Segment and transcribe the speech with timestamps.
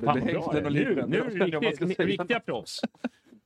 [0.00, 0.24] Det Fan, bra.
[0.24, 1.10] hängden och Nu, liven.
[1.10, 2.80] nu Jag är riktigt, riktiga proffs.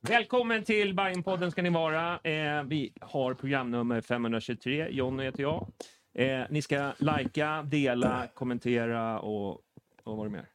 [0.01, 2.13] Välkommen till Bajenpodden ska ni vara.
[2.23, 4.89] Eh, vi har programnummer 523.
[4.91, 5.67] Jonny heter jag.
[6.15, 9.61] Eh, ni ska likea, dela, kommentera och, och
[10.05, 10.47] vad var det mer?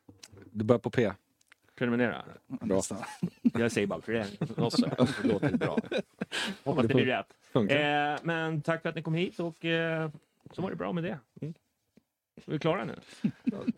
[0.52, 1.12] Det börjar på P.
[1.76, 2.24] Prenumerera.
[2.48, 2.82] Bra.
[3.42, 5.06] Jag säger bara prenumerera.
[5.22, 5.78] Det låter bra.
[6.64, 7.34] Hoppas det blir rätt.
[7.56, 10.10] Eh, men tack för att ni kom hit och eh,
[10.52, 11.20] så var det bra med det.
[11.42, 11.54] Mm.
[12.48, 12.96] Är vi klara nu?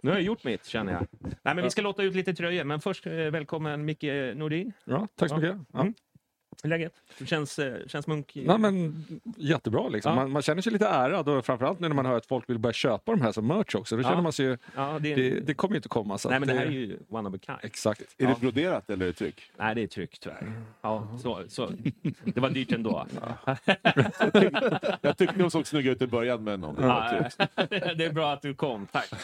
[0.02, 1.08] Nu har jag gjort mitt känner jag.
[1.20, 2.64] Nej, men vi ska låta ut lite tröjor.
[2.64, 4.04] Men först eh, välkommen Micke
[4.36, 4.74] Nordin.
[4.86, 5.58] Ja, tack så mycket.
[5.74, 5.88] Ja.
[6.64, 6.94] Hur är läget?
[7.26, 8.32] Känns, eh, känns munk...
[8.34, 9.06] Ja, men,
[9.38, 10.10] jättebra liksom.
[10.10, 10.16] Ja.
[10.16, 12.60] Man, man känner sig lite ärad och framförallt nu när man hör att folk vill
[12.60, 13.96] börja köpa de här som merch också.
[13.96, 14.10] Då Ja.
[14.10, 16.18] känner man sig ju, ja, det, är- det, det kommer ju inte komma.
[16.18, 17.58] Så Nej, men det här är ju one of a kind.
[17.62, 18.02] Exakt.
[18.18, 19.52] Är det broderat eller är det tryck?
[19.58, 20.52] Nej, det är tryck tyvärr.
[20.82, 21.72] Ja, så, så.
[22.24, 23.08] Det var dyrt ändå.
[25.02, 27.30] Jag tyckte de såg snygga ut i början men om det Ja,
[27.70, 29.10] det är bra att du kom, tack.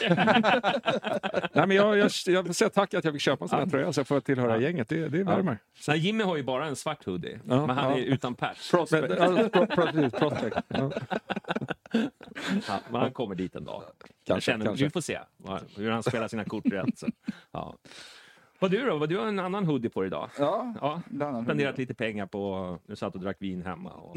[1.52, 3.92] Nej, men jag, jag, jag säga tack att jag fick köpa en sån här tröja
[3.92, 4.60] så jag får tillhöra Ja.
[4.60, 4.88] gänget.
[4.88, 5.58] Det, det värmer.
[5.78, 7.98] Så här, Jimmy har ju bara en svart hoodie, Ja, men han ja.
[7.98, 8.72] är utan patch.
[8.72, 10.56] Men, ja, pro, pro, precis, prospect.
[10.68, 10.90] Ja.
[12.68, 13.82] Ja, men han kommer dit en dag.
[14.26, 14.84] Kanske, känner, kanske.
[14.84, 15.18] Vi får se
[15.76, 16.98] hur han spelar sina kort rätt.
[16.98, 17.06] Så.
[17.52, 17.76] Ja.
[18.60, 18.96] Vad du då?
[18.98, 20.30] Vad Du har en annan hoodie på dig idag.
[20.38, 21.02] Ja, Ja.
[21.08, 21.72] Spenderat hoodie.
[21.76, 22.78] lite pengar på...
[22.86, 23.90] Du satt och drack vin hemma.
[23.92, 24.16] Och...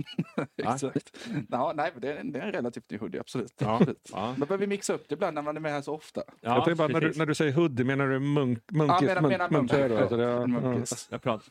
[0.58, 1.18] Exakt.
[1.50, 3.54] Ja, nej, det är, en, det är en relativt ny hoodie, absolut.
[3.58, 4.10] Ja, absolut.
[4.14, 4.36] ja.
[4.38, 6.24] Man behöver mixa upp det ibland när man är med här så ofta.
[6.42, 7.18] Ja, jag bara, när du, precis.
[7.20, 9.90] när du säger hoodie, menar du munk, munkis, Ja, menar- munk, menar då?
[9.90, 10.02] munk.
[10.02, 10.60] Alltså det, ja, En ja.
[10.62, 11.08] munkis.
[11.12, 11.48] Jag pratar...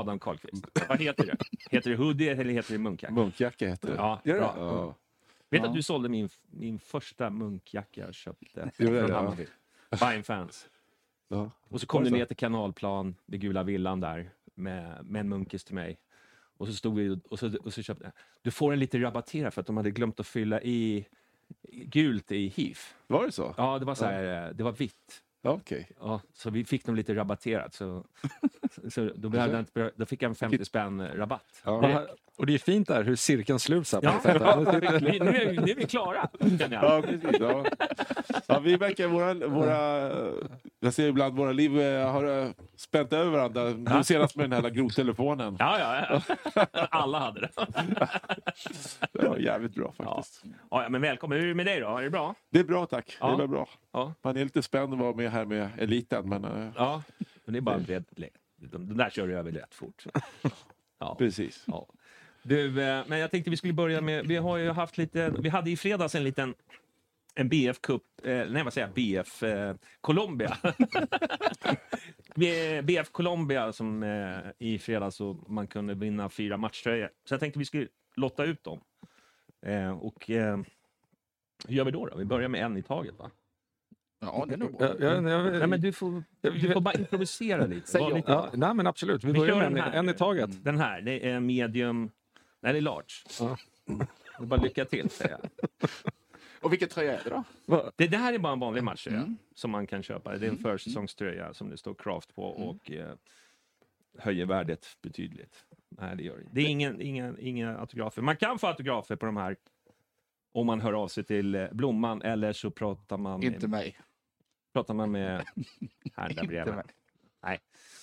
[0.00, 0.66] Adam Karlqvist.
[0.88, 1.36] Vad heter det?
[1.70, 3.14] Heter det hoodie eller heter det munkjacka?
[3.14, 3.94] Munkjacka heter det.
[3.94, 4.40] Ja, Gör det?
[4.40, 4.54] bra.
[4.58, 4.94] Ja.
[5.50, 5.68] Vet Ja.
[5.68, 9.16] att du sålde min, min första munkjacka jag köpte Gjorde från det, ja.
[9.16, 9.46] Hammarby.
[10.00, 10.68] Bayern fans.
[11.28, 11.50] Ja.
[11.68, 15.64] Och så kom du ner till Kanalplan, vid Gula Villan där, med, med en munkis
[15.64, 15.98] till mig.
[16.58, 18.12] Och så stod vi och så, och så köpte.
[18.42, 21.06] Du får en lite rabatterad för att de hade glömt att fylla i
[21.72, 22.94] gult i HIF.
[23.06, 23.54] Var det så?
[23.56, 25.22] Ja, det var så här, eh, det var vitt.
[25.46, 25.88] Ja, Okej.
[26.00, 27.74] Ja, så vi fick dem lite rabatterat.
[27.74, 28.04] Så,
[28.88, 31.62] så, då, behövde jag inte, då fick jag en 50 spänn rabatt.
[31.64, 32.06] Ja.
[32.38, 34.60] Och det är fint där hur cirkeln sluts här Ja, ja,
[35.00, 36.28] vi, nu, är, vi- nu är vi klara.
[36.70, 37.40] Ja, precis.
[37.40, 37.64] Ja.
[38.46, 40.10] Ja, vi verkar våra, våra,
[40.80, 43.64] jag ser ibland våra liv eh, har eh, spänt över varandra.
[43.96, 45.56] Nu senast med den här jävla grottelefonen.
[45.58, 46.20] Ja, ja,
[46.54, 46.66] ja.
[46.90, 47.50] Alla hade det.
[49.12, 50.42] Det var jävligt bra faktiskt.
[50.70, 51.38] Ja, ja, men välkommen.
[51.38, 51.96] Hur är det med dig då?
[51.98, 52.34] Är det bra?
[52.50, 53.16] Det är bra tack.
[53.20, 53.36] Ja.
[53.36, 53.68] Det är bra.
[53.96, 54.14] Ja.
[54.22, 56.28] Man är lite spänd att vara med här med eliten.
[56.28, 57.02] Men, eh, Ja,
[57.44, 58.32] men det är bara lätt.
[58.56, 60.04] De, där kör du över rätt fort.
[60.98, 61.14] Ja.
[61.18, 61.64] Precis.
[61.66, 61.86] Ja.
[62.42, 65.48] Du, eh, men jag tänkte vi skulle börja med, vi har ju haft lite, vi
[65.48, 66.54] hade i fredags en liten
[67.34, 70.56] en BF Cup, eh, nej vad säger jag, BF eh, Colombia.
[72.82, 77.10] BF Colombia som eh, i fredags så man kunde vinna fyra matchtröjor.
[77.24, 78.80] Så jag tänkte vi skulle lotta ut dem.
[79.66, 80.64] Eh, och hur
[81.68, 82.16] gör vi då, då?
[82.16, 83.30] Vi börjar med en i taget va?
[84.20, 87.88] Ja, det är nog Nej men du får, du får bara improvisera lite.
[87.88, 89.92] Säg lite ja, nej men absolut, vi Vi börjar med en, den här.
[89.92, 90.64] en i taget.
[90.64, 92.10] Den här, det är medium...
[92.60, 93.04] Nej, det är large.
[93.40, 93.56] Ja.
[94.38, 95.50] Det är bara lycka till, säger jag.
[96.60, 97.44] Och vilken tröja är det då?
[97.66, 99.36] Va- Det, det här är bara en vanlig matchtröja Mm.
[99.54, 100.38] som man kan köpa.
[100.38, 103.12] Det är en försäsongströja som det står Craft på och eh,
[104.18, 105.66] höjer värdet betydligt.
[105.88, 106.44] Nej, det gör det.
[106.50, 108.22] Det är ingen, ingen, inga autografer.
[108.22, 109.56] Man kan få autografer på de här
[110.56, 113.98] om man hör av sig till eh, Blomman eller så pratar man Inte med, mig.
[114.72, 115.30] pratar man med
[116.16, 116.74] här där Inte bredvid.
[116.74, 116.84] mig.
[117.42, 117.58] Nej.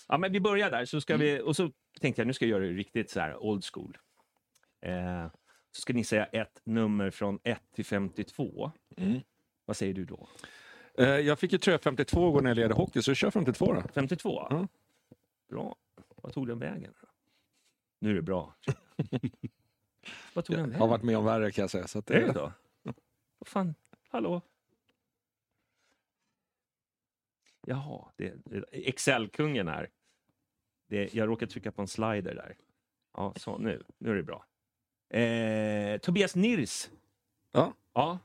[0.08, 0.86] Ja, men vi börjar där.
[0.86, 1.72] Så ska vi, och så
[2.02, 3.98] tänkte jag nu ska jag göra det riktigt så här old school.
[4.82, 5.28] Eh,
[5.72, 8.72] så ska ni säga ett nummer från 1 till 52.
[8.98, 9.20] Mm.
[9.66, 10.28] Vad säger du då?
[10.98, 13.74] Eh, Jag fick ju tröja 52 igår när jag lirade hockey, så jag kör 52
[13.74, 13.84] då.
[13.94, 14.48] 52?
[14.50, 14.68] Ja.
[15.50, 15.76] Bra.
[16.16, 16.94] Vad tog den vägen?
[18.00, 18.56] Nu är det bra.
[20.34, 20.80] Vad tog Jag vägen?
[20.80, 21.88] har varit med om värre kan jag säga.
[21.88, 22.52] Så att Är det då?
[23.40, 23.76] Vad fan,
[24.10, 24.42] hallå?
[27.68, 29.90] Jaha, det, det, Excel-kungen här.
[30.88, 32.56] Det, jag råkade trycka på en slider där.
[33.14, 34.46] Ja, så nu, nu är det bra.
[35.20, 36.90] Eh, Tobias Nirs.
[37.52, 37.74] Ja.
[37.94, 38.20] Ja,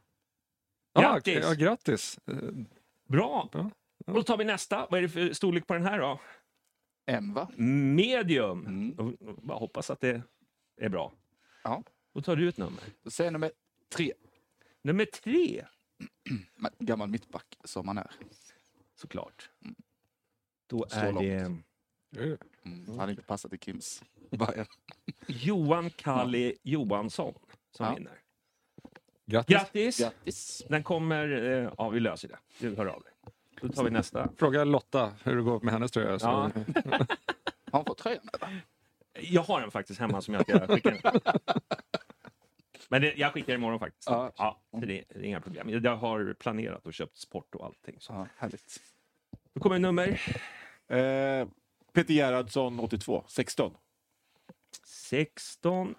[0.92, 1.38] Ja, Grattis!
[1.42, 2.18] Ja, grattis!
[3.06, 3.48] Bra.
[3.52, 3.70] Ja,
[4.06, 4.86] Och då tar vi nästa.
[4.90, 6.20] Vad är det för storlek på den här då?
[7.06, 7.48] M va?
[7.56, 8.66] Medium.
[8.66, 9.16] Mm.
[9.42, 10.22] Bara hoppas att det
[10.76, 11.12] är bra.
[11.68, 11.82] Ja.
[12.14, 12.82] Då tar du ett nummer.
[13.02, 13.50] Då säger jag nummer
[13.88, 14.12] tre.
[14.82, 15.64] Nummer tre,
[16.54, 18.10] Men Gammal mittback som man är.
[18.94, 19.50] såklart.
[20.66, 21.24] Då Så är långt.
[21.26, 21.62] det
[22.64, 22.98] Mm.
[22.98, 24.66] Hade inte passat i Kims Bayern.
[25.26, 27.34] Johan Kalli Johansson
[27.76, 27.94] som Ja.
[27.94, 28.20] vinner.
[29.26, 29.54] Grattis!
[29.56, 29.98] Grattis!
[29.98, 30.62] Grattis!
[30.68, 31.42] Den kommer...
[31.42, 32.38] eh, Ja, vi löser det.
[32.60, 33.12] Du hör av dig.
[33.60, 34.32] Då tar vi nästa.
[34.36, 36.18] Fråga Lotta hur det går med hennes tröja.
[36.18, 36.26] Så.
[36.26, 36.50] Ja.
[37.72, 38.28] Har hon fått tröjan?
[38.32, 38.60] eller?
[39.20, 41.12] Jag har den faktiskt hemma som jag ska skicka.
[42.88, 44.08] Men det, jag skickar imorgon faktiskt.
[44.10, 44.32] Ja.
[44.36, 45.68] Ja, det, det är inga problem.
[45.84, 47.96] Jag har planerat och köpt sport och allting.
[47.98, 48.12] Så.
[48.12, 48.80] Ja, härligt.
[49.54, 50.20] Då kommer nummer
[50.88, 51.48] Eh,
[51.92, 53.24] Peter Gerhardsson, 82.
[53.28, 53.76] 16.
[54.84, 55.94] 16.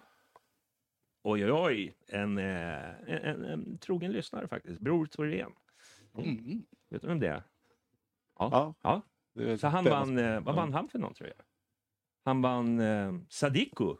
[1.22, 1.94] Oj, oj, oj.
[2.06, 4.80] En, eh, en, en, en trogen lyssnare faktiskt.
[4.80, 5.52] Bror Thorén.
[6.18, 6.62] Mm.
[6.88, 7.42] Vet du vem det är?
[8.38, 8.74] Ja.
[8.82, 9.02] Ja.
[9.34, 11.44] Är Så han vann, eh, vad vann han för någon tror jag?
[12.24, 13.94] Han vann eh, Sadiku.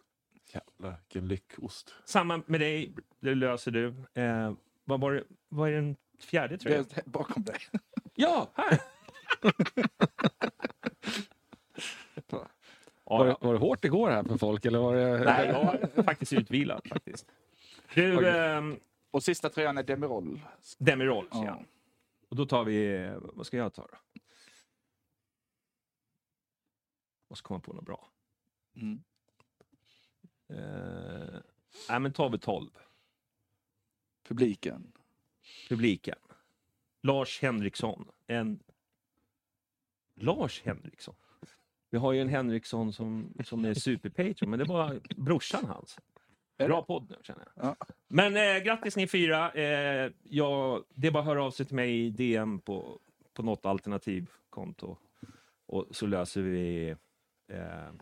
[0.55, 1.95] Jävlar, vilken lyckost.
[2.05, 3.87] Samma med dig, det löser du.
[4.15, 4.53] Eh,
[4.85, 6.85] vad, var det, vad är den fjärde tröjan?
[6.95, 7.57] Det är bakom dig.
[8.15, 8.79] Ja, här!
[13.05, 14.65] Var, ja, det, var det hårt igår här för folk?
[14.65, 15.25] Eller var det...
[15.25, 17.27] Nej, jag är faktiskt utvilad faktiskt.
[17.95, 18.25] Du, Oj.
[18.27, 18.63] eh,
[19.11, 20.41] Och sista tröjan är Demirol.
[20.79, 21.45] Demirol, Ja.
[21.47, 21.61] ja.
[22.29, 23.99] Och då tar vi, vad ska jag ta då?
[27.31, 28.09] Måste komma på något bra.
[28.75, 29.03] Mm.
[30.49, 31.41] Eh,
[31.89, 32.71] nej, men tar vi 12.
[34.29, 34.93] Publiken.
[35.69, 36.19] Publiken.
[37.03, 38.09] Lars Henriksson.
[38.27, 38.63] En...
[40.15, 41.15] Lars Henriksson?
[41.91, 45.99] Vi har ju en Henriksson som, som är superpatron, men det var brorsan hans.
[46.59, 47.65] Bra podd nu känner jag.
[47.65, 47.77] Ja.
[48.09, 49.53] Men eh, grattis ni fyra.
[49.53, 53.01] Eh, jag, det är bara att höra av sig till mig i DM på,
[53.35, 54.97] på något alternativkonto.
[55.67, 56.97] Och så löser vi...
[57.51, 57.93] Eh,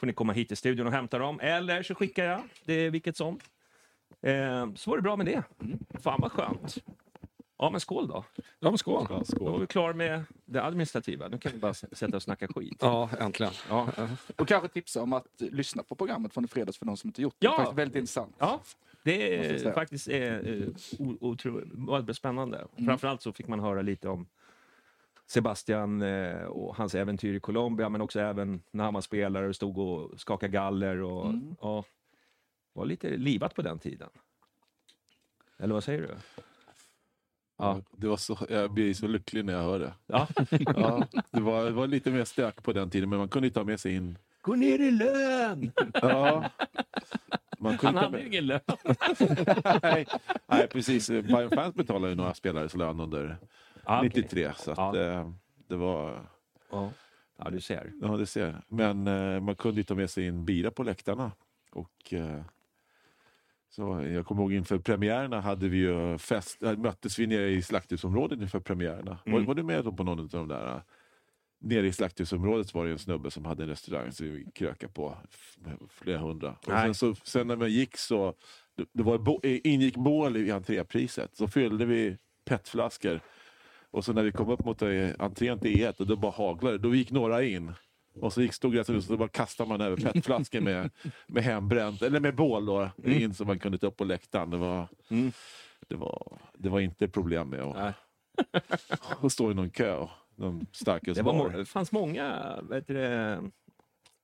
[0.00, 1.40] får ni komma hit till studion och hämta dem.
[1.40, 2.42] Eller så skickar jag.
[2.64, 3.38] Det är vilket som.
[4.22, 5.42] Eh, så var det bra med det.
[6.00, 6.76] Fan vad skönt.
[7.60, 8.24] Ja men skål då.
[8.60, 9.06] Ja, men skål!
[9.10, 9.60] Ja, Då är skål.
[9.60, 11.28] vi klara med det administrativa.
[11.28, 12.78] Nu kan vi bara sätta och snacka skit.
[12.80, 13.52] Ja, äntligen.
[13.68, 13.88] Ja.
[14.36, 17.22] Och kanske tipsa om att lyssna på programmet från i fredags för de som inte
[17.22, 17.46] gjort det.
[17.46, 17.50] Ja.
[17.50, 18.34] Det är faktiskt väldigt intressant.
[18.38, 18.60] Ja,
[19.02, 19.36] det
[19.66, 20.68] är faktiskt är, eh,
[20.98, 21.62] o- otro,
[21.96, 22.66] väldigt spännande.
[22.86, 24.26] Framförallt så fick man höra lite om
[25.28, 29.56] Sebastian eh, och hans äventyr i Colombia, men också även när han var spelare och
[29.56, 31.02] stod och skakade galler.
[31.02, 31.84] Och, ja,
[32.72, 34.08] var lite livat på den tiden.
[35.58, 36.14] Eller vad säger du?
[37.58, 37.82] Ja.
[37.96, 39.92] Det var så, jag blir så lycklig när jag hör det.
[40.06, 40.28] Ja.
[40.50, 43.64] Ja, det, var, det var lite mer stök på den tiden, men man kunde ta
[43.64, 44.18] med sig in...
[44.42, 45.72] Gå ner i lön!
[45.94, 46.50] Ja.
[47.58, 48.20] Man Han kunde ta hade med...
[48.20, 48.60] ju ingen lön.
[49.82, 50.06] nej,
[50.46, 51.08] nej, precis.
[51.10, 53.38] Bayern Fans betalade ju några spelares lön under
[53.88, 54.10] Okej.
[54.14, 54.52] 93.
[54.56, 54.96] Så att, Ja.
[55.00, 55.30] eh,
[55.68, 56.28] det var...
[56.70, 56.90] Ja.
[57.38, 57.92] ja, du ser.
[58.00, 58.62] Ja, det ser.
[58.68, 61.32] Men eh, man kunde ju ta med sig in bira på läktarna.
[61.72, 62.42] Och, eh,
[63.70, 67.62] så jag kommer ihåg inför premiärerna hade vi ju fest, äh, möttes vi nere i
[67.62, 69.18] slakthusområdet inför premiärerna.
[69.26, 69.44] Var, Mm.
[69.46, 70.82] var du med då på någon av de där?
[71.60, 75.16] Nere i slakthusområdet var det en snubbe som hade en restaurang som vi krökade på
[75.88, 76.50] flera hundra.
[76.50, 78.34] Och sen, så, sen när man gick så
[78.76, 81.36] det, det var ingick mål i entrépriset.
[81.36, 83.20] Så fyllde vi petflaskor
[83.90, 86.78] och så när vi kom upp mot eh, entrén till E1 och då bara haglade.
[86.78, 87.72] Då gick några in.
[88.20, 90.90] Och så gick stod det och så bara kastade man över petflaskor med,
[91.26, 94.50] med hembränt, eller med bål då, in så man kunde ta upp på läktaren.
[94.50, 95.32] Det var, Mm.
[95.88, 97.94] det var, det var inte problem med att,
[99.24, 100.06] att stå i någon kö.
[100.36, 100.66] Någon
[101.14, 102.94] Det var fanns många vet du,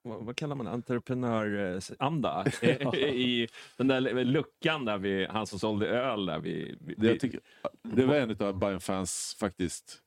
[0.05, 2.45] vad, kallar man entreprenöranda
[2.97, 7.21] i den där luckan där vi, han som sålde öl där vi, vi, Det, jag
[7.21, 7.41] tycker,
[7.83, 10.01] det var en av Bayern fans faktiskt.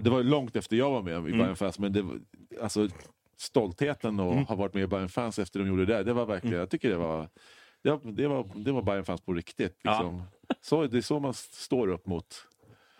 [0.00, 2.04] Det var långt efter jag var med i Bayern fans, men det,
[2.62, 2.88] alltså,
[3.36, 6.58] stoltheten att ha varit med i Bayern fans efter de gjorde det, det var verkligen,
[6.58, 7.28] jag tycker det var
[7.82, 9.78] det var, det var, det var Bayern fans på riktigt.
[9.82, 9.90] Ja.
[9.90, 10.22] Liksom.
[10.60, 12.46] Så, det är så man står upp mot.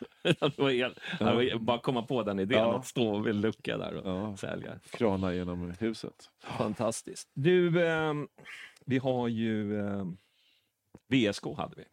[0.22, 2.78] det var helt, var bara komma på den idén Ja.
[2.78, 4.36] att stå vid en lucka där och Ja.
[4.36, 4.78] sälja.
[4.90, 6.30] Krana genom huset.
[6.40, 7.28] Fantastiskt.
[7.34, 8.28] Du, ehm,
[8.86, 10.16] vi har ju ehm,
[11.08, 11.84] VSK hade vi.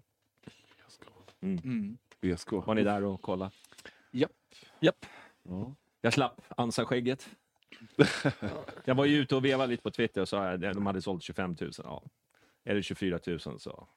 [1.41, 1.97] Mm.
[2.21, 2.51] VSK.
[2.51, 3.51] Var ni där och kolla?
[4.11, 4.31] Japp.
[4.79, 5.05] Japp.
[5.43, 5.75] Ja.
[6.01, 7.29] Jag slapp ansaskägget.
[8.85, 11.23] jag var ju ute och vevade lite på Twitter och sa att de hade sålt
[11.23, 11.71] 25 000.
[11.77, 12.03] Ja.
[12.63, 13.87] Eller 24 000 så.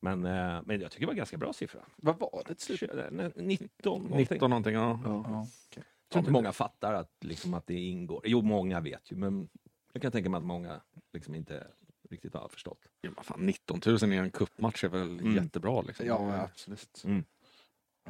[0.00, 1.80] Men, eh, men jag tycker det var ganska bra siffra.
[1.96, 2.90] Vad var det till slut?
[3.36, 4.26] 19 någonting.
[4.30, 5.00] 19 någonting, ja.
[5.04, 5.46] Ja.
[5.74, 8.20] Jag tror inte många fattar att, liksom, att det ingår.
[8.24, 9.48] Jo, många vet ju, men
[9.92, 10.80] jag kan tänka mig att många
[11.12, 11.66] liksom inte
[12.10, 12.78] riktigt har förstått.
[13.00, 15.34] Ja, men fan, 19 000 i en cupmatch är väl Mm.
[15.34, 15.80] jättebra.
[15.82, 16.06] Liksom.
[16.06, 17.04] Ja, absolut.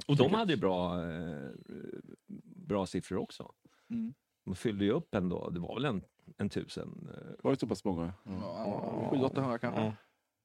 [0.06, 1.50] Och de hade ju bra, eh,
[2.56, 3.52] bra siffror också.
[3.90, 4.14] Mm.
[4.44, 5.50] De fyllde ju upp ändå.
[5.50, 6.04] Det var väl en,
[6.36, 7.08] en tusen.
[7.14, 8.12] eh, Var det så pass många?
[8.24, 8.32] Ja.
[9.12, 9.92] Ja, 700-800 kanske.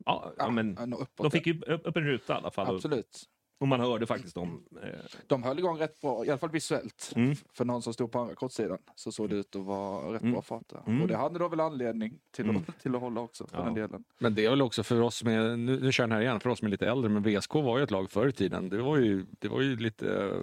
[0.05, 0.33] Ja.
[0.37, 0.75] Ja, men
[1.15, 2.75] de fick ju upp, en ruta i alla fall.
[2.75, 3.23] Absolut.
[3.59, 4.65] och man hörde faktiskt om...
[4.83, 4.89] Eh,
[5.27, 7.13] De höll igång rätt bra, i alla fall visuellt.
[7.15, 7.35] Mm.
[7.53, 10.33] För någon som stod på andra kortsidan så såg det ut att vara rätt Mm.
[10.33, 10.81] bra fart där.
[10.87, 11.01] Mm.
[11.01, 12.57] Och det hade då väl anledning till, Mm.
[12.67, 13.63] att, till att hålla också, för Ja.
[13.63, 14.03] den delen.
[14.19, 16.39] Men det är väl också för oss med, nu, nu kör jag den här igen,
[16.39, 18.69] för oss som är lite äldre, men VSK var ju ett lag förr i tiden.
[18.69, 20.41] Det var ju, det var ju lite eh,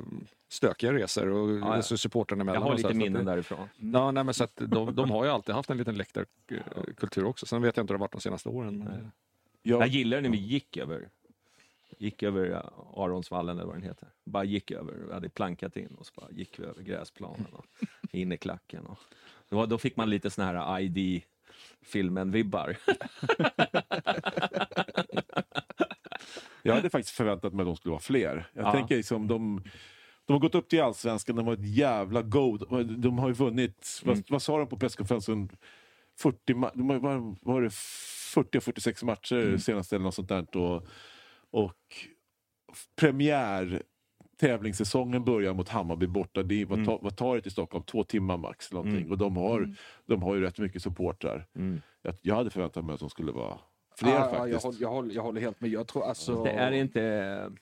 [0.52, 1.82] stökiga resor och Ja, ja.
[1.82, 2.62] så supportrarna jag emellan.
[2.62, 3.68] har och så lite här, så att minnen det, därifrån.
[3.76, 7.46] Ja, nej, men så att de, de har ju alltid haft en liten läktarkultur också.
[7.46, 8.78] Sen vet jag inte hur det har varit de senaste åren.
[8.78, 9.10] Men,
[9.62, 9.72] Nej.
[9.74, 9.78] Ja.
[9.80, 11.08] Jag gillar när vi gick över
[11.98, 12.62] gick över
[12.96, 14.08] Aronsvallen eller vad den heter.
[14.24, 17.64] Bara gick över, vi hade plankat in och så bara gick vi över gräsplanen och
[18.12, 18.86] in i klacken.
[18.86, 18.98] Och,
[19.48, 22.76] var, då fick man lite såna här ID-filmen-vibbar.
[26.62, 28.46] Jag hade faktiskt förväntat mig att de skulle vara fler.
[28.52, 28.72] Jag Ja.
[28.72, 29.62] tänker liksom, de,
[30.26, 32.56] de har gått upp till Allsvenskan, de har ett jävla go.
[32.56, 34.14] De- De har ju vunnit, Mm.
[34.16, 35.48] vad, vad sa de på presskonferensen?
[36.22, 39.58] 40, ma- de har, var det 40-46 matcher Mm.
[39.58, 40.56] senast eller något sånt där.
[40.56, 40.86] Och,
[41.50, 41.76] och
[42.96, 43.82] premiär
[44.40, 46.42] tävlingssäsongen börjar mot Hammarby borta.
[46.42, 47.84] Det är, vad, ta, vad tar det till Stockholm?
[47.84, 48.70] Två timmar max.
[48.70, 49.00] eller Någonting.
[49.00, 49.12] Mm.
[49.12, 49.74] Och de har,
[50.06, 51.46] de har ju rätt mycket supportrar.
[51.56, 51.80] Mm.
[52.02, 53.58] Jag, jag hade förväntat mig att de skulle vara
[53.98, 54.64] fler jag, faktiskt.
[54.64, 55.70] håller, jag, håller, jag håller helt med.
[55.70, 56.44] Jag tror alltså...
[56.44, 57.00] Det är inte...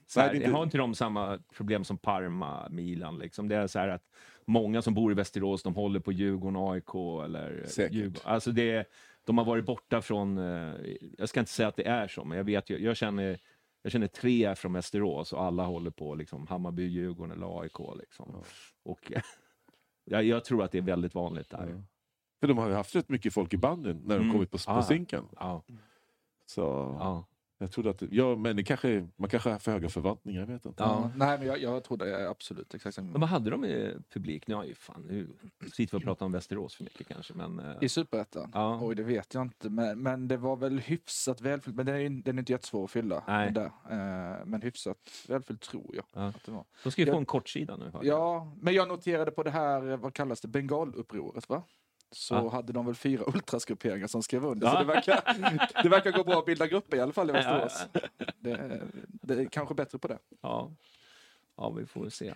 [0.07, 3.19] Så här, Nej, det är inte- Har inte de samma problem som Parma, Milan?
[3.19, 3.49] Liksom?
[3.49, 4.03] Det är så här att
[4.51, 7.93] många som bor i Västerås, de håller på Djurgården, AIK eller Säkert.
[7.95, 8.23] Djurgården.
[8.25, 8.89] Alltså det,
[9.25, 10.39] de har varit borta från...
[10.39, 10.75] eh,
[11.19, 13.39] Jag ska inte säga att det är så, men jag vet ju, jag känner,
[13.83, 17.79] jag känner tre från Västerås och alla håller på liksom, Hammarby, Djurgården eller AIK.
[17.99, 18.43] Liksom.
[18.83, 19.13] Och,
[20.05, 21.69] jag, jag tror att det är väldigt vanligt där.
[21.69, 21.83] Ja.
[22.41, 24.33] För de har ju haft rätt mycket folk i banden när de Mm.
[24.33, 24.83] kommit på, på Ah.
[24.83, 25.25] sinken.
[25.37, 25.63] Ja,
[26.47, 26.61] Så
[27.01, 27.25] ja.
[27.65, 30.65] Jag trodde att, ja men det kanske, man kanske har för höga förväntningar, jag vet
[30.67, 30.83] inte.
[30.83, 31.11] Ja.
[31.17, 33.19] Nej, men jag, jag är absolut exakt Men samma.
[33.19, 34.47] vad hade de i publik?
[34.47, 35.29] Nu, ju fan, nu
[35.73, 37.59] sitter vi och pratar om Västerås för mycket kanske, men...
[37.59, 38.51] eh, I Superettan?
[38.55, 38.79] Ja.
[38.83, 39.71] Oj, det vet jag inte.
[39.71, 41.77] Men, men det var väl hyfsat välfyllt.
[41.77, 43.25] Men den är, den är inte jättesvår att fylla.
[43.27, 43.53] Nej.
[43.53, 43.65] Där.
[43.91, 44.97] Eh, men hyfsat
[45.29, 46.27] välfyllt tror jag Ja.
[46.29, 46.65] att det var.
[46.83, 47.93] De ska ju få Jag- en kortsida nu.
[48.03, 51.63] Ja, men jag noterade på det här, vad kallas det, bengalupproret va?
[52.13, 52.49] Så Ja.
[52.51, 54.67] hade de väl fyra ultrasgrupperingar som skrev under.
[54.67, 54.73] Ja.
[54.73, 57.87] Så det verkar, det verkar gå bra att bilda grupper i alla fall i Västerås.
[57.93, 58.01] Ja,
[58.39, 60.19] Det, det är kanske bättre på det.
[60.41, 60.71] Ja,
[61.57, 62.35] ja vi får se.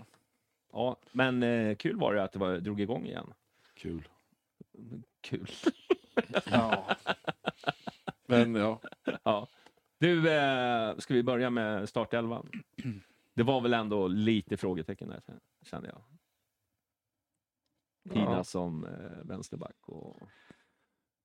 [0.73, 3.33] Ja, men eh, kul var det att det var, drog igång igen.
[3.75, 4.09] Kul.
[5.21, 5.51] Kul.
[6.51, 6.97] Ja.
[8.27, 8.81] Men ja,
[9.23, 9.49] Ja.
[9.99, 12.49] Du, eh, ska vi börja med startelvan?
[13.35, 15.23] Det var väl ändå lite frågetecken där,
[15.63, 16.03] kände jag.
[18.13, 18.45] Pina Ja.
[18.45, 18.91] som eh,
[19.29, 20.29] vänsterback och...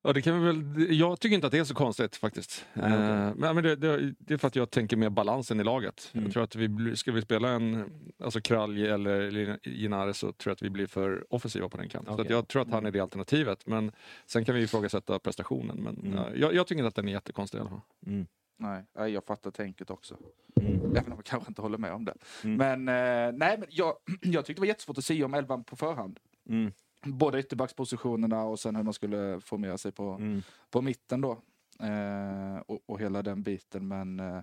[0.03, 2.65] Ja, det kan vi väl, jag tycker inte att det är så konstigt faktiskt.
[2.73, 2.93] Nej.
[2.93, 6.11] Eh, men det, det, det är för att jag tänker mer balansen i laget.
[6.13, 6.25] Mm.
[6.25, 7.91] Jag tror att vi, blir- ska vi spela en
[8.23, 12.07] alltså Kralj eller Ginares så tror jag att vi blir för offensiva på den kanten.
[12.07, 12.25] Så Okej.
[12.25, 13.67] att jag tror att han är det alternativet.
[13.67, 13.91] Men
[14.25, 15.77] sen kan vi ifrågasätta prestationen.
[15.83, 16.13] Men Mm.
[16.13, 17.81] ja, jag, jag tycker inte att den är jättekonstig i alla fall.
[18.05, 18.27] Mm.
[18.57, 20.17] Nej, jag fattar tänket också.
[20.61, 20.75] Mm.
[20.95, 22.13] Även om jag kanske inte håller med om det.
[22.43, 22.57] Mm.
[22.57, 22.87] Men,
[23.27, 26.19] eh, nej, men jag, jag tyckte det var jättesvårt att se om elvan på förhand.
[26.49, 26.71] Mm.
[27.05, 30.41] Både ytterbackspositionerna och sen hur man skulle formera sig på, Mm.
[30.69, 31.31] på mitten då.
[31.79, 33.87] Eh, och, och hela den biten.
[33.87, 34.41] Men eh,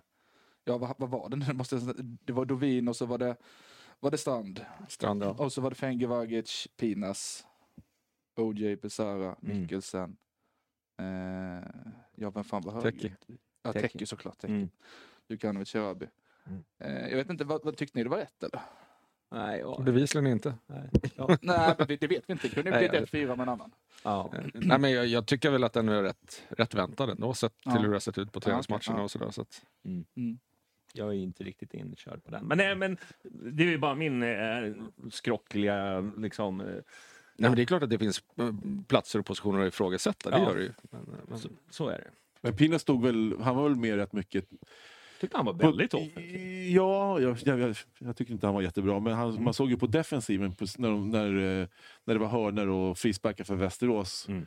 [0.64, 1.36] ja, vad, vad var det
[1.96, 2.16] nu?
[2.24, 3.36] Det var Dovin och så var det,
[4.00, 4.64] var det Strand.
[4.88, 5.30] Strand, ja.
[5.38, 7.46] Och så var det Fengivagic, Pinas,
[8.36, 9.60] OJ, Besara, Mm.
[9.60, 10.16] Mikkelsen.
[10.98, 11.68] Eh,
[12.14, 12.96] ja, vem fan var Teki.
[13.08, 13.16] höger?
[13.62, 13.88] Ja, Teki.
[13.88, 14.38] Teki såklart.
[14.38, 14.52] Teki.
[14.54, 14.68] Mm.
[15.28, 16.06] Djukanovic, Sherabi.
[16.46, 16.64] Mm.
[16.78, 18.60] Eh, jag vet inte, vad, vad tyckte ni det var rätt eller?
[19.30, 19.80] Nej, ja.
[19.82, 20.54] Bevisligen inte.
[20.66, 20.90] Nej.
[21.16, 21.38] Ja.
[21.42, 22.48] Nej, men det, det vet vi inte.
[22.48, 23.10] Det kunde bli vet.
[23.10, 23.70] fyra med en annan.
[24.04, 24.32] Ja.
[24.34, 27.52] Eh, Nej, men jag, jag tycker väl att den är rätt, rätt väntad ändå, sett
[27.62, 27.78] till Ja.
[27.80, 29.02] hur det har sett ut på träningsmatcherna ja.
[29.02, 29.30] och sådär.
[29.30, 30.38] Så att, Mm.
[30.92, 32.46] Jag är inte riktigt inkörd på den.
[32.46, 32.96] Men, nej, men
[33.52, 34.74] det är ju bara min eh,
[35.10, 36.60] skrockliga liksom...
[36.60, 38.50] Eh, Nej, men det är klart att det finns eh,
[38.88, 40.72] platser och positioner att ifrågasätta, det gör det ju.
[40.90, 42.10] Men, eh, men, så, så är det.
[42.40, 44.48] Men Pina stod väl, han var väl med rätt mycket
[45.20, 46.70] tyckte han var väldigt offensiv.
[46.70, 49.00] Ja, jag, jag, jag, tycker inte han var jättebra.
[49.00, 51.26] Men han, man såg ju på defensiven när, de- när,
[51.60, 51.68] eh,
[52.04, 54.28] när det var hörnor och frisparkar för Västerås.
[54.28, 54.46] Mm.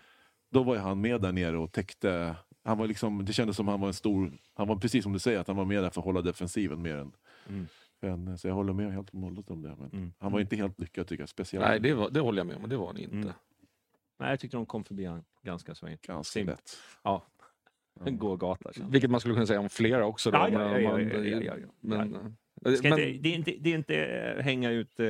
[0.52, 2.36] Då var ju han med där nere och täckte.
[2.64, 4.34] Han var liksom, det kändes som han var en stor...
[4.54, 6.82] Han var precis som du säger, att han var med där för att hålla defensiven
[6.82, 7.12] mer än...
[7.50, 7.68] Mm.
[8.02, 9.76] än så jag håller med helt och hållet om det.
[9.80, 10.14] Men Mm.
[10.20, 11.30] Han var inte helt lyckad tycker jag.
[11.30, 11.68] Speciellt.
[11.68, 13.16] nej, det, var, det håller jag med om, det var han inte.
[13.16, 13.32] Mm.
[14.20, 16.78] Nej, jag tyckte de kom förbi han ganska så Ganska lätt.
[17.04, 17.26] Ja.
[18.06, 18.74] En gågata.
[18.74, 18.91] känns det.
[18.91, 20.32] Vilket man skulle kunna säga om flera också.
[20.32, 21.68] Då, Ja, ja, men- ja, ja, ja, ja, ja, ja.
[21.82, 25.08] Men, eh, inte, men, det, är inte, det är inte eh, hänga ut eh,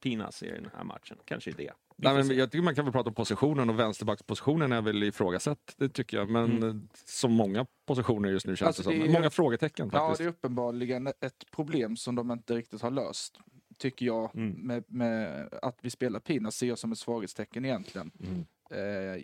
[0.00, 1.16] Pinas i den här matchen.
[1.24, 1.70] Kanske det.
[1.96, 5.74] Nej, men jag tycker man kan väl prata om positionen och vänsterbackspositionen är väl ifrågasatt,
[5.76, 6.30] det tycker jag.
[6.30, 6.68] Men Mm.
[6.68, 9.04] eh, som många positioner just nu känns Alltså, det som.
[9.04, 10.18] det är- Många frågetecken Ja, faktiskt.
[10.18, 13.38] det är uppenbarligen ett problem som de inte riktigt har löst.
[13.78, 14.50] Tycker jag, Mm.
[14.52, 18.10] med, med att vi spelar Pina ser jag som ett svaghetstecken egentligen.
[18.20, 18.44] Mm.
[18.70, 19.22] Eh,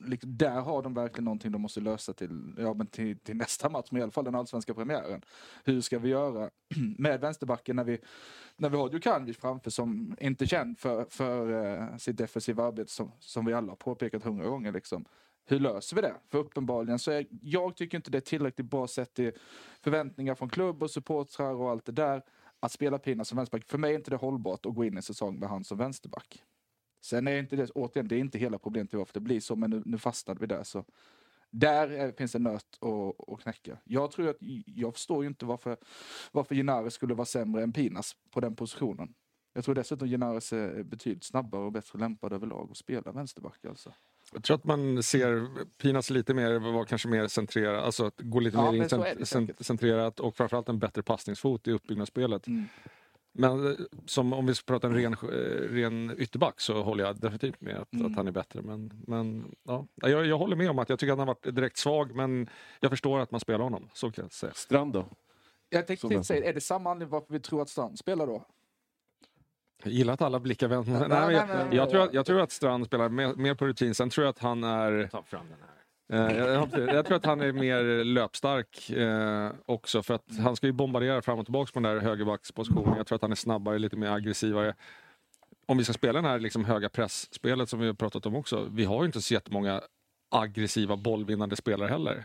[0.00, 3.68] liksom, där har de verkligen någonting de måste lösa till, ja, men till, till nästa
[3.68, 5.22] match, men i alla fall den allsvenska premiären.
[5.64, 6.50] Hur ska vi göra
[6.98, 7.98] med vänsterbacken när vi,
[8.56, 12.92] när vi har Djukanovic framför som inte är känd för, för eh, sitt defensiva arbete
[12.92, 14.72] som, som vi alla har påpekat hundra gånger.
[14.72, 15.04] Liksom.
[15.44, 16.14] Hur löser vi det?
[16.28, 19.32] För uppenbarligen så är, jag tycker inte det är tillräckligt bra sett till
[19.80, 22.22] förväntningar från klubb och supportrar och allt det där.
[22.60, 25.02] Att spela Pina som vänsterback, för mig är inte det hållbart att gå in i
[25.02, 26.42] säsong med han som vänsterback.
[27.02, 29.56] Sen är inte det, återigen, det är inte hela problemet till varför det blir så,
[29.56, 30.62] men nu, nu fastnade vi där.
[30.62, 30.84] Så
[31.50, 32.78] där är, finns en nöt
[33.28, 33.78] att, knäcka.
[33.84, 35.76] Jag tror att, jag förstår ju inte varför,
[36.32, 39.14] varför Genares skulle vara sämre än Pinas på den positionen.
[39.54, 43.92] Jag tror dessutom Genares är betydligt snabbare och bättre lämpad överlag att spela vänsterback alltså.
[44.32, 48.40] Jag tror att man ser Pinas lite mer, var kanske mer centrerad, alltså att gå
[48.40, 52.46] lite Ja, mer in cent- centrerat och framförallt en bättre passningsfot i uppbyggnadsspelet.
[52.46, 52.64] Mm.
[53.32, 55.28] Men eh, som om vi ska prata en ren, eh,
[55.72, 58.06] ren ytterback så håller jag definitivt med att, Mm.
[58.06, 58.62] att han är bättre.
[58.62, 61.54] Men, men ja, jag, jag håller med om att jag tycker att han har varit
[61.54, 62.48] direkt svag men
[62.80, 63.90] jag förstår att man spelar honom.
[63.92, 64.52] Så kan jag säga.
[64.54, 65.06] Strand då?
[65.68, 68.44] Jag tänkte säga, är det samma anledning varför vi tror att Strand spelar då?
[69.84, 72.52] Jag gillar att alla blickar Nej, Nej, nej, jag, jag, tror att, jag tror att
[72.52, 73.94] Strand spelar mer, mer på rutin.
[73.94, 75.08] Sen tror jag att han är...
[75.12, 75.81] Ta fram den här.
[76.12, 80.56] Eh, jag, jag, jag tror att han är mer löpstark eh, också för att han
[80.56, 82.96] ska ju bombardera fram och tillbaka på den där högerbackspositionen.
[82.96, 84.74] Jag tror att han är snabbare, lite mer aggressivare.
[85.66, 88.68] Om vi ska spela den här liksom höga pressspelet som vi har pratat om också.
[88.70, 89.80] Vi har ju inte så jättemånga
[90.30, 92.24] aggressiva bollvinnande spelare heller.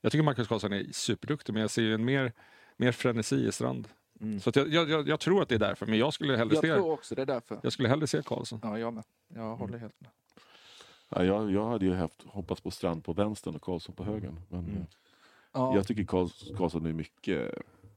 [0.00, 2.32] Jag tycker Marcus Karlsson är superduktig men jag ser ju en mer,
[2.76, 3.88] mer frenesi i Strand.
[4.20, 4.40] Mm.
[4.40, 6.64] Så jag, jag, jag, jag tror att det är därför men jag skulle hellre Jag
[6.64, 7.60] se, tror också det är därför.
[7.62, 8.60] jag skulle hellre se Karlsson.
[8.62, 9.04] Ja, jag med.
[9.34, 10.10] Jag håller helt med.
[11.16, 14.40] Ja, jag, jag hade ju haft, hoppats på Strand på vänstern och Karlsson på högern.
[14.48, 14.76] Men Mm.
[14.76, 14.82] eh,
[15.54, 15.74] Ja.
[15.74, 17.54] jag tycker Karls, Karlsson är mycket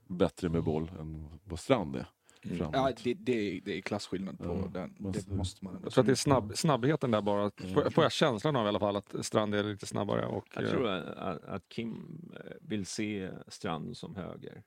[0.07, 2.07] bättre med boll än vad Strand är.
[2.43, 2.57] Mm.
[2.73, 4.95] Ja, det, det, är, det är klasskillnad på Ja, den.
[5.11, 7.51] Det måste man ändå Jag tror att det är snabb, snabbheten där bara.
[7.73, 10.25] Får, får jag känslan av i alla fall att Strand är lite snabbare.
[10.25, 14.63] Och, Jag eh, tror att, att Kim eh, vill se Strand som höger.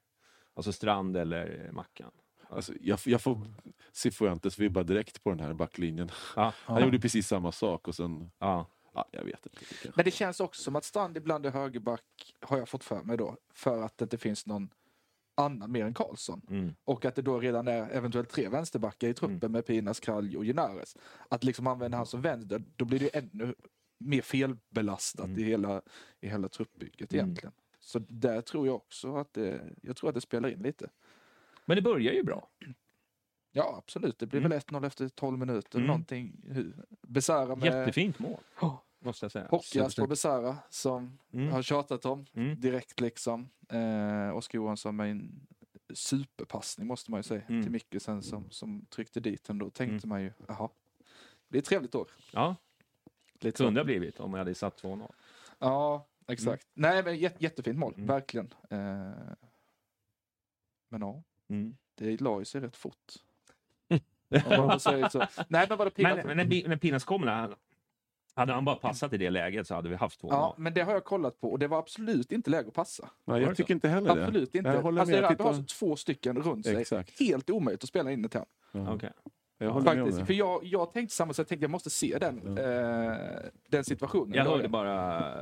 [0.55, 2.11] Alltså Strand eller Mackan.
[2.49, 3.41] Alltså, jag, jag får
[3.93, 6.11] Cifuentes vibbar direkt på den här backlinjen.
[6.37, 6.53] Ja.
[6.65, 8.31] Han gjorde precis samma sak och sen...
[8.39, 8.67] Ja.
[8.95, 9.93] Ja, jag vet inte.
[9.97, 13.17] Men det känns också som att Strand ibland är högerback, har jag fått för mig
[13.17, 14.69] då, för att det inte finns någon
[15.35, 16.43] annan mer än Karlsson.
[16.51, 16.75] Mm.
[16.85, 20.45] Och att det då redan är eventuellt tre vänsterbackar i truppen med Pinas, Kralj och
[20.45, 20.97] Genares.
[21.29, 23.55] Att liksom använda han som vänster, då blir det ännu
[23.99, 25.39] mer felbelastat Mm.
[25.39, 25.83] i, hela,
[26.21, 27.25] i hela truppbygget Mm.
[27.25, 27.53] egentligen.
[27.81, 30.91] Så där tror jag också att det, jag tror att det spelar in lite.
[31.69, 32.49] Men det börjar ju bra.
[33.53, 34.19] Ja, absolut.
[34.19, 34.51] Det blir Mm.
[34.51, 35.79] väl 1-0 efter 12 minuter.
[35.79, 35.87] Mm.
[35.87, 36.37] Någonting.
[37.03, 38.83] Besara med Jättefint mål, Ja.
[38.99, 39.49] måste jag säga.
[39.51, 41.49] Hockeyas på Besara som Mm.
[41.53, 42.61] har tjatat om Mm.
[42.61, 43.49] direkt liksom.
[43.69, 45.47] Eh, Oskar Johansson med en
[45.95, 47.63] superpassning måste man ju säga Mm.
[47.63, 49.59] till Mikkelsen som, som tryckte dit den.
[49.59, 52.09] Då tänkte man ju, jaha, det blir ett trevligt år.
[52.33, 52.57] Ja,
[53.41, 55.13] Lite kunde ha blivit om jag hade satt 2-0.
[55.59, 56.67] Ja, exakt.
[56.75, 58.07] Nej, men jätte, jättefint mål, Mm.
[58.07, 58.55] verkligen.
[58.71, 59.13] Eh,
[60.89, 61.77] men ja, Mm.
[61.95, 63.13] det la ju sig rätt fort.
[64.29, 64.59] Nej, men
[65.79, 66.03] var?
[66.03, 67.49] Men, men när, när Pinas kom,
[68.39, 70.29] hade han bara passat i det läget så hade vi haft 2-0.
[70.31, 73.11] Ja, men det har jag kollat på och det var absolut inte läge att passa.
[73.25, 74.23] Nej, jag tycker inte heller det.
[74.23, 74.71] Absolut inte.
[74.71, 75.25] Jag håller alltså, med.
[75.25, 76.77] Erabi har alltså två stycken runt sig.
[76.77, 77.21] Exakt.
[77.21, 78.41] Helt omöjligt att spela in det till
[78.73, 78.95] honom.
[78.95, 79.13] Okej.
[79.59, 80.19] Jag håller med om Faktiskt.
[80.19, 80.27] det.
[80.27, 83.17] För jag, jag tänkte samma sak, jag tänkte jag måste se den, eh,
[83.69, 84.35] den situationen.
[84.35, 85.35] Jag hörde bara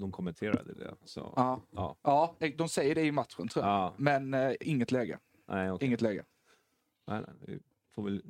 [0.00, 0.94] de kommenterade det.
[1.04, 1.32] Så.
[1.36, 1.60] Ja.
[1.70, 1.96] Ja.
[2.02, 3.74] ja, de säger det i matchen tror jag.
[3.74, 3.94] Ja.
[3.96, 5.18] Men eh, inget läge.
[5.48, 5.86] Nej, okej.
[5.86, 6.24] Inget läge.
[7.06, 7.58] Nej, nej, vi
[7.94, 8.22] får väl,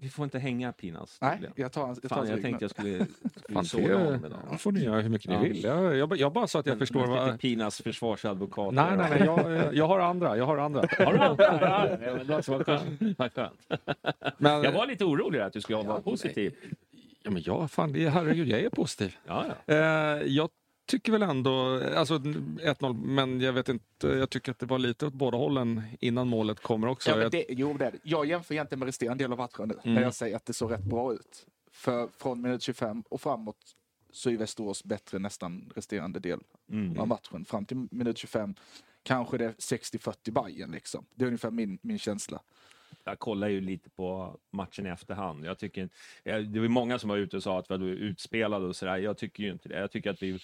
[0.00, 1.18] vi, får inte hänga Pinas.
[1.20, 3.06] Nej, jag tar hans jag tar Fan, jag tänkte jag skulle
[3.52, 5.64] Fan, såga av med det får ni göra hur mycket ni vill.
[5.64, 7.40] Jag, jag, jag bara så att jag förstår Jag ska vad...
[7.40, 8.74] Pinas försvarsadvokat.
[8.74, 9.22] Nej, nej, nej.
[9.24, 10.36] Jag, jag har andra.
[10.36, 10.80] Jag har andra.
[10.98, 11.98] Har du andra?
[12.04, 13.18] Ja, men det var så skönt.
[13.18, 13.66] Vad skönt.
[14.38, 16.56] Men, Jag var lite orolig att du skulle vara positiv.
[17.22, 19.16] ja, men jag, fan, det är, herregud, jag är positiv.
[19.26, 19.74] Ja, ja.
[19.74, 20.48] Eh, jag
[20.86, 25.06] tycker väl ändå, alltså 1-0, men jag vet inte, jag tycker att det var lite
[25.06, 27.10] åt båda hållen innan målet kommer också.
[27.10, 27.92] Ja, men det, jo, det.
[28.02, 29.94] Jag jämför egentligen med resterande del av matchen nu, Mm.
[29.94, 31.46] när jag säger att det såg rätt bra ut.
[31.72, 33.56] För från minut 25 och framåt
[34.12, 36.98] så är Västerås bättre nästan resterande del Mm.
[37.00, 37.44] av matchen.
[37.44, 38.54] Fram till minut 25
[39.02, 41.06] kanske det är 60-40 Bajen liksom.
[41.14, 42.40] Det är ungefär min, min känsla.
[43.04, 45.44] Jag kollar ju lite på matchen i efterhand.
[45.44, 45.88] Jag tycker,
[46.24, 48.96] det var många som var ute och sa att vi var utspelade och sådär.
[48.96, 49.80] Jag tycker ju inte det.
[49.80, 50.38] Jag tycker att vi,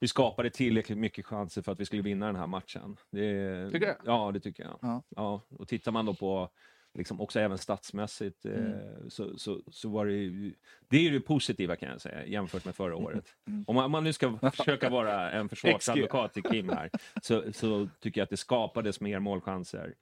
[0.00, 2.96] vi skapade tillräckligt mycket chanser för att vi skulle vinna den här matchen.
[3.10, 3.94] Det, Tycker du?
[4.04, 4.78] Ja, det tycker jag.
[4.82, 5.02] Ja.
[5.16, 5.40] Ja.
[5.58, 6.48] och tittar man då på
[6.98, 8.72] liksom också även statsmässigt Mm.
[8.72, 10.54] eh, så, så, så var det ju,
[10.88, 13.24] det är ju det positiva kan jag säga jämfört med förra året.
[13.48, 13.64] Mm.
[13.66, 16.90] Om man, om man nu ska försöka vara en försvarsadvokat till Kim här
[17.22, 19.94] så, så tycker jag att det skapades mer målchanser.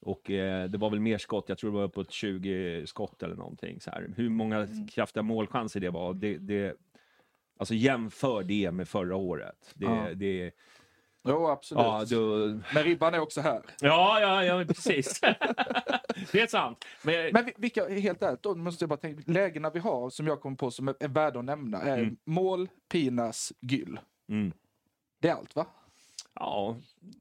[0.00, 3.34] Och eh, det var väl mer skott, jag tror det var uppåt 20 skott eller
[3.36, 3.80] någonting.
[3.80, 4.12] Så här.
[4.16, 4.88] Hur många Mm.
[4.88, 6.74] kraftiga målchanser det var, det, det,
[7.56, 9.70] alltså jämför det med förra året.
[9.74, 10.08] Det, Ja.
[10.14, 10.50] det,
[11.28, 11.84] Jo, absolut.
[11.84, 12.36] ja, då,
[12.74, 13.62] Men ribban är också här.
[13.80, 15.20] ja, ja, ja, precis.
[16.32, 16.84] det är sant.
[17.02, 20.26] Men, Men vi- vilka, helt ärligt, då måste jag bara tänka, lägena vi har som
[20.26, 22.16] jag kommer på som är, är värda att nämna är Mm.
[22.24, 24.00] mål, Pinas, Gyll.
[24.28, 24.52] mm,
[25.20, 25.66] Det är allt va?
[26.34, 26.76] ja,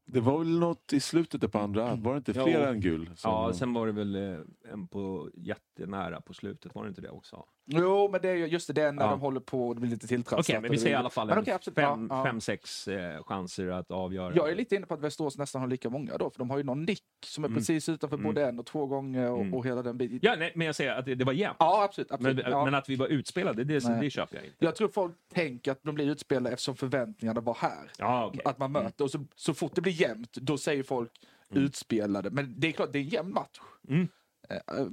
[0.05, 3.11] Det var väl något i slutet på andra, var det inte fler än gul?
[3.15, 4.39] som- ja, sen var det väl eh,
[4.73, 7.45] en på jättenära på slutet, var det inte det också?
[7.67, 9.09] Jo, men det är ju just det, det är när Ja.
[9.09, 10.45] de håller på och det blir lite tilltrasslat.
[10.45, 11.75] Okej, men och vi det säger i alla fall Men en okej, absolut.
[11.75, 14.35] fem, Ja, fem, sex eh, chanser att avgöra.
[14.35, 16.57] Jag är lite inne på att Västerås nästan har lika många då, för de har
[16.57, 17.57] ju någon nick som är Mm.
[17.57, 18.27] precis utanför Mm.
[18.27, 19.53] både en och två gånger och, Mm.
[19.53, 20.19] och hela den biten.
[20.21, 21.55] Ja, nej, men jag säger att det, det var jämnt.
[21.59, 22.11] Ja, absolut.
[22.11, 22.35] absolut.
[22.43, 22.65] Men, ja.
[22.65, 23.99] men att vi var utspelade, det, Nej.
[24.01, 24.57] det köper jag inte.
[24.65, 27.91] Jag tror folk tänker att de blir utspelade eftersom förväntningarna var här.
[27.99, 28.41] Ja, okej.
[28.45, 31.11] Att man möter, och så, så fort det blir jämnt, då säger folk
[31.49, 32.29] utspelade.
[32.29, 33.59] Men det är klart, det är en jämn match.
[33.89, 34.07] Mm.
[34.49, 34.85] Eh,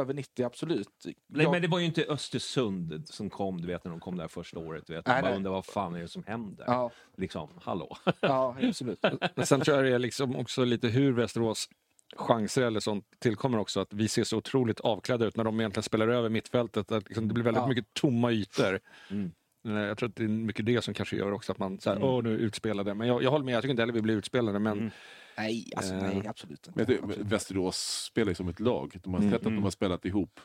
[0.00, 0.88] över 90, absolut.
[1.04, 1.14] Nej,
[1.44, 4.28] Jag- men det var ju inte Östersund som kom, du vet när de kom där
[4.28, 4.84] första året.
[4.86, 6.64] Du vet, Nej, man undrar vad fan är det som händer?
[6.66, 7.96] Ja, Liksom, hallå?
[8.20, 8.98] ja, absolut.
[9.34, 11.68] Men sen tror jag det är liksom också lite hur Västerås
[12.16, 13.80] chanser eller sånt tillkommer också.
[13.80, 16.92] Att vi ser så otroligt avklädda ut när de egentligen spelar över mittfältet.
[16.92, 17.68] Att liksom det blir väldigt Ja.
[17.68, 18.80] mycket tomma ytor.
[19.10, 19.32] Mm.
[19.62, 22.08] Jag tror att det är mycket det som kanske gör också att man säger Mm.
[22.08, 22.94] åh nu utspelade.
[22.94, 24.58] Men jag, jag håller med, jag tycker inte heller vi blir utspelade.
[24.58, 24.90] Men Mm.
[25.38, 26.72] Nej, alltså, Eh, nej, absolut inte.
[26.74, 27.26] Men det, Absolut.
[27.32, 28.98] Västerås spelar ju som ett lag.
[29.02, 29.56] De har Mm, sett att mm.
[29.56, 30.40] de har spelat ihop.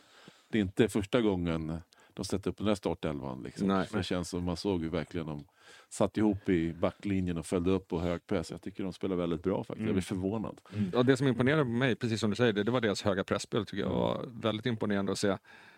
[0.49, 1.77] Det är inte första gången
[2.13, 3.43] de sätter upp den här startelvan.
[3.43, 3.67] Liksom.
[3.67, 3.87] Nej.
[3.91, 5.45] Det känns som man såg ju verkligen de
[5.89, 8.51] satt ihop i backlinjen och följde upp på hög press.
[8.51, 9.77] Jag tycker de spelar väldigt bra faktiskt.
[9.77, 9.93] Jag Mm.
[9.93, 10.61] blir förvånad.
[10.93, 13.23] Ja, det som imponerade på mig, precis som du säger, det, det var deras höga
[13.23, 15.37] pressspel tycker jag var väldigt imponerande att se.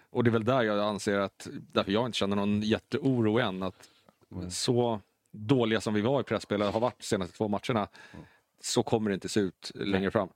[0.10, 3.63] Och det är väl där jag anser att, därför jag inte känner någon jätteoro än,
[3.63, 3.89] att
[4.50, 5.00] så
[5.32, 7.88] dåliga som vi var i pressspelet har varit de senaste två matcherna,
[8.62, 10.30] så kommer det inte se ut längre fram.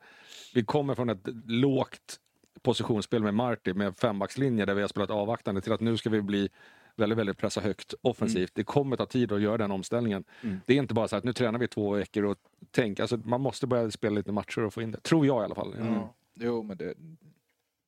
[0.54, 2.20] Vi kommer från ett lågt
[2.62, 6.22] positionsspel med Marti med fembackslinje där vi har spelat avvaktande till att nu ska vi
[6.22, 6.50] bli
[6.96, 8.52] väldigt, väldigt pressa högt offensivt.
[8.56, 10.24] Det kommer ta tid att göra den omställningen.
[10.42, 10.60] Mm.
[10.66, 12.38] Det är inte bara så att nu tränar vi två veckor och
[12.72, 15.00] tänk, alltså man måste börja spela lite matcher och få in det.
[15.02, 15.76] Tror jag i alla fall.
[15.80, 16.14] Ja.
[16.34, 16.94] Jo, men det,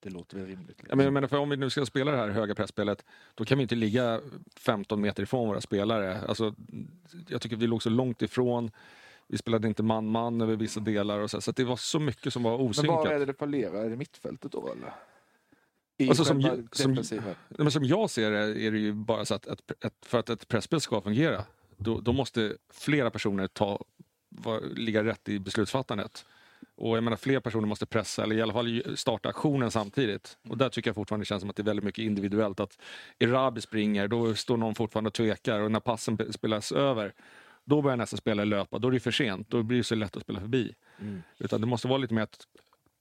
[0.06, 0.82] det låter väl rimligt.
[0.90, 3.58] Ja, men jag för om vi nu ska spela det här höga pressspelet, då kan
[3.58, 4.22] vi inte ligga
[4.56, 6.22] 15 meter ifrån våra spelare.
[6.28, 6.56] Alltså,
[7.28, 8.72] jag tycker vi låg så långt ifrån.
[9.28, 11.20] Vi spelade inte man-man över vissa delar.
[11.20, 13.06] Och så, så det var så mycket som var Men var osynkat.
[13.06, 13.86] är det det fallerar?
[13.86, 14.94] Är det mittfältet då eller?
[15.98, 17.04] I Alltså, som ju- som-
[17.50, 20.30] Men som jag ser det är det ju bara så att ett, ett, för att
[20.30, 21.44] ett presspel ska fungera,
[21.78, 23.84] då, då måste flera personer ta,
[24.30, 26.26] var, ligga rätt i beslutsfattandet.
[26.78, 30.38] Och jag menar fler personer måste pressa, eller i alla fall starta aktionen samtidigt.
[30.50, 32.60] Och där tycker jag fortfarande det känns som att det är väldigt mycket individuellt.
[32.60, 32.80] Att
[33.20, 35.60] Erabi springer, då står någon fortfarande och tvekar.
[35.60, 37.14] Och när passen pe- spelas över,
[37.64, 38.80] då börjar nästa spelare löpa.
[38.80, 40.76] Då är det för sent, då blir det så lätt att spela förbi.
[41.00, 41.22] Mm.
[41.40, 42.48] Utan det måste vara lite mer att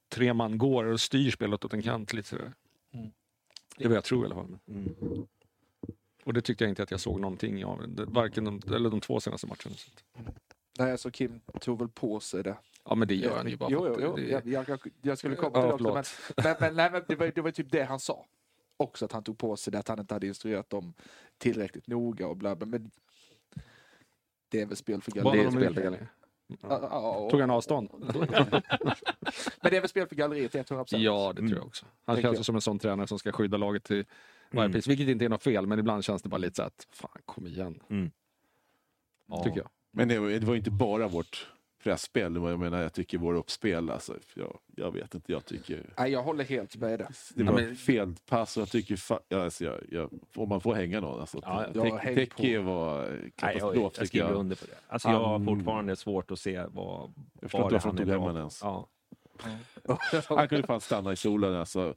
[0.09, 2.13] tre man går och styr spelet åt en kant.
[2.13, 2.53] Lite sådär.
[2.93, 3.11] Mm.
[3.77, 4.57] Det är vad jag tror i alla fall.
[4.67, 4.95] Mm.
[6.23, 7.85] Och det tyckte jag inte att jag såg någonting av.
[8.07, 9.75] Varken de, eller de två senaste matcherna.
[10.79, 12.57] Nej, alltså Kim tog väl på sig det.
[12.85, 14.15] Ja men det gör han ju bara Jo, jo, jo.
[14.15, 14.21] det-
[14.51, 16.33] Jag, jag, jag, skulle komma till Ja, det också.
[16.37, 18.25] Men, men, men, nej, men det, var, det var typ det han sa.
[18.77, 20.93] Också att han tog på sig det, att han inte hade instruerat dem
[21.37, 22.65] tillräckligt noga och bla bla.
[22.67, 22.91] Men
[24.49, 25.51] det är väl spel för Det är galleriet.
[25.53, 26.09] spel för galleriet.
[26.61, 27.89] Ja, Tog han avstånd?
[29.61, 30.97] Men det är väl spel för galleriet 100%.
[30.97, 31.85] Ja, det tror jag också.
[32.05, 34.05] Han känns ju som en sån tränare som ska skydda laget till
[34.51, 34.71] varje Mm.
[34.73, 34.87] pris.
[34.87, 37.47] Vilket inte är något fel, men ibland känns det bara lite så att, fan kom
[37.47, 37.79] igen.
[37.89, 38.11] Mm.
[39.27, 39.43] Ja.
[39.43, 39.69] Tycker jag.
[39.91, 41.47] Men det var, det var inte bara vårt
[41.85, 42.35] pressspel.
[42.35, 45.85] Jag menar, jag tycker våra uppspel, alltså, jag, jag vet inte, jag tycker...
[45.97, 47.07] Nej, jag håller helt med det.
[47.35, 48.95] Det var ja, fel pass och jag tycker...
[48.95, 51.19] Fa- ja, alltså, jag, jag, om man får hänga någon.
[51.19, 54.37] Alltså, Ja, jag Teki var Nej, katastrof jag, jag tycker skriver jag.
[54.37, 54.77] under på det.
[54.87, 57.95] Alltså, jag har Han- fortfarande svårt att se vad, Jag förstår inte det varför han
[57.95, 58.59] de tog hem ens.
[58.63, 58.87] Ja.
[60.27, 61.55] Han kunde fan stanna i solen.
[61.55, 61.93] Alltså,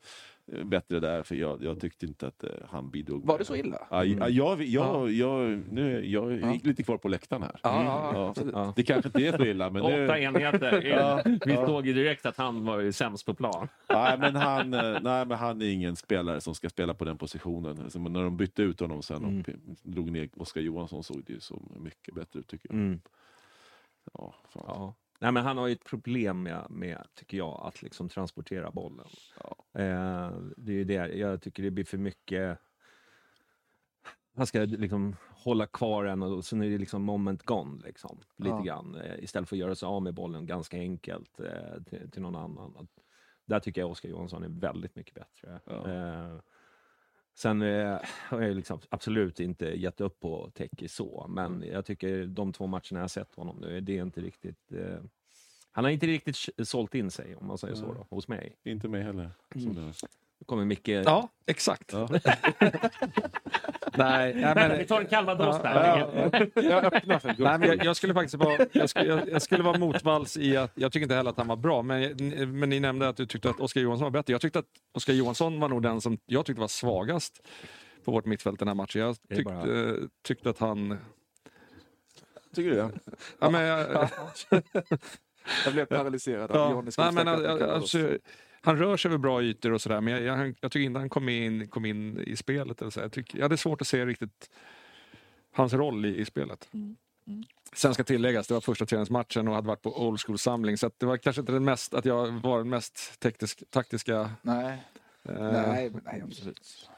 [0.65, 3.27] bättre där, för jag, jag tyckte inte att eh, han bidrog.
[3.27, 3.87] Var det så illa?
[3.91, 6.53] Ja, ja, jag, jag, jag, nu, jag Ja.
[6.53, 7.61] gick lite kvar på läktaren här.
[7.63, 8.45] Ja, ja, Ja.
[8.53, 8.73] Ja.
[8.77, 10.83] Det kanske inte är så illa, men Åtta nu, enheter.
[10.87, 11.67] Ja, Vi ja.
[11.67, 13.69] såg ju direkt att han var ju sämst på plan.
[13.89, 17.19] nej, men han, eh, nej, men han är ingen spelare som ska spela på den
[17.19, 17.81] positionen.
[17.83, 19.45] Alltså, när de bytte ut honom sen och Mm.
[19.83, 22.75] drog ner Oskar Johansson såg det ju så mycket bättre ut tycker jag.
[22.81, 23.01] Mm.
[24.15, 24.65] Ja, fan.
[24.67, 24.95] Ja.
[25.20, 29.07] Nej, men han har ju ett problem med, med tycker jag, att liksom transportera bollen.
[29.42, 29.81] Ja.
[29.81, 31.09] Eh, det är ju det.
[31.14, 32.59] Jag tycker det blir för mycket...
[34.37, 37.83] Han ska liksom hålla kvar den och sen är det liksom moment gone.
[37.85, 38.62] Liksom, lite Ja.
[38.62, 38.94] grann.
[38.94, 42.37] Eh, istället för att göra sig av med bollen ganska enkelt eh, till, till någon
[42.37, 42.88] annan.
[43.44, 45.61] Där tycker jag Oskar Johansson är väldigt mycket bättre.
[45.64, 46.40] Ja.
[47.38, 51.68] Sen eh, har jag liksom absolut inte gett upp på Teki så, men Mm.
[51.72, 54.72] jag tycker de två matcherna jag sett honom nu, det är inte riktigt...
[54.72, 55.01] Eh,
[55.72, 56.37] han har inte riktigt
[56.68, 58.57] sålt in sig, om man säger så, då, hos mig.
[58.64, 59.31] Inte mig heller.
[59.53, 59.85] Som det är.
[60.38, 60.88] Nu kommer Micke...
[60.88, 61.92] Ja, exakt.
[61.92, 62.09] Ja.
[63.96, 65.61] Nej, nej, Men, men, vi tar en calvados
[66.55, 69.62] Ja, öppnar för Nej, men jag, jag skulle faktiskt vara, jag skulle, jag, jag skulle
[69.62, 72.16] vara motvalls i att, jag tycker inte heller att han var bra, men,
[72.59, 74.33] men ni nämnde att du tyckte att Oskar Johansson var bättre.
[74.33, 77.46] Jag tyckte att Oskar Johansson var nog den som jag tyckte var svagast
[78.05, 79.03] på vårt mittfält den här matchen.
[79.03, 80.98] Jag tyckte, bara- tyckte att han...
[82.55, 82.90] Tycker du det?
[83.38, 84.09] Ja, men, jag,
[85.64, 87.72] Jag blev paralyserad av ja, Johnny nej, men, Skogstacka.
[87.72, 87.98] alltså,
[88.61, 91.09] han rör sig över bra ytor och sådär, men jag, jag, jag tycker inte han
[91.09, 92.81] kom in, kom in i spelet.
[92.81, 93.01] Eller så.
[93.01, 94.51] Jag, tycker, jag hade svårt att se riktigt
[95.53, 96.68] hans roll i, i spelet.
[97.73, 100.99] Sen ska tilläggas, det var första träningsmatchen och hade varit på old school-samling, så att
[100.99, 104.83] det var kanske inte den mest, att jag var den mest teknisk, taktiska Nej,
[105.23, 106.88] eh, nej, nej, absolut.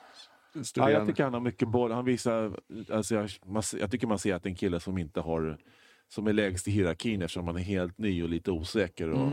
[0.75, 1.93] Ja, jag tycker han har mycket boll.
[1.93, 2.61] Han visar,
[2.93, 5.59] alltså jag, man, jag tycker man ser att det är en kille som inte har
[6.09, 9.33] som är lägst i hierarkin eftersom han är helt ny och lite osäker och,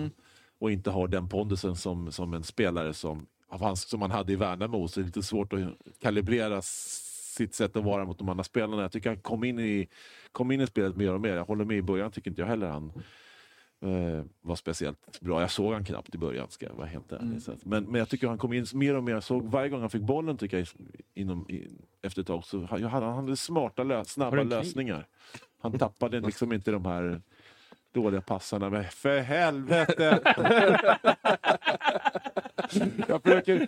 [0.59, 3.27] och inte har den pondusen som, som en spelare som,
[3.75, 4.87] som man hade i Värnamo.
[4.87, 5.61] Så det är lite svårt att
[5.99, 8.81] kalibrera sitt sätt att vara mot de andra spelarna.
[8.81, 9.87] Jag tycker han kom in i,
[10.31, 11.35] kom in i spelet mer och mer.
[11.35, 12.91] Jag håller med i början, tycker inte jag heller han
[13.81, 15.41] eh, var speciellt bra.
[15.41, 17.37] Jag såg han knappt i början, ska jag vara helt ärlig.
[17.37, 19.13] Att, men, men jag tycker han kom in mer och mer.
[19.13, 20.67] Jag såg varje gång han fick bollen, tycker jag,
[21.13, 21.67] inom, i,
[22.01, 25.07] efter ett tag, så han, han hade smarta, lö, snabba lösningar.
[25.59, 27.21] Han tappade liksom inte de här
[28.01, 28.69] dåliga passarna.
[28.69, 30.19] Men för helvete!
[33.07, 33.67] jag försöker...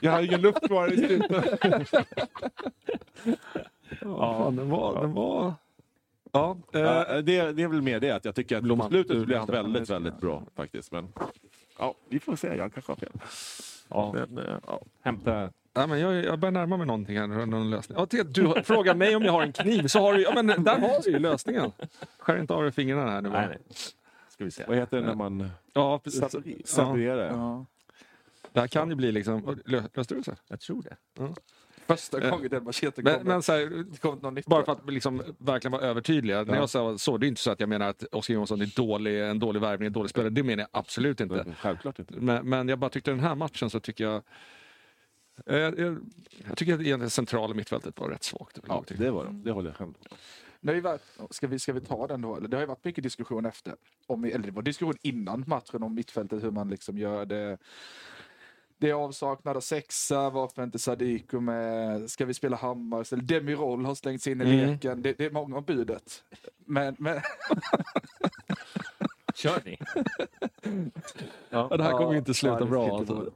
[0.00, 1.60] jag har ingen luft kvar i slutet.
[4.00, 5.00] Ja, fan, den var...
[5.02, 5.54] Den var...
[6.32, 8.88] Ja, eh, Ja, det, det är väl mer det att jag tycker att Blomman.
[8.88, 10.92] slutet blir han väldigt, väldigt bra faktiskt.
[10.92, 11.12] Men
[11.78, 12.56] ja, vi får se.
[12.56, 13.12] Jag kanske har fel.
[13.88, 14.80] Ja, Men, eh, ja.
[15.02, 15.50] hämta...
[15.72, 17.26] Ja, men jag, jag börjar närma mig någonting här.
[17.46, 17.98] Någon lösning.
[17.98, 20.46] Ja, titta, du frågar mig om jag har en kniv, så har du ja, men
[20.64, 21.72] där har du ju lösningen.
[22.18, 23.28] Skär inte av dig fingrarna här nu.
[23.28, 23.58] Nej, nej.
[24.28, 24.64] Ska vi se.
[24.68, 26.22] Vad heter det när man Ja, precis.
[26.78, 26.98] Ja?
[26.98, 27.66] Ja.
[28.52, 29.60] det här kan ju bli liksom...
[29.64, 30.24] Lö, löste du det?
[30.24, 30.32] så?
[30.48, 30.96] Jag tror det.
[31.86, 33.26] Första Eh, gången den macheten Men, kom.
[33.26, 34.46] men så här, det kom någon nytt.
[34.46, 36.42] bara för att liksom verkligen vara övertydliga.
[36.42, 38.76] När jag sa så, det är inte så att jag menar att Oskar Johansson är
[38.76, 40.30] dålig, en dålig värvning, en dålig spelare.
[40.30, 41.54] Det menar jag absolut inte.
[41.60, 42.14] Självklart inte.
[42.16, 44.22] Men, men jag bara tyckte den här matchen så tycker jag...
[45.46, 45.98] eh, Jag,
[46.48, 48.58] jag tycker att egentligen centrala mittfältet var rätt svagt.
[48.68, 49.30] Ja, det var det.
[49.32, 49.94] Det håller jag själv
[50.74, 52.38] ju varit, ska, vi, ska vi ta den då?
[52.40, 53.74] Det har ju varit mycket diskussion efter.
[54.06, 57.58] Om, eller det var diskussion innan matchen om mittfältet, hur man liksom gör det.
[58.78, 62.10] Det är avsaknad av sexa, varför inte Sadiku med?
[62.10, 63.12] Ska vi spela Hammars?
[63.12, 64.70] Eller Demirol har slängts in i Mm.
[64.70, 65.02] leken.
[65.02, 66.24] Det, det är många om budet.
[66.64, 67.20] Men, men
[69.34, 69.78] Kör ni?
[71.50, 72.98] Ja, det här kommer ju inte sluta bra.
[72.98, 73.30] Alltså.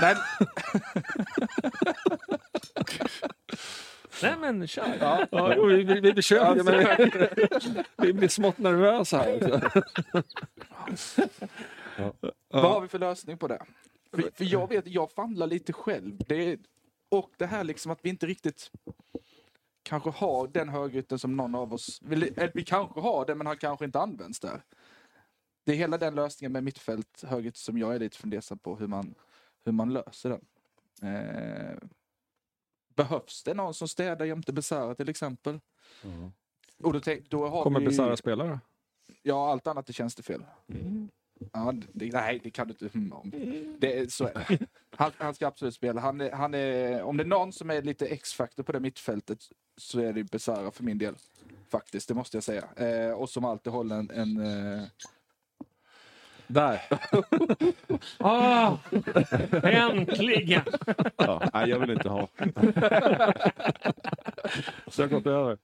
[0.00, 0.16] Men,
[4.22, 4.96] Nej, men kör.
[5.00, 7.10] Ja, jo, vi, vi, vi försöker, men
[7.96, 9.82] vi blir smått nervösa här.
[12.48, 13.62] Vad har vi för lösning på det?
[14.12, 16.16] För, för jag vet, jag famlar lite själv.
[16.28, 16.58] Det
[17.08, 18.70] och det här liksom att vi inte riktigt
[19.82, 22.00] kanske har den högrytten som någon av oss...
[22.02, 24.62] Vi, eller vi kanske har det, men har kanske inte använts där.
[25.64, 28.86] Det är hela den lösningen med mittfält, högryt, som jag är lite fundersam på hur
[28.86, 29.14] man,
[29.64, 30.44] hur man löser den.
[31.14, 31.78] Eh,
[32.94, 35.60] behövs det någon som städar jämte Besara till exempel?
[36.82, 38.58] Och då, tänk, då har Kommer vi, Besara spela då?
[39.22, 40.44] Ja, allt annat är tjänstefel.
[41.52, 43.30] Ja, det, nej, det kan du inte humma om.
[43.78, 44.66] Det, så är det.
[44.90, 46.00] Han, han ska absolut spela.
[46.00, 49.38] Han är, han är, om det är någon som är lite X-faktor på det mittfältet
[49.76, 51.14] så är det Besara för min del.
[51.68, 52.68] faktiskt, det måste jag säga.
[52.76, 54.10] Eh, och som alltid håller en...
[54.10, 54.82] en eh...
[56.48, 56.80] Där!
[58.18, 58.76] Ah,
[59.62, 60.62] äntligen!
[61.16, 62.28] Ja, nej, jag vill inte ha.
[64.86, 65.58] Så jag gått över.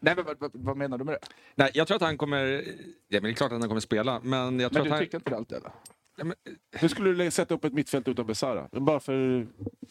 [0.00, 1.18] Nej, men, vad, vad, menar du med det?
[1.54, 2.44] Nej, jag tror att han kommer...
[3.08, 4.98] Ja, men det är klart att han kommer spela, men jag tror Men du att
[4.98, 5.04] han...
[5.04, 5.70] tycker inte det alltid eller?
[6.72, 8.68] Hur skulle du sätta upp ett mittfält utan Besara?
[8.72, 9.12] Bara för...
[9.12, 9.46] Nej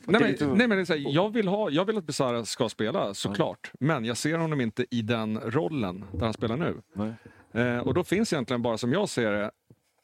[0.05, 2.45] men, lite- nej, men det är så här, jag, vill ha, jag vill att Besara
[2.45, 3.71] ska spela, såklart.
[3.79, 6.81] Men jag ser honom inte i den rollen där han spelar nu.
[6.93, 7.13] Nej.
[7.51, 9.51] Eh, och då finns egentligen bara, som jag ser det,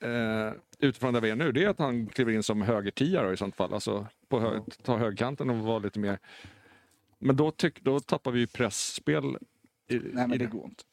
[0.04, 3.34] eh, utifrån där vi är nu, det är att han kliver in som högertia då,
[3.34, 3.74] i sånt fall.
[3.74, 6.20] Alltså på hö ta högerkanten och vara lite mer...
[7.20, 9.24] Men då, tyck, då tappar vi ju pressspel.
[9.88, 10.84] I, Nej, men i det går inte.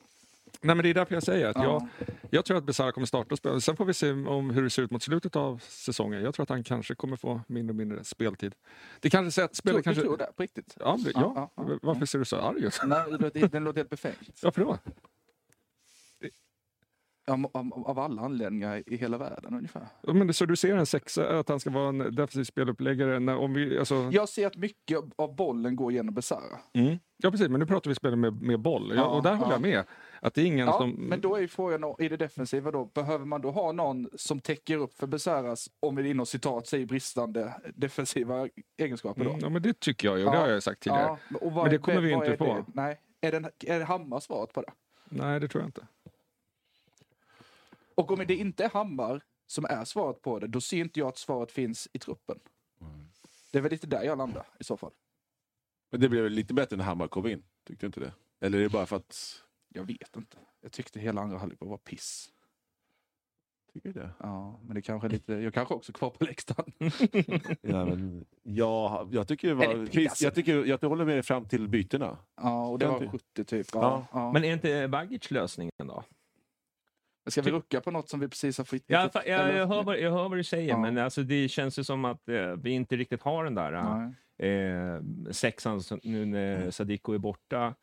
[0.63, 1.89] Nej, men det är därför jag säger att Ja.
[1.99, 3.61] jag, jag tror att Besara kommer starta och spela.
[3.61, 6.23] Sen får vi se om hur det ser ut mot slutet av säsongen.
[6.23, 8.55] Jag tror att han kanske kommer få mindre och mindre speltid.
[9.01, 10.03] Det kanske säger att spelet kanske...
[10.03, 10.77] Du tror det på riktigt?
[10.81, 11.79] Ja, det- Ja, ja.
[11.83, 12.81] Varför ser du så arg ut?
[12.87, 14.41] Nej, det låter- den låter helt befängt.
[14.43, 14.79] Varför då?
[17.31, 19.87] Av, av, av alla anledningar i hela världen ungefär.
[20.03, 23.19] Ja, Men så du ser en sexa, att han ska vara en defensiv speluppläggare?
[23.21, 26.59] När, om vi, alltså, Jag ser att mycket av- bollen går genom Besara.
[26.75, 26.99] mm.
[27.17, 27.49] ja, precis.
[27.49, 28.89] Men nu pratar vi spel med, med boll.
[28.89, 29.55] Ja, Ja, och där håller ja.
[29.55, 29.85] jag med.
[30.23, 30.91] Att det är ingen Ja, som...
[30.91, 34.41] men då är ju frågan i det defensiva då, behöver man då ha någon som
[34.41, 39.31] täcker upp för Besaras, om vi inom citat säger bristande defensiva egenskaper då?
[39.31, 40.25] Mm, ja, men det tycker jag ju.
[40.25, 40.43] och Det Ja.
[40.45, 41.17] har jag sagt tidigare.
[41.31, 42.45] Ja, vad Men det kommer vi inte få.
[42.45, 42.65] det?
[42.75, 43.01] Nej.
[43.21, 44.73] Är det, är det Hammar svaret på det?
[45.13, 45.87] Nej, det tror jag inte.
[48.01, 51.09] Och om det inte är Hammar som är svaret på det, då ser inte jag
[51.09, 52.39] att svaret finns i truppen.
[53.53, 54.93] Det är väl lite där jag landar i så fall.
[55.91, 57.43] Men det blev väl lite bättre när Hammar kom in?
[57.67, 58.13] Tyckte du inte det?
[58.41, 59.43] Eller är det bara för att...
[59.69, 60.37] Jag vet inte.
[60.61, 62.31] Jag tyckte hela andra halvlek var piss.
[63.73, 64.11] Tycker du det?
[64.19, 66.73] Ja, men det kanske är lite, jag kanske också är kvar på läktaren.
[67.63, 69.65] Ja, men, ja, jag tycker det var...
[69.65, 72.19] Eller, Chris, alltså- jag, tycker, jag håller med dig fram till bytena.
[72.37, 73.67] Ja, och det var 70 typ.
[73.73, 74.33] Ja, ja.
[74.33, 76.05] Men är inte Bagic lösningen då?
[77.31, 78.83] Ska vi rucka på något som vi precis har fått?
[78.87, 80.79] Ja, jag, eller- jag, hör, vad, jag hör vad du säger, Ja.
[80.79, 83.71] men alltså, det känns ju som att eh, vi inte riktigt har den där
[84.39, 84.51] Nej.
[84.51, 87.75] eh, sexan nu när Sadiko är borta.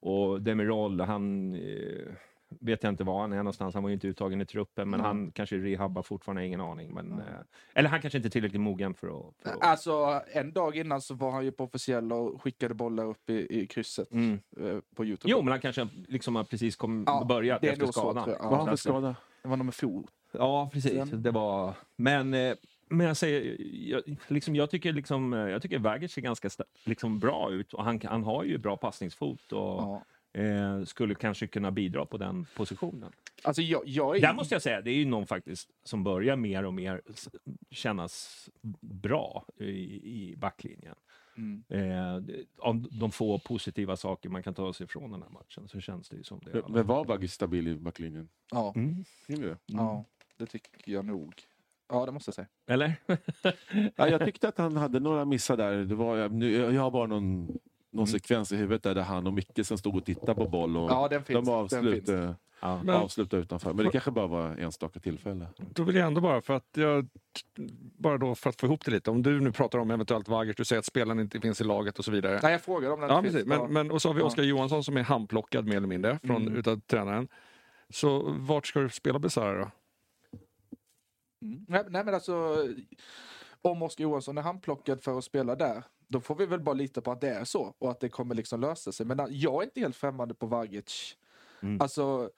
[0.00, 2.12] Och Demirol, han eh,
[2.60, 3.74] vet jag inte var han är någonstans.
[3.74, 5.06] Han var ju inte uttagen i truppen, men Nej.
[5.06, 6.94] han kanske rehabbar fortfarande, ingen aning.
[6.94, 7.24] Men, eh,
[7.74, 9.34] eller han kanske inte är tillräckligt mogen för att...
[9.42, 13.04] För att Alltså, en dag innan så var han ju på officiell och skickade bollar
[13.04, 14.40] upp i, i krysset mm.
[14.60, 15.30] eh, på Youtube.
[15.30, 18.28] Jo, men han kanske liksom har precis kom, Ja, börjat efter skadan.
[18.40, 19.16] Vad har han för skada?
[19.42, 20.10] Det var nog med fot.
[20.32, 20.92] Ja, precis.
[20.92, 21.74] Sen- Det var...
[21.96, 22.54] Men, eh,
[22.88, 23.56] men jag säger,
[23.90, 26.48] jag, liksom, jag tycker, liksom, eh, jag tycker Vagic ser ganska
[26.84, 30.02] liksom, bra ut och han, han har ju bra passningsfot och Ja.
[30.32, 33.12] Eh, skulle kanske kunna bidra på den positionen.
[33.42, 34.20] Alltså, jag, jag är...
[34.20, 37.02] Där måste jag säga, det är ju någon faktiskt som börjar mer och mer
[37.70, 38.48] kännas
[38.80, 39.64] bra i,
[40.30, 40.94] i backlinjen.
[41.36, 41.62] Mm.
[41.68, 45.80] Eh, av de få positiva saker man kan ta sig från den här matchen så
[45.80, 46.62] känns det ju som det.
[46.68, 48.28] Men var Baggis stabil i backlinjen?
[48.50, 49.04] Ja, Mm.
[49.26, 49.58] Det?
[49.66, 50.04] ja,
[50.36, 51.34] det tycker jag nog.
[51.88, 52.46] Ja, det måste jag säga.
[52.66, 52.94] Eller?
[53.96, 55.84] Ja, jag tyckte att han hade några missar där.
[55.84, 57.58] Det var, nu, jag har bara någon,
[57.92, 60.76] någon sekvens i huvudet där, där han och Micke som stod och tittade på boll.
[60.76, 61.34] Och Ja, den finns.
[61.36, 62.08] de den avslut, finns.
[62.08, 62.82] eh, ja.
[62.84, 63.72] Men- avslutade utanför.
[63.72, 65.46] Men det kanske bara var enstaka tillfälle.
[65.56, 67.08] Då vill jag ändå bara för att jag
[67.98, 69.10] bara då för att få ihop det lite.
[69.10, 71.98] Om du nu pratar om eventuellt Vagic, du säger att spelaren inte finns i laget
[71.98, 72.40] och så vidare.
[72.42, 73.34] Nej, jag frågade om den Ja, finns.
[73.46, 73.68] Men, Ja.
[73.68, 74.26] men, och så har vi Ja.
[74.26, 76.56] Oskar Johansson som är handplockad mer eller mindre från, Mm.
[76.56, 77.28] utav tränaren.
[77.90, 79.70] Så vart ska du spela Besara då?
[81.42, 81.64] Mm.
[81.68, 82.56] Nej, nej, men alltså,
[83.62, 87.00] om Oskar Johansson är handplockad för att spela där, då får vi väl bara lita
[87.00, 89.06] på att det är så och att det kommer liksom lösa sig.
[89.06, 91.16] Men äh, jag är inte helt främmande på Vagic.
[91.62, 91.80] Mm.
[91.80, 92.30] Alltså,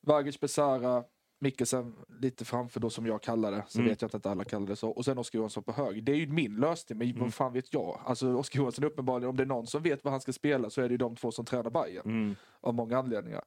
[0.00, 1.04] Vagic, Besara,
[1.38, 3.64] Mikkelsen lite framför då som jag kallar det.
[3.68, 3.88] Så Mm.
[3.90, 4.90] vet jag inte att alla kallar det så.
[4.90, 6.04] Och sen Oskar Johansson på hög.
[6.04, 7.20] Det är ju min lösning, men Mm.
[7.22, 8.00] vad fan vet jag?
[8.04, 10.80] Alltså Oskar Johansson uppenbarligen, om det är någon som vet vad han ska spela så
[10.82, 12.34] är det ju de två som tränar Bayern Mm.
[12.60, 13.44] av många anledningar.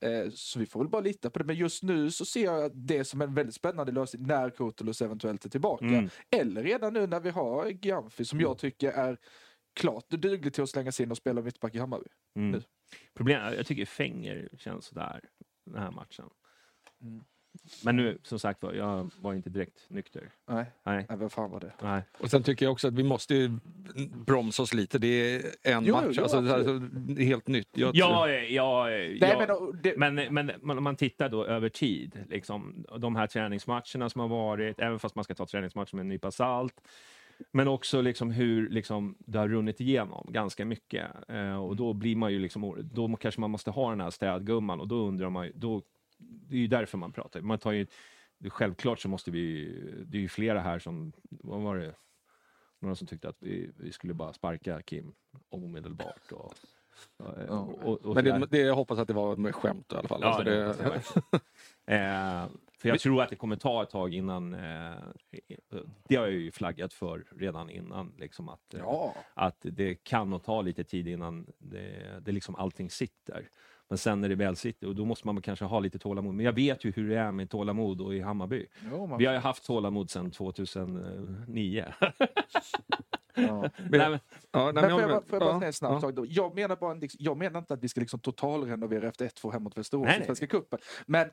[0.00, 1.44] Eh, så vi får väl bara lita på det.
[1.44, 5.44] Men just nu så ser jag det som en väldigt spännande lösning när Kurtulus eventuellt
[5.44, 5.84] är tillbaka.
[5.84, 6.08] Mm.
[6.30, 9.18] Eller redan nu när vi har Giamfi som jag tycker är
[9.74, 12.08] klart duglig till att slängas in och spela mittback i Hammarby.
[12.36, 12.50] Mm.
[12.50, 12.62] Nu.
[13.14, 15.20] Problemet, jag tycker Fenger känns sådär
[15.66, 16.30] den här matchen.
[17.02, 17.24] Mm.
[17.84, 20.30] Men nu, som sagt var, jag var inte direkt nykter.
[20.48, 21.72] Nej, Nej, nej vad fan var det?
[21.82, 22.02] nej.
[22.18, 23.58] Och sen tycker jag också att vi måste ju
[24.26, 24.98] bromsa oss lite.
[24.98, 26.92] Det är en Jo, match, jo, alltså, absolut.
[27.16, 27.68] det är helt nytt.
[27.72, 29.38] Jag, Ja, ja, Nej, ja.
[29.38, 33.26] men, och det, Men, men, men om man tittar då över tid, liksom, de här
[33.26, 36.74] träningsmatcherna som har varit, även fast man ska ta träningsmatcher med en nypa salt,
[37.52, 41.06] men också liksom hur liksom det har runnit igenom ganska mycket.
[41.28, 44.80] Eh, och då blir man ju liksom, då kanske man måste ha den här städgumman
[44.80, 45.82] och då undrar man ju, då,
[46.20, 47.40] det är ju därför man pratar.
[47.40, 47.86] Man tar ju,
[48.38, 49.72] det- självklart så måste vi,
[50.06, 51.94] det är ju flera här som, vad var det,
[52.78, 55.12] några som tyckte att vi, vi skulle bara sparka Kim
[55.48, 56.32] omedelbart.
[56.32, 56.54] Och,
[57.18, 60.08] Eh, och, och Men det, det, jag hoppas att det var med skämt i alla
[60.08, 60.20] fall.
[60.22, 60.64] Ja, Alltså, det,
[61.86, 64.54] det, eh, för jag tror att det kommer ta ett tag innan...
[64.54, 64.94] Eh,
[66.08, 68.12] det har jag ju flaggat för redan innan.
[68.18, 69.14] Liksom att, eh, Ja.
[69.34, 73.48] att det kan nog ta lite tid innan det, det liksom allting sitter.
[73.90, 76.34] Men sen när det väl sitter, och då måste man kanske ha lite tålamod.
[76.34, 78.66] Men jag vet ju hur det är med tålamod och i Hammarby.
[78.90, 81.84] Jo, man- Vi har ju haft tålamod sedan 2009.
[83.34, 83.70] Ja.
[83.90, 84.18] Nej, men,
[84.52, 86.00] ja, nej, Men men får jag, bara- jag- får jag bara ja, säga snabbt ja.
[86.00, 86.26] sak då?
[86.28, 89.62] Jag menar, bara, en- jag menar inte att vi ska liksom totalrenovera efter 1-2 hemma
[89.64, 90.24] mot Västerås i.
[90.24, 90.78] Svenska cupen.
[91.06, 91.28] Men,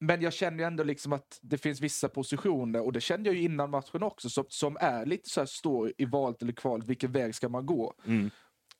[0.00, 3.36] men jag känner ju ändå liksom att det finns vissa positioner, och det kände jag
[3.36, 6.86] ju innan matchen också, som, som är lite så här, står i valet eller kvalet,
[6.86, 7.94] vilken väg ska man gå?
[8.06, 8.30] mm,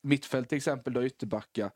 [0.03, 1.71] Mittfält till exempel, då ytterbacka.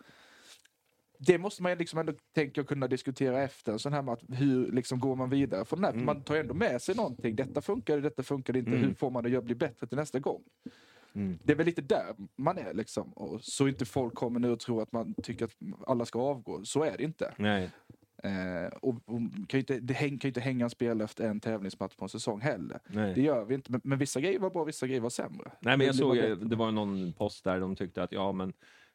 [1.26, 4.20] Det måste man liksom ändå tänka kunna diskutera efter en sån här match.
[4.28, 5.92] Hur liksom går man vidare från här?
[5.92, 7.36] För Man tar ändå med sig någonting.
[7.36, 8.70] Detta funkar, detta funkar inte.
[8.70, 8.82] Mm.
[8.82, 10.42] Hur får man det att bli bättre till nästa gång?
[11.14, 11.38] mm.
[11.42, 13.12] Det är väl lite där man är liksom.
[13.12, 15.56] Och så inte folk kommer nu och tror att man tycker att
[15.86, 16.64] alla ska avgå.
[16.64, 17.34] Så är det inte.
[17.38, 17.70] Nej.
[18.24, 21.40] Eh, och, och kan inte det häng, kan ju inte hänga en spel efter en
[21.40, 22.80] tävlingsmatch på en säsong heller.
[22.86, 23.14] Nej.
[23.14, 23.72] Det gör vi inte.
[23.72, 25.50] Men, men vissa grejer var bra, vissa grejer var sämre.
[25.60, 28.52] Nej, men jag Det såg, det var någon post där de tyckte att ja, men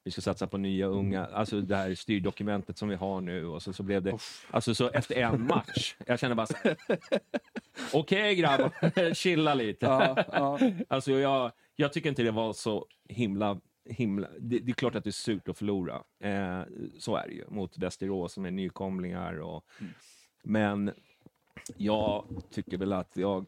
[0.08, 3.64] vi ska satsa på nya unga, alltså det här styrdokumentet som vi har nu och
[3.64, 4.18] så, så blev det,
[4.51, 6.47] alltså så efter en match, jag känner bara
[7.93, 9.86] okej grabbar, chilla lite.
[9.86, 10.60] Ja, ja.
[10.88, 15.03] Alltså jag, jag tycker inte det var så himla, himla det, det är klart att
[15.03, 16.62] det är surt att förlora, eh,
[16.99, 19.66] så är det ju, mot Västerås som är nykomlingar och,
[20.43, 20.91] men
[21.78, 23.45] jag tycker väl att jag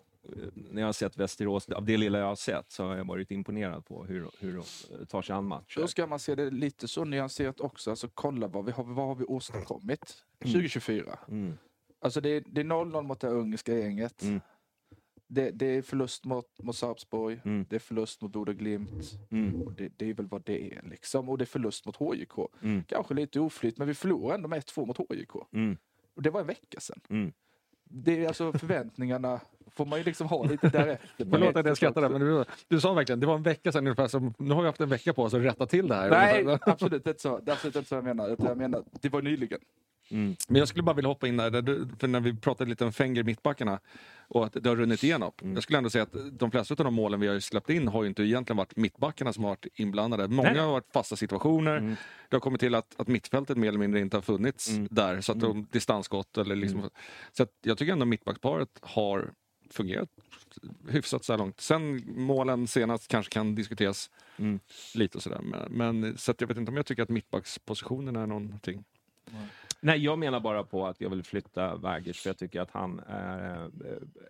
[0.54, 3.32] när jag har sett Västerås, av det lilla jag har sett, så har jag varit
[3.32, 5.80] imponerad på hur, hur de tar sig an matcher.
[5.80, 7.90] Då ska man se det lite så nyanserat också.
[7.90, 10.54] Alltså kolla vad vi har, vad har vi åstadkommit Mm.
[10.54, 11.20] 2024.
[11.28, 11.58] Mm.
[12.02, 14.22] Alltså det är, det är 0-0 mot det ungerska gänget.
[14.22, 14.42] Mm.
[15.28, 17.42] Det, det är förlust mot, mot Sarpsborg.
[17.46, 17.66] Mm.
[17.70, 19.20] Det är förlust mot Boda Glimt.
[19.32, 19.62] Mm.
[19.62, 21.30] Och det, det är väl vad det är liksom.
[21.30, 22.38] Och det är förlust mot HJK.
[22.62, 22.84] Mm.
[22.84, 25.54] Kanske lite oflyt, men vi förlorar ändå med 1-2 mot HJK.
[25.54, 25.78] Mm.
[26.16, 27.02] Och det var en vecka sedan.
[27.92, 29.40] Det är alltså förväntningarna
[29.76, 31.26] får man ju liksom ha lite därefter.
[31.30, 34.08] Förlåt att jag skrattar men du, du sa verkligen, det var en vecka sedan ungefär,
[34.08, 36.10] som, nu har vi haft en vecka på oss att rätta till det här.
[36.10, 37.40] Nej, absolut inte så.
[37.40, 38.36] Det är absolut inte så jag menar.
[38.40, 39.60] Jag menar, det var nyligen.
[40.12, 40.36] Mm.
[40.48, 42.94] Men jag skulle bara vilja hoppa in där, du, för när vi pratade lite om
[42.94, 43.80] Fenger mittbackarna
[44.28, 45.32] och att det har runnit igenom.
[45.42, 45.54] Mm.
[45.54, 48.04] Jag skulle ändå säga att de flesta av de målen vi har släppt in har
[48.04, 50.28] ju inte egentligen varit mittbackarna som har varit inblandade.
[50.28, 50.62] Många Nej.
[50.62, 51.78] har varit fasta situationer.
[51.78, 51.96] Mm.
[52.30, 54.88] Det har kommit till att, att mittfältet mer eller mindre inte har funnits Mm.
[54.92, 55.22] där.
[55.22, 56.90] Så att de, distansskott eller liksom,
[57.32, 59.34] Så att jag tycker ändå mittbacksparet har
[59.72, 60.10] fungerat
[60.90, 61.62] hyfsat så här långt.
[61.62, 64.60] Sen målen senast kanske kan diskuteras Mm.
[64.96, 65.42] lite och sådär.
[65.42, 68.84] Men, men så att jag vet inte om jag tycker att mittbackspositionen är någonting.
[69.32, 69.48] Nej,
[69.82, 73.72] jag menar bara på att jag vill flytta Vagic för jag tycker att han är,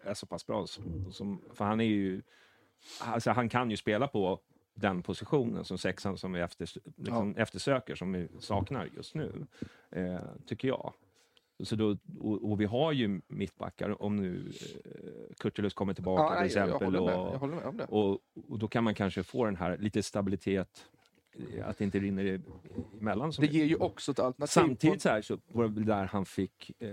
[0.03, 0.67] är så pass bra.
[0.67, 2.21] Som, som, för han är ju...
[3.01, 4.39] Alltså han kan ju spela på
[4.73, 9.45] den positionen som sexan som vi efter, liksom eftersöker, som vi saknar just nu,
[9.91, 10.93] eh, tycker jag.
[11.63, 14.51] Så då, och, och vi har ju mittbackar, om nu
[14.85, 16.95] eh, Kurtulus kommer tillbaka till nej, jag, jag, exempel.
[16.95, 17.85] och, jag om det.
[17.85, 18.19] och,
[18.49, 20.98] och då kan man kanske få den här lite stabilitet, eh,
[21.65, 22.41] att det inte rinner
[23.01, 23.31] emellan.
[23.39, 24.51] Det ger ju också ett alternativ.
[24.51, 26.89] Samtidigt så, här, så var det där han fick eh,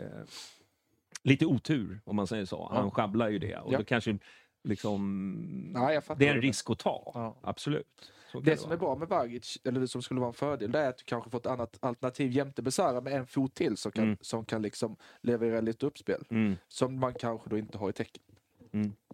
[1.23, 2.69] lite otur, om man säger så.
[2.73, 2.91] Han Ja.
[2.91, 3.57] sjabblar ju det.
[3.57, 3.79] Och Ja.
[3.79, 4.19] då kanske
[4.65, 5.73] liksom...
[5.75, 6.47] Ja, det är en det.
[6.47, 7.37] risk att ta, Ja.
[7.43, 8.13] absolut.
[8.33, 10.79] Kan Det som är bra med Vagic, eller det som skulle vara en fördel, det
[10.79, 13.93] är att du kanske får ett annat alternativ jämte Besara med en fot till som
[13.93, 14.17] kan, Mm.
[14.21, 16.25] som kan liksom leverera lite uppspel.
[16.31, 16.55] Mm.
[16.69, 18.23] Som man kanske då inte har i tecken.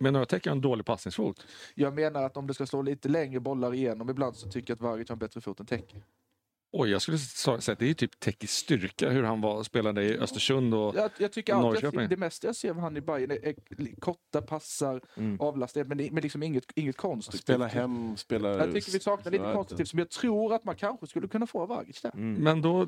[0.01, 1.47] Men några tecken en dålig passningsfot.
[1.75, 4.77] Jag menar att om det ska slå lite längre bollar igenom ibland så tycker jag
[4.77, 5.97] att Vagic har en bättre fot än Teke.
[6.75, 10.03] Oj, jag skulle säga att det är ju typ Tekis styrka hur han var, spelade
[10.05, 12.01] i Östersund och Jag, jag tycker Norrköping.
[12.01, 13.55] att det mesta jag ser av han i Bayern är, är
[14.01, 15.41] korta passar, Mm.
[15.41, 17.43] avlastning, men, men liksom inget, inget konstruktivt.
[17.43, 18.49] Spela hem, spela...
[18.49, 21.61] Jag tycker vi saknar lite konstruktivt som jag tror att man kanske skulle kunna få
[21.63, 22.11] av Vagic där.
[22.15, 22.35] Mm.
[22.35, 22.87] Men då,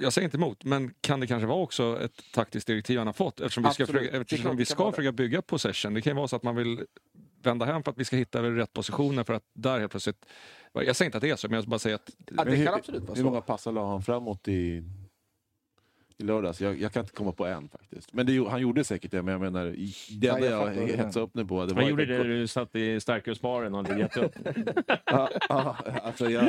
[0.00, 3.14] jag säger inte emot, men kan det kanske vara också ett taktiskt direktiv han har
[3.14, 3.40] fått?
[3.40, 4.02] Eftersom vi ska, Absolut.
[4.02, 5.94] försöka, eftersom vi det kan ska försöka bygga possession.
[5.94, 6.84] Det kan ju vara så att man vill
[7.42, 10.26] vända hem för att vi ska hitta rätt positioner för att där helt plötsligt...
[10.72, 12.74] Jag säger inte att det är så, men jag bara säger att Ja, det kan
[12.74, 13.46] absolut vara Hur många så.
[13.46, 14.82] passar la han framåt i,
[16.18, 16.60] i lördags?
[16.60, 18.12] Jag, jag kan inte komma på en faktiskt.
[18.12, 19.64] Men det, han gjorde säkert det, men jag menar,
[20.20, 21.66] det Ja, enda jag jag, hetsade upp mig på...
[21.66, 24.32] Det var Han gjorde det när du satt i starkölsbaren och hade gett upp.
[25.04, 26.44] Ja, ja, alltså jag...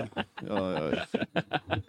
[0.48, 1.22] Ja, ja, ja.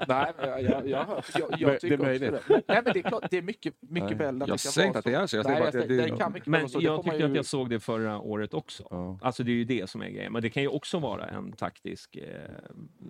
[0.09, 2.63] Nej, men jag, jag, jag, jag, Det- jag det tycker är också det.
[2.69, 5.05] Nej, men det är klart, det är mycket, mycket väl att Jag säger inte att
[5.05, 7.25] det är så, jag säger bara att jag det- det- det kan Men jag ju-
[7.25, 8.87] att jag såg det förra året också.
[8.91, 9.19] Ja.
[9.23, 10.33] Alltså det är ju det som är grejen.
[10.33, 12.25] Men det kan ju också vara en taktisk, eh,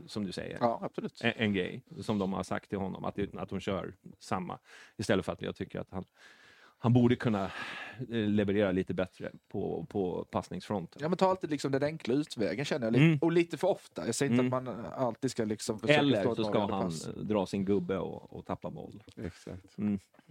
[0.06, 1.20] som du säger, Ja, absolut.
[1.24, 4.58] en, en grej som de har sagt till honom, att, att de kör samma.
[4.96, 6.04] Istället för att jag tycker att han
[6.82, 10.98] han borde kunna eh, leverera lite bättre på, på passningsfronten.
[11.02, 12.96] Ja men ta alltid liksom den enkla utvägen känner jag.
[12.96, 13.18] Mm.
[13.22, 14.06] Och lite för ofta.
[14.06, 14.68] Jag säger inte Mm.
[14.68, 17.08] att man alltid ska liksom försöka Eller så ska han pass.
[17.16, 19.02] dra sin gubbe och, och tappa boll.
[19.16, 19.76] Exakt.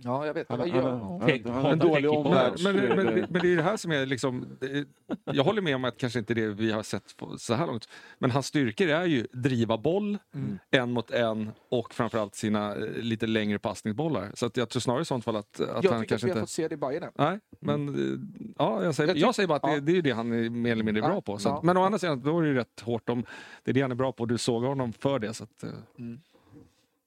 [0.03, 0.49] Ja jag vet.
[0.49, 0.99] Han, Vad han, gör han,
[1.45, 4.57] han, har en dålig i Men, men, men, det är det här som är liksom...
[4.61, 4.85] är-
[5.33, 7.89] Jag håller med om att kanske inte det vi har sett på så här långt.
[8.17, 10.17] Men hans styrkor är ju driva boll,
[10.71, 14.31] en mot en och framförallt sina eh, lite längre passningsbollar.
[14.33, 16.41] Så att jag tror snarare i sånt fall att, att han kanske har inte...
[16.41, 17.11] fått se det i Bayern än.
[17.15, 19.79] Nej, men eh, ja, jag, säger, Jag jag, säger bara att det, ja.
[19.79, 21.33] det är ju det han är mer eller mindre bra på.
[21.35, 23.25] Att- Men å andra sidan, då är det ju rätt hårt om
[23.63, 25.33] det är det han är bra på och du såg honom för det.
[25.33, 25.69] Så att, eh,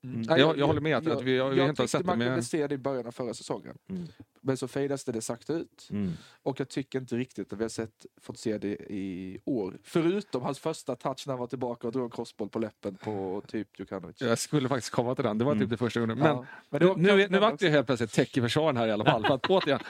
[0.05, 0.23] Mm.
[0.39, 2.25] Jag- jag håller med att- att vi- jag- vi jag inte har sett man det,
[2.25, 3.79] kunde se det i början av förra säsongen.
[3.91, 4.03] Mm.
[4.45, 5.89] Men så fejdas det sakta ut.
[5.91, 6.13] Mm.
[6.43, 9.79] Och jag tycker inte riktigt att vi har sett, fått se det i år.
[9.85, 13.43] Förutom hans första touch när han var tillbaka och drog en crossboll på läppen på
[13.49, 14.17] typ Djukanovic.
[14.21, 15.63] jag skulle faktiskt komma till den, det var Mm.
[15.65, 16.19] typ det första gången.
[16.19, 16.45] Men Ja.
[16.71, 18.93] Men det var nu, nu, nu vart det helt plötsligt tech i försvaren här i
[18.93, 19.27] alla fall.
[19.27, 19.81] För att återigen,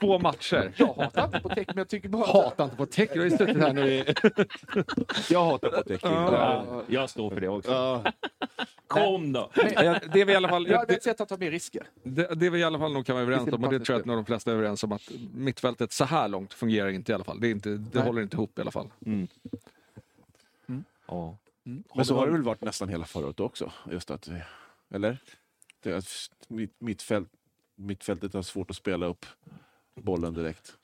[0.00, 0.72] två matcher.
[0.76, 3.18] Jag hatar inte på tech, men jag tycker bara att- Hatar inte på tech, jag
[3.22, 4.04] har ju suttit här nu i...
[5.30, 6.12] Jag hatar på tecken.
[6.12, 7.70] Ja, jag står för det också.
[7.70, 8.04] Ja.
[8.86, 9.50] Kom då!
[9.74, 10.66] Ja, Det vi i alla fall...
[10.68, 11.82] Jag hade Det, ett sätt att ta mer risker.
[12.02, 13.94] det, det vi i alla fall nog kan vara överens är om, och det tror
[13.98, 14.06] jag passningsspel.
[14.06, 17.24] nog de flesta är överens om, att mittfältet så här långt fungerar inte i alla
[17.24, 17.40] fall.
[17.40, 18.06] Det, är inte, det Nej.
[18.06, 18.90] håller inte ihop i alla fall.
[19.06, 19.28] Mm.
[20.68, 20.84] Mm.
[21.06, 21.36] Ja.
[21.94, 23.72] Men så har det väl varit nästan hela förra året också?
[23.90, 24.28] Just att,
[24.90, 25.18] eller?
[25.82, 27.28] Det är att mitt, mittfält,
[27.74, 29.26] mittfältet har svårt att spela upp
[29.94, 30.76] bollen direkt.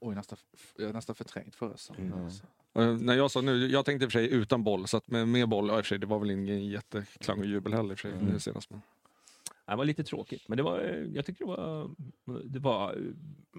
[0.00, 0.38] Oj, nästan,
[0.76, 2.12] jag är nästan förträngt förra säsongen.
[2.12, 2.24] Mm.
[2.24, 2.46] Alltså.
[3.04, 5.28] När jag sa nu, jag tänkte i och för sig utan boll, så att med,
[5.28, 7.90] med boll, ja, i och för sig, det var väl ingen jätteklang och jubel heller
[7.90, 8.40] i och för sig, Mm.
[8.40, 8.70] senast.
[8.70, 8.82] Men.
[9.66, 10.80] Det var lite tråkigt, men det var,
[11.14, 11.90] jag tycker det var,
[12.44, 12.98] det var eh,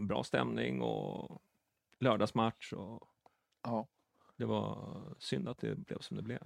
[0.07, 1.41] bra stämning och
[1.99, 2.73] lördagsmatch.
[2.73, 3.03] Och
[3.63, 3.87] Ja.
[4.37, 6.39] det var synd att det blev som det blev.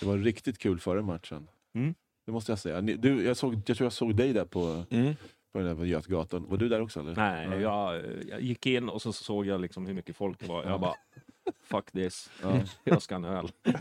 [0.00, 1.48] Det var riktigt kul före matchen.
[1.72, 1.94] Mm.
[2.24, 2.80] Det måste jag säga.
[2.80, 4.84] Du, jag, såg, jag tror jag såg dig där på,
[5.52, 6.46] på den där på Götgatan.
[6.48, 7.00] Var du där också?
[7.00, 7.16] Eller?
[7.16, 10.64] Nej, jag, jag gick in och så såg jag liksom hur mycket folk det var.
[10.64, 10.94] Jag bara,
[11.62, 12.30] fuck this.
[12.42, 12.60] Ja.
[12.84, 13.48] Jag ska ha en öl.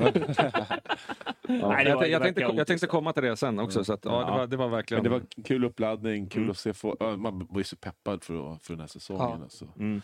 [1.48, 2.68] Nej, det jag, tänkte, jag kaotiskt.
[2.68, 5.04] tänkte komma till det sen också, så att, ja, det, var, det var verkligen...
[5.04, 6.52] Men det var kul uppladdning, kul Mm.
[6.52, 6.74] att se.
[6.74, 9.38] Få, ja, man var ju så peppad för, för den här säsongen.
[9.40, 9.44] Ja.
[9.44, 9.68] Alltså.
[9.80, 10.02] Mm.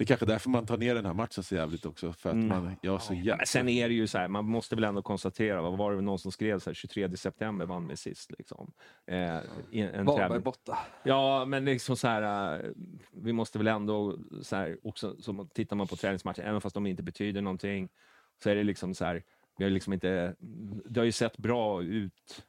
[0.00, 2.12] Det är kanske därför man tar ner den här matchen så jävligt också.
[2.12, 2.48] För att Mm.
[2.48, 3.36] man, jag var så jävla...
[3.36, 6.00] Men sen är det ju så här, man måste väl ändå konstatera, vad var det
[6.00, 8.72] någon som skrev så här, 23 september vann vi sist liksom.
[9.06, 9.36] Eh,
[9.72, 10.78] en Varberg borta.
[11.02, 12.70] Ja, men liksom så här, eh,
[13.12, 16.86] vi måste väl ändå, så här, också, så tittar man på träningsmatcher, även fast de
[16.86, 17.88] inte betyder någonting,
[18.42, 19.22] så är det liksom så här,
[19.58, 20.34] vi har liksom inte,
[20.84, 22.44] det har ju sett bra ut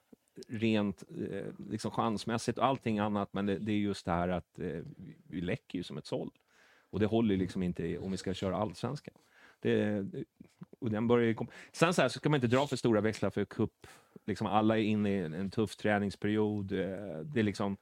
[0.47, 4.59] rent eh, liksom chansmässigt och allting annat, men det, det är just det här att
[4.59, 4.65] eh,
[4.97, 6.29] vi- vi läcker ju som ett såll.
[6.91, 9.13] Och det håller ju liksom inte om vi ska köra allsvenskan.
[9.59, 10.05] Det,
[10.79, 11.47] och den börjar kom...
[11.71, 13.87] Sen så, här, så ska man inte dra för stora växlar för cup.
[14.25, 16.71] Liksom alla är inne i en, tuff träningsperiod.
[16.71, 17.77] Eh, det är liksom...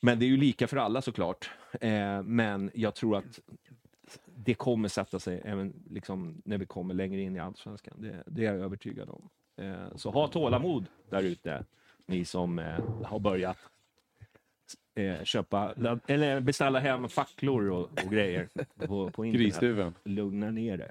[0.00, 1.50] Men det är ju lika för alla såklart.
[1.80, 3.40] Eh, men jag tror att
[4.24, 7.94] det kommer sätta sig även liksom, när vi kommer längre in i allsvenskan.
[7.98, 9.28] Det, det är jag övertygad om.
[9.56, 11.64] Eh, så ha tålamod där ute,
[12.06, 12.58] ni som
[13.04, 13.58] har börjat
[14.96, 15.74] eh, köpa,
[16.06, 18.48] eller beställa hem facklor och, och grejer
[18.86, 19.44] på, på internet.
[19.46, 19.94] Grisduven.
[20.04, 20.90] Lugna ner det.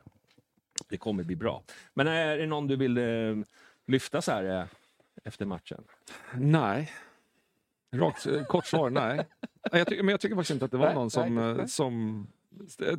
[0.90, 1.64] Det kommer bli bra.
[1.94, 3.04] Men är det någon du vill eh,
[3.88, 4.66] lyfta så här eh,
[5.24, 5.84] efter matchen?
[6.36, 6.92] Nej.
[7.92, 9.16] Rakt, eh, kort svar, nej.
[9.16, 9.26] Nej,
[9.72, 11.36] Jag tycker, men jag tycker faktiskt inte att det var Nej, någon som...
[11.36, 11.68] nej, eh, nej.
[11.68, 12.28] som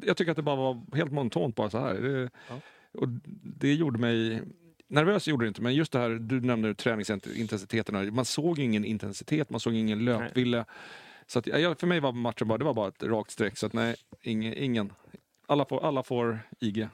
[0.03, 1.95] jag tycker att det bara var helt monotont bara så här.
[1.95, 2.61] Det, Ja.
[2.93, 3.09] och
[3.43, 4.43] det gjorde mig...
[4.89, 8.15] Nervös gjorde det inte, men just det här, du nämnde träningsintensiteten.
[8.15, 10.65] Man såg ingen intensitet, man såg ingen löpvilja.
[11.27, 13.59] Så att, ja, för mig var matchen bara, det var bara ett rakt streck.
[13.59, 14.55] Så att nej, ingen.
[14.55, 14.93] ingen.
[15.47, 16.89] Alla, får, alla får IG.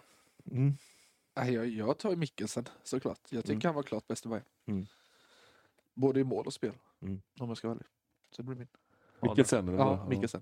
[1.34, 3.20] Nej, jag, jag tar ju Mikkelsen såklart.
[3.28, 3.64] Jag tycker Mm.
[3.64, 4.45] han var klart bäst i Bayern.
[4.66, 4.86] Mm.
[5.95, 6.72] Både i mål och spel.
[7.03, 7.22] Mm.
[7.40, 7.86] Om jag ska vara ärlig.
[8.30, 8.68] Så det blir min.
[9.20, 9.68] Mikkelsen?
[9.68, 10.07] eller Ja?
[10.09, 10.40] Mikkelsen.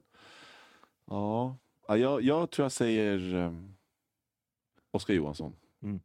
[1.05, 1.57] Ja,
[1.89, 3.75] ja jag, jag tror jag säger um,
[4.91, 5.53] Oskar Johansson.
[5.83, 6.01] Mm.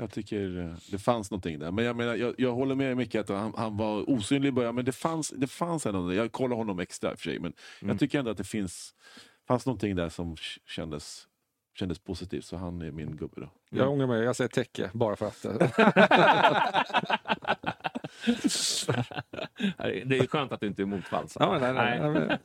[0.00, 1.70] Jag tycker eh, det fanns någonting där.
[1.70, 4.74] Men jag, menar, jag, jag håller med Micke att han, han var osynlig i början,
[4.74, 7.52] men det fanns, det fanns ändå, jag kollar honom extra i och för sig, men
[7.80, 7.88] Mm.
[7.90, 8.94] jag tycker ändå att det finns,
[9.48, 10.36] fanns någonting där som
[10.66, 11.26] kändes,
[11.78, 13.50] kändes positivt, så han är min gubbe då.
[13.70, 15.44] Jag ångrar mig, jag säger Täcke bara för att...
[15.44, 15.52] eh,
[20.06, 21.36] det är skönt att du inte är motvalls.
[21.40, 22.38] ja, nej, nej, nej, nej.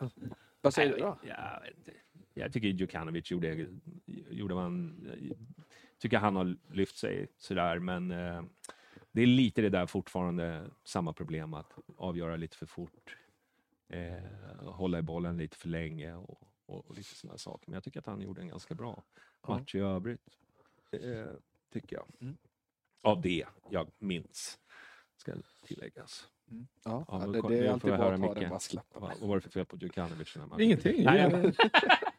[0.60, 1.18] Vad säger du då?
[1.28, 1.38] Jag,
[2.34, 3.66] jag tycker Djukanovic gjorde,
[4.30, 5.00] gjorde man,
[6.02, 8.42] tycker han har lyft sig sådär, men eh,
[9.12, 13.16] det är lite det där fortfarande, samma problem att avgöra lite för fort,
[13.88, 17.70] eh, hålla i bollen lite för länge och, och, och lite sådana saker.
[17.70, 19.02] Men jag tycker att han gjorde en ganska bra
[19.48, 20.28] match i övrigt,
[20.92, 21.26] eh,
[21.72, 22.06] tycker jag.
[22.20, 22.36] Mm.
[23.02, 24.58] Av det jag minns,
[25.16, 25.32] ska
[25.66, 26.28] tilläggas.
[26.84, 29.02] Ja, Ja, det, det är alltid bra att ha den brasklappen.
[29.02, 30.36] Vad var det för fel på Djukanovic?
[30.58, 31.04] Ingenting.
[31.04, 31.54] Nej.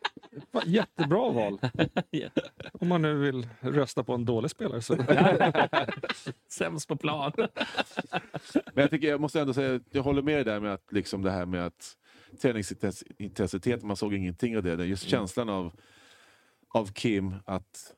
[0.66, 1.60] Jättebra val.
[2.74, 4.82] Om man nu vill rösta på en dålig spelare.
[4.82, 4.98] Så.
[6.50, 7.32] Sämst på plan.
[7.36, 10.92] Men jag, tycker, jag måste ändå säga, att jag håller med dig där med att
[10.92, 11.98] liksom det här med att
[12.42, 14.86] träningsintensitet, man såg ingenting av det.
[14.86, 15.74] Just känslan av,
[16.68, 17.96] av Kim att,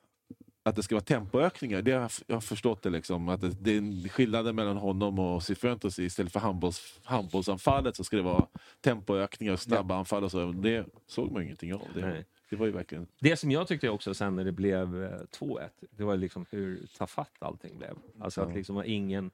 [0.66, 1.82] att det ska vara tempoökningar.
[1.82, 3.30] Det har jag, förstått det liksom.
[3.30, 6.00] Att det, det är en skillnaden mellan honom och Cifuentes.
[6.00, 8.48] Istället för handbolls, handbollsanfallet så ska det vara
[8.82, 10.52] tempoökningar och snabba anfall och så.
[10.52, 11.82] Det såg man ingenting av.
[11.94, 12.26] Det, Nej.
[12.50, 13.08] det var ju verkligen...
[13.20, 15.10] Det som jag tyckte också sen när det blev eh,
[15.40, 17.98] 2-1, det var liksom hur tafatt allting blev.
[18.20, 18.56] Alltså att Ja.
[18.56, 19.32] liksom var ingen...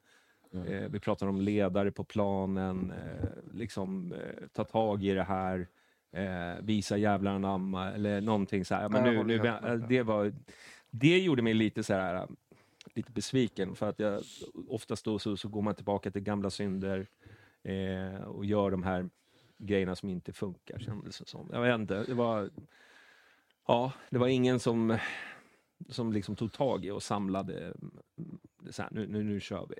[0.53, 5.67] Eh, vi pratar om ledare på planen, eh, liksom eh, ta tag i det här,
[6.13, 8.89] eh, visa jävlar anamma eller någonting så här.
[8.89, 10.33] Men Ja, nu, nu, eh, det, var,
[10.91, 12.25] det gjorde mig lite så här, eh,
[12.95, 14.23] lite besviken för att jag
[14.67, 17.07] oftast då så, så går man tillbaka till gamla synder
[17.63, 19.09] eh, och gör de här
[19.57, 20.79] grejerna som inte funkar.
[20.79, 21.49] Kändes det som.
[21.53, 22.49] Jag vet inte, det var...
[23.67, 24.97] Ja, det var ingen som,
[25.89, 27.73] som liksom tog tag i och samlade.
[28.17, 28.39] mm,
[28.69, 29.75] Så här, nu, nu, nu kör vi.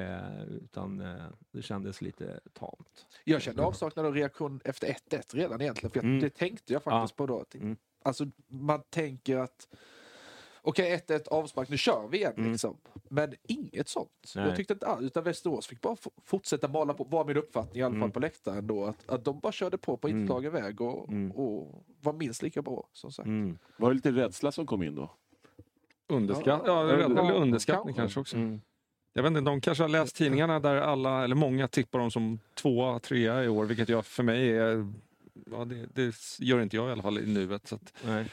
[0.00, 3.06] Eh, utan eh, det kändes lite tamt.
[3.24, 5.90] Jag kände avsaknad av reaktion efter 1-1 redan egentligen.
[5.90, 6.20] För jag, Mm.
[6.20, 7.44] det tänkte jag faktiskt på då.
[7.54, 7.76] Mm.
[8.04, 9.68] Alltså man tänker att
[10.64, 12.50] okej 1-1 avspark, nu kör vi igen Mm.
[12.52, 12.76] liksom.
[13.08, 14.32] Men inget sånt.
[14.36, 14.46] Nej.
[14.46, 17.82] Jag tyckte inte alls, utan Västerås fick bara fortsätta mala på, var min uppfattning i
[17.82, 18.10] alla fall Mm.
[18.10, 18.84] på läktaren då.
[18.84, 20.20] Att, att de bara körde på på Mm.
[20.20, 21.30] inslagen väg och, Mm.
[21.32, 23.26] och var minst lika bra som sagt.
[23.26, 23.58] Mm.
[23.76, 25.10] Var det lite rädsla som kom in då?
[26.08, 28.00] Underskatt, ja, Ja, eller underskattning kanske.
[28.00, 28.36] kanske också.
[28.36, 28.60] Mm.
[29.12, 32.38] Jag vet inte, de kanske har läst tidningarna där alla, eller många tippar dem som
[32.54, 34.92] tvåa, trea i år, vilket jag för mig är...
[35.50, 37.66] Ja, det, det gör inte jag i alla fall i nuet.
[37.68, 38.26] Så att, Nej.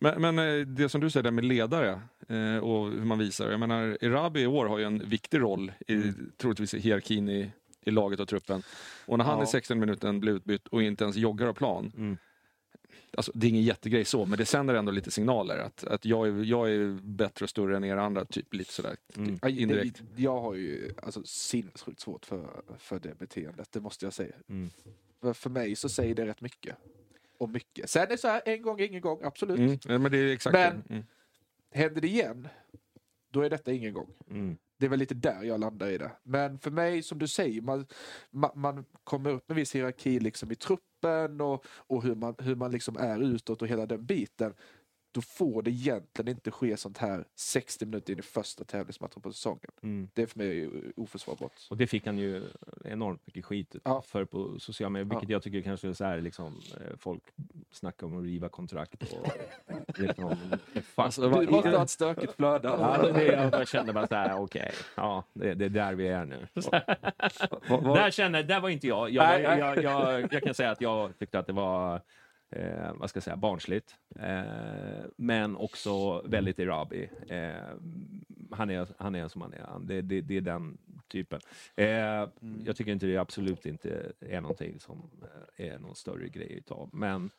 [0.00, 3.50] Men, men eh, det som du säger där med ledare eh, och hur man visar.
[3.50, 6.02] Jag menar, Erabi i år har ju en viktig roll i,
[6.36, 7.50] troligtvis i hierarkin i,
[7.84, 8.62] i laget och truppen.
[9.06, 9.44] Och när han Ja.
[9.44, 11.92] i 16 minuten blir utbytt och inte ens joggar av plan.
[11.96, 12.16] Mm.
[13.16, 15.58] Alltså, det är ingen jättegrej så, men det sänder ändå lite signaler.
[15.58, 18.96] Att, att jag, är, jag är bättre och större än er andra, typ lite sådär
[19.16, 19.38] Mm.
[19.42, 20.02] Ja, det- indirekt.
[20.16, 22.46] Jag har ju alltså, sinnessjukt svårt för,
[22.78, 24.34] för det beteendet, det måste jag säga.
[24.48, 24.70] Mm.
[25.20, 26.76] För, för mig så säger det rätt mycket.
[27.38, 27.90] Och mycket.
[27.90, 29.58] Sen är det så här, en gång, ingen gång, absolut.
[29.58, 30.94] Mm, ja, men det är exakt Men- det.
[30.94, 31.06] Mm.
[31.70, 32.48] Händer det igen,
[33.32, 34.14] då är detta ingen gång.
[34.30, 34.56] Mm.
[34.78, 36.10] Det är väl lite där jag landar i det.
[36.22, 37.86] Men för mig, som du säger, man,
[38.30, 42.54] man, man kommer upp med viss hierarki liksom i truppen och, och hur man, hur
[42.54, 44.54] man liksom är utåt och hela den biten.
[45.16, 49.32] Då får det egentligen inte ske sånt här 60 minuter in i första tävlingsmatchen på
[49.32, 49.70] säsongen.
[49.82, 50.08] Mm.
[50.14, 51.52] Det är för mig oförsvarbart.
[51.70, 52.42] Och det fick han ju
[52.84, 54.02] enormt mycket skit Ja.
[54.02, 57.22] för på sociala medier, vilket jag tycker kanske är så här, liksom, eh, folk
[57.70, 59.28] snackar om att riva kontrakt och
[59.98, 60.36] liksom,
[60.94, 62.68] fast, Du måste ha ett stökigt flöde.
[62.68, 66.08] Ja, det, jag bara kände bara så här, okej, ja, det, det är där vi
[66.08, 66.46] är nu.
[67.94, 69.10] Där kände, där var inte jag.
[69.10, 69.58] Jag, Nej, jag, nej.
[69.58, 69.82] jag,
[70.22, 70.32] jag.
[70.32, 72.00] jag kan säga att jag tyckte att det var,
[72.50, 73.96] eh, vad ska jag säga, barnsligt.
[74.20, 77.10] Eh, men också väldigt Erabi.
[77.28, 77.54] Eh,
[78.50, 79.62] han, är, han är som han är.
[79.68, 80.78] Han- Det, det, det är den
[81.08, 81.40] typen.
[81.76, 81.86] Eh,
[82.66, 85.10] Jag tycker inte det absolut inte är någonting som
[85.58, 86.90] eh, är någon större grej utav.
[86.92, 87.30] Men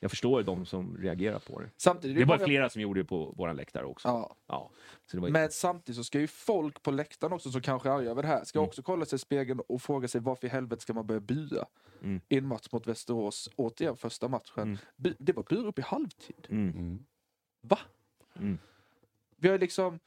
[0.00, 1.70] jag förstår de som reagerar på det.
[1.76, 4.08] Samtidigt, Det var många- flera som gjorde det på våran läktare också.
[4.08, 4.36] Ja.
[4.46, 4.70] Ja,
[5.06, 7.92] så det var, Men samtidigt så ska ju folk på läktaren också som kanske är
[7.92, 8.68] arga över det här, ska Mm.
[8.68, 11.66] också kolla sig i spegeln och fråga sig varför i helvete ska man börja bua
[12.02, 12.20] Mm.
[12.28, 14.62] i en match mot Västerås, återigen första matchen.
[14.62, 14.78] Mm.
[14.96, 16.46] Bu- Det var bur upp i halvtid.
[16.50, 17.04] mm,
[17.62, 17.78] Va?
[18.36, 18.58] mm,
[19.36, 19.98] Vi har liksom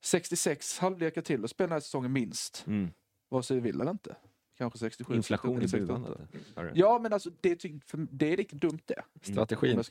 [0.00, 2.64] 66 halvlekar till och spelar den här säsongen minst.
[2.66, 2.90] mm.
[3.28, 4.16] Vad säger vi eller inte?
[4.58, 5.14] Kanske 67.
[5.14, 5.86] Inflation i 68.
[5.86, 6.18] buandet.
[6.56, 6.70] Hörru.
[6.74, 9.02] Ja men alltså det, ty- för- det är lite dumt det.
[9.28, 9.82] Om Strategin.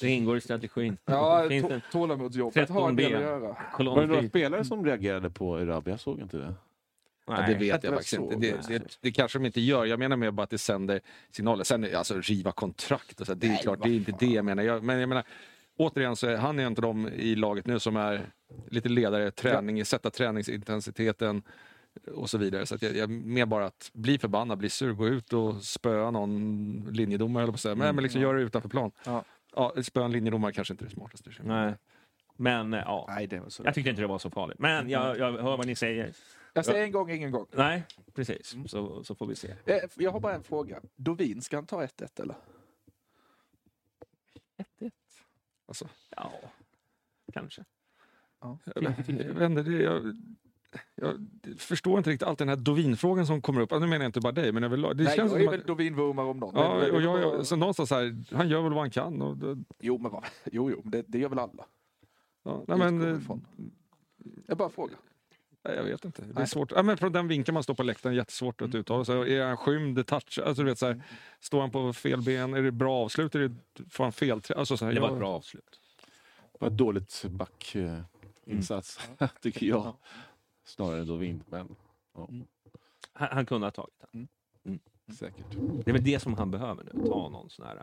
[0.00, 0.96] Det ingår i strategin.
[1.04, 1.48] Ja,
[1.92, 3.02] tålamodsjobbet har en 13B.
[3.02, 3.56] del att göra.
[3.78, 5.90] Var det några spelare som reagerade på Erabi?
[5.90, 6.54] Jag såg inte det.
[7.26, 7.54] Ja, det Nej.
[7.58, 8.36] vet jag faktiskt inte.
[8.36, 9.84] Det, det, det kanske de inte gör.
[9.84, 11.64] Jag menar mer bara att det sänder signaler.
[11.64, 14.44] Sen alltså riva kontrakt och så, det är Nej, klart, det är inte det jag
[14.44, 14.62] menar.
[14.62, 15.24] Jag, men jag menar,
[15.76, 18.26] återigen så är han är inte de i laget nu som är
[18.68, 21.42] lite ledare, träning, sätta träningsintensiteten
[22.14, 22.66] och så vidare.
[22.66, 26.10] Så att jag, jag mer bara att bli förbannad, bli sur, gå ut och spöa
[26.10, 27.74] någon linjedomare eller på att säga.
[27.74, 28.90] Men, men liksom gör det utanför plan.
[29.06, 29.24] Ja.
[29.54, 31.30] Ja, spöa en linjedomare kanske inte är det smartaste.
[31.42, 31.74] Nej.
[32.36, 33.62] Men eh, ja, Nej, det var så.
[33.64, 34.58] jag tyckte inte det var så farligt.
[34.58, 36.12] Men jag, jag hör vad ni säger.
[36.52, 37.46] Jag säger en gång, ingen gång.
[37.52, 37.84] Nej,
[38.14, 38.54] precis.
[38.66, 39.54] Så, så får vi se.
[39.66, 40.80] Eh, Jag har bara en fråga.
[40.96, 42.36] Dovin, ska han ta 1-1 eller?
[45.68, 46.32] Alltså, Ja,
[47.32, 47.64] kanske.
[48.40, 48.58] Ja.
[48.74, 50.16] Jag det, jag,
[50.94, 51.26] jag
[51.58, 53.70] förstår inte riktigt allt den här Dovin-frågan som kommer upp.
[53.70, 54.96] Nu menar jag inte bara dig, men överlag.
[54.96, 56.54] Det Nej, känns jag som är att, väl Dovin-vurmare om någon.
[56.54, 59.22] Ja, och jag, jag, så någonstans här, han gör väl vad han kan.
[59.22, 60.24] Och, det- Jo, men vad?
[60.52, 61.64] Jo, jo, det, det gör väl alla.
[62.44, 63.20] ja, nej, men, eh.
[64.46, 64.98] Jag bara frågar.
[65.64, 66.22] Nej, jag vet inte.
[66.22, 66.46] Det är Nej.
[66.46, 66.72] svårt.
[66.72, 69.36] Ja, men från den vinkeln man står på läktaren, jättesvårt att uttala sig.
[69.38, 71.02] Är han skymd, touch, alltså, du vet, så här,
[71.40, 73.54] står han på fel ben, är det bra avslut, är det,
[73.90, 74.40] får han fel...
[74.56, 75.80] Alltså, så här, Det var jag- ett bra avslut.
[76.52, 79.00] Det var ett dåligt backinsats,
[79.40, 79.94] tycker jag.
[80.64, 81.76] Snarare än Dovin, men
[82.12, 84.28] Han, han kunde ha tagit den.
[85.18, 85.46] säkert.
[85.84, 87.76] Det är väl det som han behöver nu, ta någon sån här...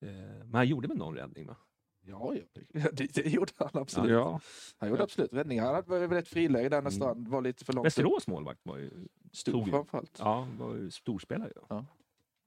[0.00, 0.08] Eh,
[0.44, 1.56] men han gjorde väl någon räddning va?
[2.00, 2.62] Ja, ja.
[2.92, 4.10] Det, det gjorde han absolut.
[4.10, 4.40] Ja.
[4.78, 5.64] Han gjorde absolut räddningar.
[5.64, 7.30] Han hade väl ett friläge där nästan Mm.
[7.30, 7.86] var lite för långt.
[7.86, 8.90] Västerås målvakt var ju
[9.32, 10.16] Stor tog framförallt.
[10.18, 11.52] Ja, var ju storspelare.
[11.68, 11.84] Ja.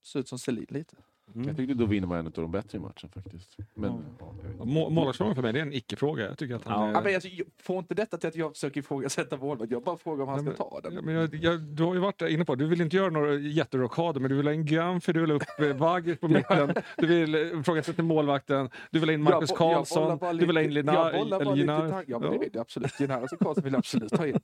[0.03, 0.95] Ser ut som Selin lite.
[1.35, 1.47] Mm.
[1.47, 3.57] Jag tyckte Dovin var en av de bättre i matchen faktiskt.
[3.73, 4.65] Men, ja.
[4.65, 6.25] Må- Målvaktsfrågan för mig, det är en icke-fråga.
[6.25, 6.87] Jag tycker att han Ja.
[6.89, 6.93] är...
[6.93, 9.71] Ja, men alltså, jag får inte detta till att jag försöker ifrågasätta målvakt.
[9.71, 10.93] Jag bara frågar om han Nej, ska ta den.
[10.93, 13.33] Ja, men jag, jag, du har ju varit inne på, du vill inte göra några
[13.35, 16.73] jätterockader, men du vill ha in Guanfer, du vill ha upp eh, Wagner på mitten,
[16.97, 20.73] du vill eh, ifrågasätta målvakten, du vill ha in Marcus Karlsson, du vill ha in
[20.73, 21.11] Linar.
[21.11, 22.39] Jag bollar bara lite Linar- Ja, men det Ja.
[22.41, 22.99] vill jag absolut.
[22.99, 24.39] Linares och Karlsson vill jag absolut ta in.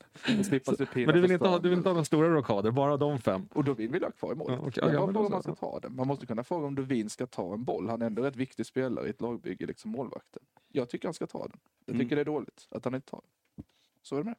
[0.96, 3.48] Men du vill, inte ha, du vill inte ha några stora rockader, bara de fem.
[3.54, 4.48] Och då vill vi ha kvar i mål.
[4.52, 4.72] Ja, okej.
[4.76, 5.56] Jag Ja, bara frågar då om man så.
[5.56, 5.96] ska ta den.
[5.96, 7.90] Man måste kunna fråga om Dovin ska ta en boll.
[7.90, 10.44] Han är ändå rätt viktig spelare i ett lagbygge, liksom målvakten.
[10.68, 11.60] Jag tycker han ska ta den.
[11.86, 12.16] Jag tycker Mm.
[12.16, 13.22] det är dåligt att han inte tar
[13.56, 13.66] den.
[14.02, 14.36] Så är det med.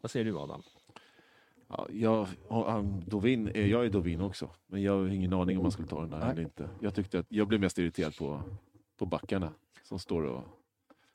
[0.00, 0.62] Vad säger du Adam?
[1.68, 2.26] Ja, jag,
[3.06, 6.10] Dovin, jag är Dovin också, men jag har ingen aning om man skulle ta den
[6.10, 6.30] där Nej.
[6.30, 6.68] eller inte.
[6.80, 8.42] Jag, tyckte att, jag blev mest irriterad på,
[8.96, 10.42] på backarna som står och...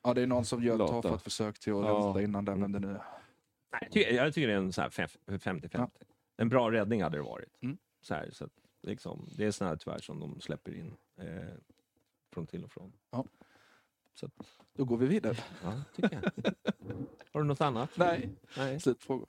[0.02, 2.04] Ja, det är någon som gör ett tafatt försök till att Ja.
[2.04, 2.92] vänta innan där, men det nu är.
[2.92, 5.90] Nej, jag, tycker, jag tycker det är en sån här fem- 50-50.
[6.36, 7.62] En bra räddning hade det varit.
[7.62, 7.78] Mm.
[8.00, 11.54] Så här, så att, liksom, det är såna här tyvärr som de släpper in eh,
[12.32, 12.92] från till och från.
[13.10, 13.24] Ja.
[14.14, 14.32] Så att,
[14.72, 15.36] Då går vi vidare.
[15.62, 16.54] ja, tycker jag.
[17.32, 17.90] Har du något annat?
[17.96, 18.80] Nej, Nej.
[18.80, 19.28] slutfrågor.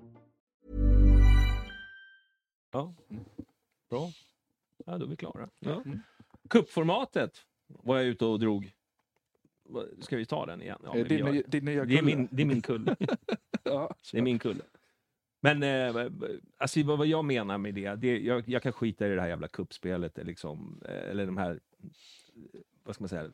[2.71, 2.93] Ja.
[3.89, 4.11] Bra.
[4.85, 5.49] Ja, då är vi klara.
[5.59, 5.83] Ja.
[6.49, 8.71] Kuppformatet var jag ute och drog.
[9.99, 10.79] Ska vi ta den igen?
[10.83, 11.61] Ja, Eh, din, gör nya- det.
[11.61, 12.95] nya det, är min, det är min kulle.
[13.63, 14.63] Ja, Det är min kulle.
[15.39, 16.11] Men eh,
[16.57, 19.47] alltså, vad jag menar med det, det jag, jag kan skita i det här jävla
[19.47, 21.59] kuppspelet eller liksom, eh, eller de här,
[22.83, 23.31] vad ska man säga,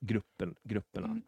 [0.00, 1.20] gruppen, grupperna.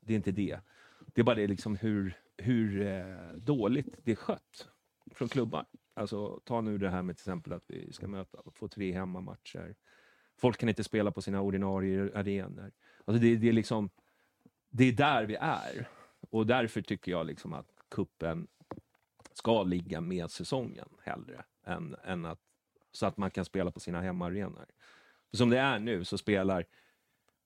[0.00, 0.60] Det är inte det.
[1.06, 4.68] Det är bara det liksom hur, hur eh, dåligt det är skött
[5.14, 5.64] från klubbar.
[6.00, 9.74] Alltså ta nu det här med till exempel att vi ska möta, få tre hemmamatcher.
[10.36, 12.72] Folk kan inte spela på sina ordinarie arenor.
[13.04, 13.90] Alltså det, det är liksom,
[14.70, 15.88] det är där vi är.
[16.30, 18.48] Och därför tycker jag liksom att kuppen
[19.32, 22.40] ska ligga med säsongen hellre än, än att,
[22.92, 24.66] så att man kan spela på sina hemmaarenor.
[25.32, 26.66] Som det är nu så spelar,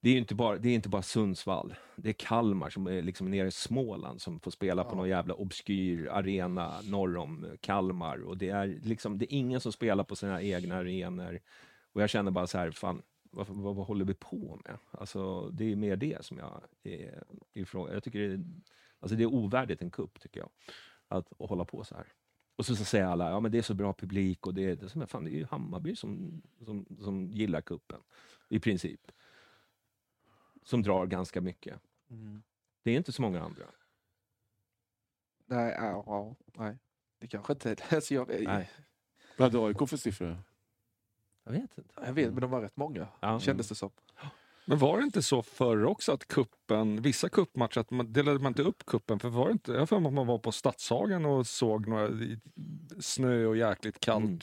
[0.05, 3.31] det är inte bara, det är inte bara Sundsvall, det är Kalmar som är liksom
[3.31, 8.39] nere i Småland som får spela på någon jävla obskyr arena norr om Kalmar och
[8.39, 11.41] det är liksom, det är ingen som spelar på sina egna arenor.
[11.93, 14.79] Och jag känner bara så här, fan, vad, vad, vad håller vi på med?
[14.91, 17.23] Alltså, det är mer det som jag är
[17.55, 17.91] ifrån.
[17.93, 18.45] Jag tycker det är,
[19.01, 20.49] alltså det är ovärdigt en kupp tycker jag.
[21.09, 22.07] Att, att hålla på så här.
[22.57, 24.77] Och så, så säger alla, ja men det är så bra publik och det, är-
[24.77, 28.01] det, är fan, det är ju Hammarby som, som, som gillar kuppen
[28.49, 29.01] i princip.
[30.65, 31.81] Som drar ganska mycket.
[32.83, 33.65] Det är inte så många andra.
[35.47, 36.79] Nej, ja, ja, nej.
[37.19, 37.77] Det kanske inte...
[37.91, 38.71] Alltså jag, Nej.
[39.37, 40.43] Vad hade AIK för siffror?
[41.45, 41.95] Jag vet inte.
[42.07, 43.09] jag vet, men de var rätt många.
[43.21, 43.41] Ja.
[43.41, 43.91] Kändes det som.
[44.67, 48.51] Men var det inte så förr också att kuppen, vissa kuppmatcher, att man delade man
[48.51, 49.19] inte upp kuppen?
[49.19, 51.89] För var det inte, jag har för mig att man var på Stadshagen och såg
[51.89, 52.09] några
[53.01, 54.25] snö och jäkligt kallt.
[54.25, 54.41] Mm.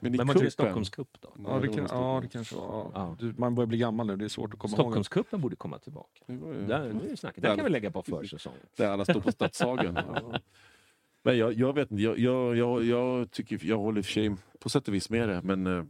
[0.00, 1.32] Men Men var inte det cupen- Stockholmscup då?
[1.46, 2.90] Ja, det, kan, ja, det kanske var.
[2.94, 3.16] Ja.
[3.20, 4.80] Du, man börjar bli gammal nu, det är svårt att komma ihåg.
[4.80, 6.24] Stockholmscupen borde komma tillbaka.
[6.26, 7.42] Det var ju- Där, nu är det snacket.
[7.42, 8.60] Där kan vi lägga på försäsongen.
[8.76, 9.98] Där alla står på Stadshagen.
[11.22, 14.12] Men jag, jag vet inte, jag, jag, jag, jag, tycker, jag håller i och för
[14.12, 15.84] sig på sätt och vis med det, men eh,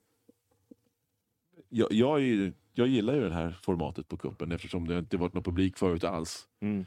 [1.69, 5.35] jag, jag, är, jag gillar ju det här formatet på kuppen eftersom det inte varit
[5.35, 6.49] någon publik förut alls.
[6.61, 6.87] Mm.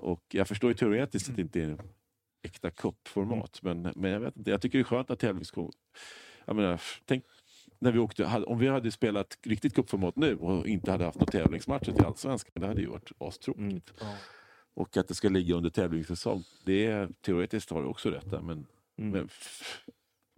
[0.00, 1.78] Och jag förstår ju teoretiskt att det inte är
[2.42, 5.72] äkta cupformat, men, men jag vet inte, jag tycker det är skönt att tävlingskon...
[6.44, 7.24] Jag menar, tänk
[7.78, 11.32] när vi åkte, om vi hade spelat riktigt cupformat nu och inte hade haft några
[11.32, 13.92] tävlingsmatcher till Allsvenskan, det hade ju varit astråkigt.
[14.00, 14.14] Mm.
[14.74, 18.40] Och att det ska ligga under tävlingssäsong, det är, teoretiskt har du också rätt där,
[18.40, 18.66] men,
[18.98, 19.10] Mm.
[19.10, 19.28] men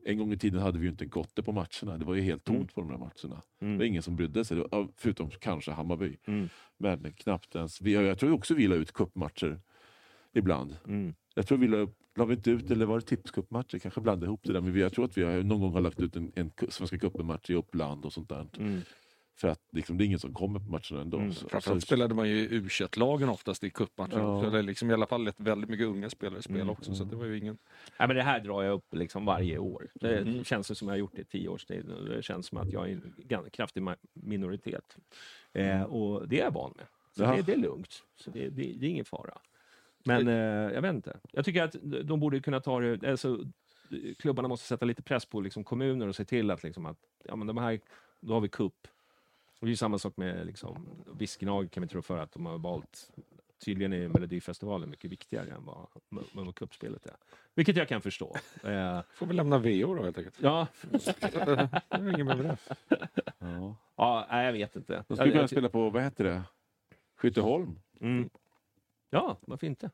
[0.06, 1.98] en gång i tiden hade vi ju inte en kotte på matcherna.
[1.98, 2.68] Det var ju helt tomt Mm.
[2.68, 3.42] på de här matcherna.
[3.60, 3.72] Mm.
[3.72, 6.16] Det var ingen som brydde sig, var- förutom kanske Hammarby.
[6.26, 6.48] Mm.
[6.78, 7.80] Men knappt ens.
[7.80, 9.60] Vi, jag tror också vi la ut cupmatcher
[10.32, 10.76] ibland.
[10.86, 11.14] Mm.
[11.34, 13.78] Jag tror vi la, la vi inte ut, eller var det tipscupmatcher?
[13.78, 14.60] Kanske blandade ihop det där.
[14.60, 16.98] Men vi, jag tror att vi har, någon gång har lagt ut en, en Svenska
[16.98, 18.46] cupen-match i Uppland och sånt där.
[18.58, 18.80] Mm.
[19.36, 21.18] För att liksom, det är ingen som kommer på matcherna ändå.
[21.18, 21.32] Mm.
[21.32, 24.18] Så, Framförallt så, spelade man ju u lagen oftast i cupmatcher.
[24.18, 24.46] Ja.
[24.46, 26.70] Eller liksom i alla fall ett väldigt mycket unga spelare spel Mm.
[26.70, 26.94] också.
[26.94, 27.58] Så det var ju ingen...
[27.98, 29.90] Nej, men det här drar jag upp liksom varje år.
[29.94, 30.44] Det Mm.
[30.44, 31.86] känns det som jag har gjort det i tio års tid.
[32.06, 33.82] Det känns som att jag är en kraftig
[34.12, 34.96] minoritet.
[35.52, 36.86] Eh, och det är jag van med.
[37.16, 38.02] Så det, det är lugnt.
[38.16, 39.38] Så det, det, det är ingen fara.
[40.04, 41.16] Men eh, jag vet inte.
[41.32, 43.10] Jag tycker att de borde kunna ta det...
[43.10, 43.38] Alltså,
[44.18, 47.36] klubbarna måste sätta lite press på liksom, kommuner och se till att, liksom, att ja,
[47.36, 47.80] men de här,
[48.20, 48.88] då har vi kupp.
[49.58, 50.86] Och det är ju samma sak med liksom,
[51.18, 53.10] Viskenag kan vi tro för att de har valt
[53.64, 55.86] Tydligen är Melodifestivalen mycket viktigare än vad,
[56.32, 57.14] vad kuppspelet är.
[57.54, 58.36] Vilket jag kan förstå.
[58.64, 60.36] Eh, Får vi lämna VO då helt enkelt.
[60.40, 62.56] ja, det är inget med det.
[63.38, 63.76] ja.
[63.96, 65.04] ja, nej, jag vet inte.
[65.08, 66.42] De skulle Jag- kunna spela på, vad heter det?
[67.16, 67.78] Skytteholm?
[68.00, 68.30] Mm.
[69.14, 69.90] Ja, varför inte?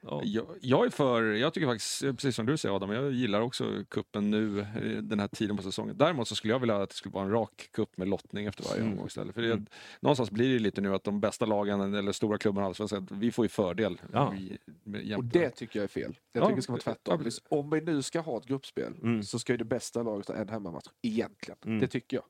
[0.00, 0.20] Ja.
[0.24, 3.40] Jag, jag är för, jag tycker faktiskt, eh, precis som du säger Adam, jag gillar
[3.40, 5.98] också kuppen nu, eh, den här tiden på säsongen.
[5.98, 8.64] Däremot så skulle jag vilja att det skulle vara en rak kupp med lottning efter
[8.64, 8.92] varje Mm.
[8.92, 9.34] omgång istället.
[9.34, 9.62] För det,
[10.00, 13.30] någonstans blir det lite nu att de bästa lagen, eller stora klubbarna i Allsvenskan, vi
[13.30, 14.00] får ju fördel.
[14.12, 14.30] Ja.
[14.38, 16.18] Vi, med Och det tycker jag är fel.
[16.32, 17.30] Jag Ja, tycker det ska vara tvärtom.
[17.48, 19.22] Om vi nu ska ha ett gruppspel Mm.
[19.22, 21.58] så ska ju det bästa laget ha en hemmamatch, egentligen.
[21.64, 21.78] Mm.
[21.78, 22.24] Det tycker jag.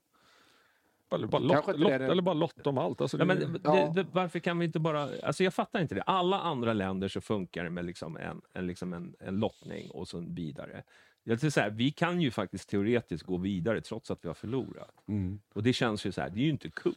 [1.11, 3.01] Eller bara, Kanske lott, eller bara lotta om allt.
[3.01, 3.93] Alltså, Ja, men, det, Ja.
[3.95, 5.09] det, varför kan vi inte bara...
[5.23, 6.03] Alltså jag fattar inte det.
[6.03, 10.09] Alla andra länder så funkar det med liksom en, en, liksom en, en lottning och
[10.09, 10.83] så vidare.
[11.25, 15.03] Jag så här, vi kan ju faktiskt teoretiskt gå vidare trots att vi har förlorat.
[15.07, 15.41] Mm.
[15.55, 16.97] Och det känns ju så här, det är ju inte cup.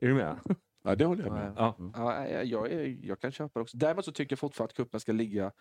[0.00, 0.38] Är du med?
[0.82, 1.52] Ja, det håller jag med.
[1.56, 1.76] Ja.
[1.94, 3.76] Ja, jag, jag, jag kan köpa det också.
[3.76, 5.52] Däremot så tycker jag fortfarande att cupen ska ligga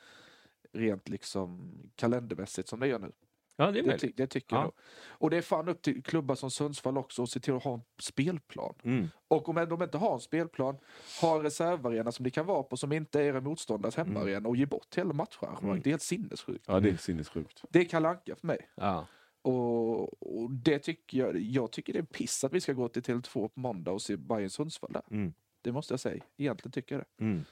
[0.74, 3.12] rent liksom kalendermässigt som det gör nu.
[3.56, 4.62] Ja, det är Det, ty, det tycker Ja.
[4.62, 4.72] jag.
[5.08, 7.74] Och det är fan upp till klubbar som Sundsvall också att se till att ha
[7.74, 8.74] en spelplan.
[8.84, 9.08] Mm.
[9.28, 10.78] Och om de inte har en spelplan,
[11.22, 14.56] ha en reservarena som det kan vara på som inte är en motståndares hemmaarena och
[14.56, 15.72] ge bort hela matcharrangemanget.
[15.72, 15.82] Mm.
[15.84, 16.66] Det är helt sinnessjukt.
[16.68, 17.64] Ja, det är sinnessjukt.
[17.70, 18.70] Det är Kalle för mig.
[18.76, 19.08] Ja.
[19.42, 23.02] Och, och det tycker jag, jag tycker det är piss att vi ska gå till
[23.02, 25.04] Tele2 på måndag och se Bayern Sundsvall där.
[25.12, 25.34] Mm.
[25.62, 26.24] Det måste jag säga.
[26.38, 27.44] Egentligen tycker jag det.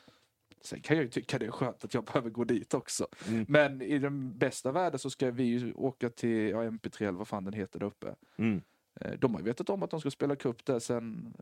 [0.63, 3.07] Sen kan jag ju tycka det är skönt att jag behöver gå dit också.
[3.27, 3.45] Mm.
[3.49, 7.27] Men i den bästa världen så ska vi ju åka till ja, MP3 eller vad
[7.27, 8.15] fan den heter där uppe.
[8.37, 8.61] Mm.
[9.01, 11.33] Eh, De har ju vetat om att de ska spela cup där sen,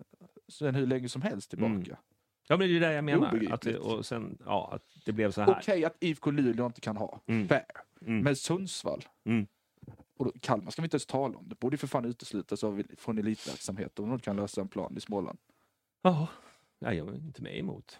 [0.47, 1.71] sen hur länge som helst tillbaka.
[1.73, 1.83] Mm.
[2.47, 3.47] Ja, men det är det jag menar.
[3.51, 5.55] Att det, och sen, ja, att det blev så här.
[5.59, 7.47] Okej att IFK Luleå inte kan ha, Mm.
[7.47, 7.65] fair.
[8.01, 8.19] Mm.
[8.23, 9.47] Men Sundsvall, Mm.
[10.17, 11.49] och då, Kalmar ska vi inte ens tala om.
[11.49, 12.61] Det borde ju för fan uteslutas
[12.97, 15.39] från elitverksamhet om de inte kan lösa en plan i Småland.
[16.01, 16.27] Ja,
[16.79, 17.97] nej, jag är inte med emot.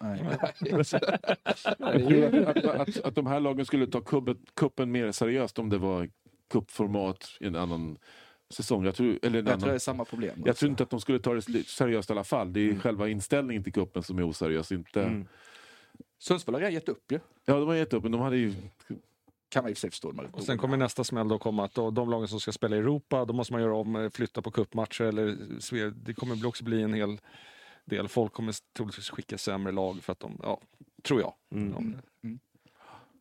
[1.78, 6.10] Att, att, att, de här lagen skulle ta kuppen, kuppen mer seriöst om det var
[6.50, 7.98] kuppformat i en annan
[8.50, 8.84] säsong.
[8.84, 10.42] Jag tror, eller Jag annan, tror det är samma problem.
[10.46, 12.52] jag tror inte att de skulle ta det seriöst i alla fall.
[12.52, 14.72] Det är själva inställningen till kuppen som är oseriös.
[14.72, 15.02] Inte...
[15.02, 15.26] Mm.
[16.18, 17.20] Sundsvall har redan gett upp ju.
[17.44, 18.54] Ja, de har gett upp, men de hade ju...
[19.48, 20.14] Kan man i och för sig förstå.
[20.32, 22.78] Och sen kommer nästa smäll då komma att då, de lagen som ska spela i
[22.78, 25.26] Europa, då måste man göra om, eh, flytta på cupmatcher eller
[25.58, 27.18] sve- det kommer också bli en hel
[27.90, 28.08] del.
[28.08, 30.60] Folk kommer troligtvis skicka sämre lag för att de, ja,
[31.02, 31.34] tror jag.
[31.50, 31.76] Mm.
[31.76, 31.96] Om-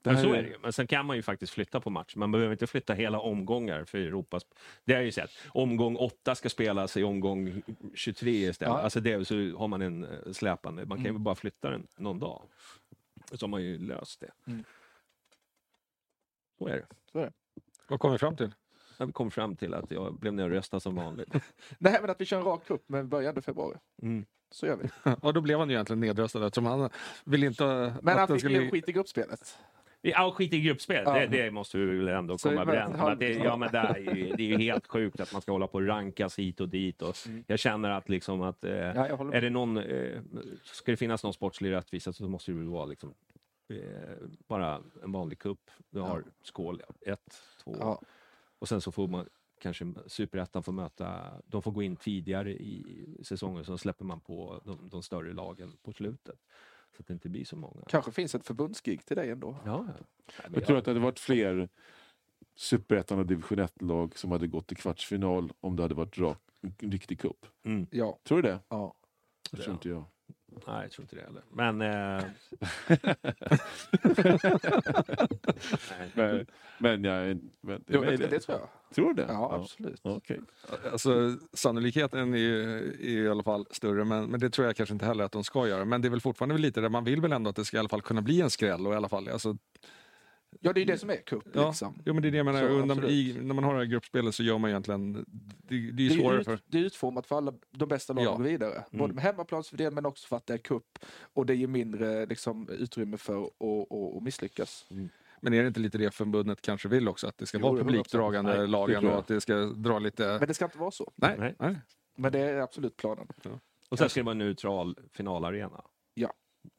[0.02, 0.58] Det Men så är det ju.
[0.62, 2.16] Men sen kan man ju faktiskt flytta på match.
[2.16, 4.46] Man behöver inte flytta hela omgångar för Europas...
[4.86, 5.32] Det har jag ju sett.
[5.48, 7.62] Omgång 8 ska spelas i omgång
[7.94, 8.74] 23 istället.
[8.74, 8.82] Ja.
[8.82, 10.86] Alltså det, så har man en eh, släpande.
[10.86, 12.42] Man kan ju bara flytta den någon dag.
[13.34, 14.32] Så har man ju löst det.
[14.48, 14.64] Mm.
[16.58, 17.32] Så är det.
[17.88, 18.52] Vad kom vi fram till?
[18.98, 21.34] Jag vi kom fram till att jag blev ner och röstade som vanligt.
[21.78, 23.78] Nej men att vi kör en rak cup med början i februari.
[24.02, 24.26] Mm.
[24.52, 24.90] Så gör vi.
[25.22, 26.90] Ja, då blev han ju egentligen nedröstad eftersom han
[27.24, 28.64] vill inte Men att han fick skulle...
[28.64, 29.58] ju skit i gruppspelet.
[30.02, 31.04] Ja, skit i gruppspel.
[31.06, 31.14] Ja.
[31.14, 33.18] Det, det måste vi väl ändå Så komma överens om.
[33.20, 35.68] Det, ja, men det, är ju, det är ju helt sjukt att man ska hålla
[35.68, 37.02] på och rankas hit och dit.
[37.02, 37.16] Och
[37.48, 40.22] Jag känner att, liksom att eh, Ja, är det någon, eh,
[40.64, 43.14] ska det finnas någon sportslig rättvisa så måste det väl vara liksom,
[43.70, 43.78] eh,
[44.48, 45.72] bara en vanlig kupp.
[45.90, 48.02] Du har skål ett, två Ja.
[48.60, 49.26] och sen så får man
[49.60, 54.62] kanske superettan får möta, de får gå in tidigare i säsongen så släpper man på
[54.66, 56.40] de, de större lagen på slutet.
[56.98, 57.84] Så att det inte blir så många.
[57.88, 59.56] Kanske finns ett förbundsgig till dig ändå.
[59.66, 59.94] Ja, ja.
[59.94, 60.04] Nej,
[60.44, 61.70] men Jag tror att det hade varit fler
[62.56, 66.92] superettan och division 1-lag som hade gått till kvartsfinal om det hade varit rak, en
[66.92, 67.46] riktig cup.
[67.64, 67.88] Mm.
[67.92, 68.20] Ja.
[68.24, 68.60] Tror du det?
[68.70, 68.96] ja.
[69.52, 70.06] Det tror inte jag.
[70.68, 71.44] Nej, jag tror inte det heller.
[71.50, 71.82] Men...
[71.82, 72.24] Eh.
[76.14, 76.46] Men,
[76.78, 77.40] men jag...
[77.62, 78.70] Men, Jo, men, det, det tror jag.
[78.96, 79.34] Tror du det?
[79.34, 80.00] Ja, absolut.
[80.04, 80.40] Okej.
[80.92, 84.94] Alltså, sannolikheten är ju är i alla fall större, men, men det tror jag kanske
[84.94, 85.86] inte heller att de ska göra.
[85.86, 87.80] Men det är väl fortfarande lite där man vill väl ändå att det ska i
[87.80, 88.88] alla fall kunna bli en skräll.
[88.88, 89.58] Och i alla fall, alltså,
[90.60, 91.44] Ja, det är ju det som är cup.
[91.54, 92.02] ja, Liksom.
[92.06, 92.60] jo, men det är det jag menar.
[92.68, 93.10] Så, absolut.
[93.12, 95.14] i, när man har det här gruppspelet så gör man egentligen...
[95.14, 95.24] Det,
[95.68, 96.60] det är Det ju är, svårare ut, för...
[96.66, 98.32] det är utformat för alla de bästa lagen Ja.
[98.32, 98.84] att gå vidare.
[98.92, 100.84] Både med hemmaplansfördel men också för att det är cup.
[101.34, 104.86] Och det ger mindre liksom, utrymme för att, att, att misslyckas.
[105.42, 107.28] Men är det inte lite det förbundet kanske vill också?
[107.28, 107.84] Att det ska Jo, vara 100%.
[107.84, 110.38] publikdragande Nej, det lagen och att det ska dra lite...
[110.40, 111.12] Men det ska inte vara så.
[111.16, 111.76] nej, Nej.
[112.18, 113.28] Men det är absolut planen.
[113.90, 115.82] Och sen ska det vara en neutral finalarena.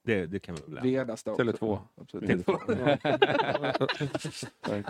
[0.03, 1.79] Det, det kan vi väl är nästa Tele2.
[1.95, 2.47] Absolut.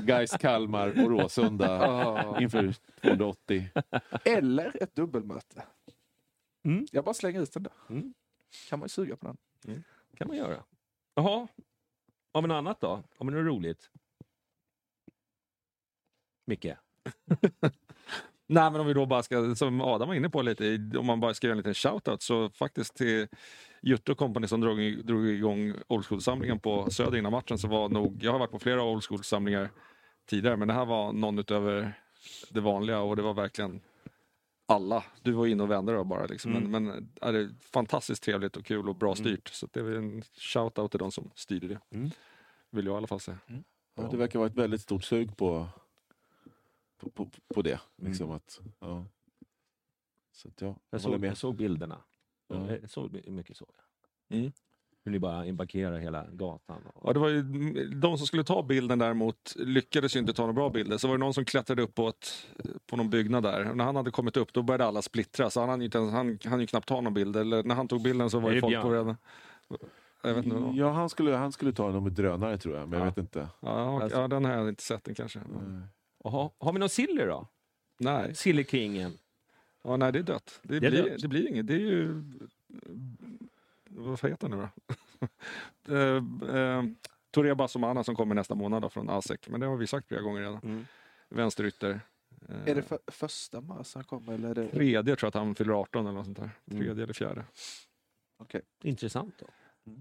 [0.07, 3.70] Gais, Kalmar och Råsunda inför 280.
[4.24, 5.62] Eller ett dubbelmöte.
[6.64, 6.86] Mm.
[6.93, 7.72] Jag bara slänger ut den där.
[7.88, 8.14] Mm.
[8.68, 9.84] Kan man ju suga på den.
[10.16, 10.64] kan man göra.
[11.14, 11.49] Jaha.
[12.32, 13.03] Har vi något annat då?
[13.16, 13.91] Har vi något roligt?
[16.47, 16.64] Micke?
[18.47, 21.20] Nej, men om vi då bara ska, som Adam var inne på lite, om man
[21.20, 23.28] bara ska göra en liten shoutout så faktiskt till
[23.83, 28.18] Jutte company som drog, drog igång Old School-samlingen på Söder innan matchen så var nog,
[28.22, 29.70] jag har varit på flera Old School-samlingar
[30.26, 31.93] tidigare, men det här var någon utöver
[32.51, 33.81] det vanliga och det var verkligen
[34.66, 35.05] alla.
[35.22, 36.57] Du var inne och vände då bara liksom.
[36.57, 36.70] Mm.
[36.70, 39.49] Men, men är det fantastiskt trevligt och kul och bra styrt.
[39.49, 41.81] Så det är en shout-out till de som styrde det.
[41.91, 42.11] Mm.
[42.70, 43.39] Vill jag i alla fall säga.
[43.95, 45.68] Ja, det verkar vara ett väldigt stort sug på,
[46.99, 47.81] på, på, på det.
[47.97, 49.05] Liksom att, ja.
[50.33, 51.31] Så att, ja, jag, Jag såg, med.
[51.31, 51.99] jag såg bilderna.
[52.51, 53.67] Jag såg mycket så.
[54.31, 54.53] Mm.
[55.05, 56.83] Hur ni bara embarkerar hela gatan.
[56.95, 57.09] Och...
[57.09, 57.43] Ja, det var ju,
[57.89, 60.99] de som skulle ta bilden däremot lyckades ju inte ta några bra bilder.
[60.99, 62.47] Så var det någon som klättrade upp på, ett,
[62.87, 63.71] på någon byggnad där.
[63.71, 65.51] Och när han hade kommit upp då började alla splittra.
[65.51, 67.37] Så han hann ju, inte ens, han, han ju knappt ta någon bild.
[67.37, 68.83] Eller när han tog bilden så var ju det folk Björn?
[68.83, 69.17] på redan.
[70.23, 70.73] Jag vet inte.
[70.75, 73.11] Ja, han skulle, han skulle ta den med drönare tror jag, men jag Ja.
[73.11, 73.49] vet inte.
[73.61, 75.41] Ja, ja, den har jag inte sett den kanske.
[76.25, 76.51] Jaha.
[76.59, 77.47] Har vi någon silly då?
[77.99, 78.35] Nej.
[78.35, 79.13] Sillykingen.
[79.83, 80.61] Ja, nej, det är dött.
[80.62, 81.22] Det, Det är blir, dött.
[81.22, 81.66] det blir inget.
[81.66, 82.22] Det är ju...
[83.85, 84.68] Vad heter han nu
[85.87, 85.95] då?
[85.95, 86.85] uh, uh,
[87.31, 89.41] Torea Bassomana som kommer nästa månad då från ASEC.
[89.49, 90.61] Men det har vi sagt flera gånger redan.
[90.62, 90.87] Mm.
[91.28, 92.01] Vänsterytter.
[92.49, 94.33] Eh, Är det för, första mars han kommer?
[94.33, 94.68] Eller är det...
[94.68, 96.51] Tredje tror jag att han fyller 18 eller något sånt där.
[96.70, 96.83] Mm.
[96.85, 97.45] Tredje eller fjärde.
[98.39, 98.61] Okej.
[98.83, 99.47] Intressant då.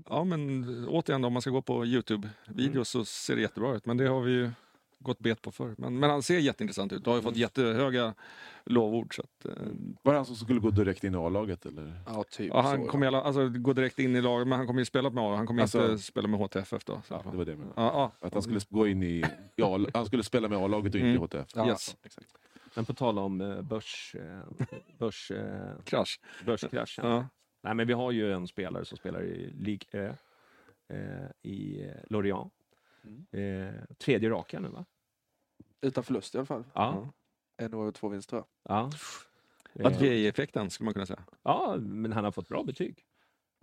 [0.10, 3.86] Ja men återigen då, om man ska gå på Youtube-videos så ser det jättebra ut.
[3.86, 4.52] Men det har vi ju
[5.00, 5.76] gått bet på förr.
[5.78, 8.14] Men, men han ser jätteintressant ut och har ju fått jättehöga
[8.66, 9.16] lovord.
[9.16, 9.66] Så att, eh,
[10.02, 12.02] Var det han som skulle gå direkt in i A-laget eller?
[12.06, 12.90] Ja, typ ja, han så.
[12.92, 15.36] kommer alla, alltså, gå direkt in i laget, men han kommer ju spela med A,
[15.36, 17.02] han kommer Alltså- inte spela med HTFF då.
[17.08, 17.14] Så.
[17.14, 17.74] Ja, det var det menade.
[17.76, 18.28] Ja, ja.
[18.28, 19.24] Att han skulle gå in i,
[19.56, 21.22] i A, han skulle spela med A-laget och inte i Mm.
[21.22, 21.48] HTF.
[21.56, 21.98] Ja, Yes.
[22.04, 22.28] exakt.
[22.76, 26.20] Men på tal om eh, börs, eh, börs, eh, Krasch.
[26.46, 27.06] börskraschen.
[27.12, 27.28] Ja.
[27.64, 30.14] Nej, men vi har ju en spelare som spelar i Ligue Ö
[30.90, 31.92] eh, i eh,
[33.10, 33.80] Lorient.
[33.90, 34.86] Eh, tredje raka nu va?
[35.82, 36.64] Utan förlust i alla fall.
[36.74, 37.14] Ja.
[37.58, 38.90] En och två vinster tror Ja.
[39.86, 41.24] Att Eh, Gay-effekten skulle man kunna säga.
[41.44, 43.06] ja, men han har fått bra betyg.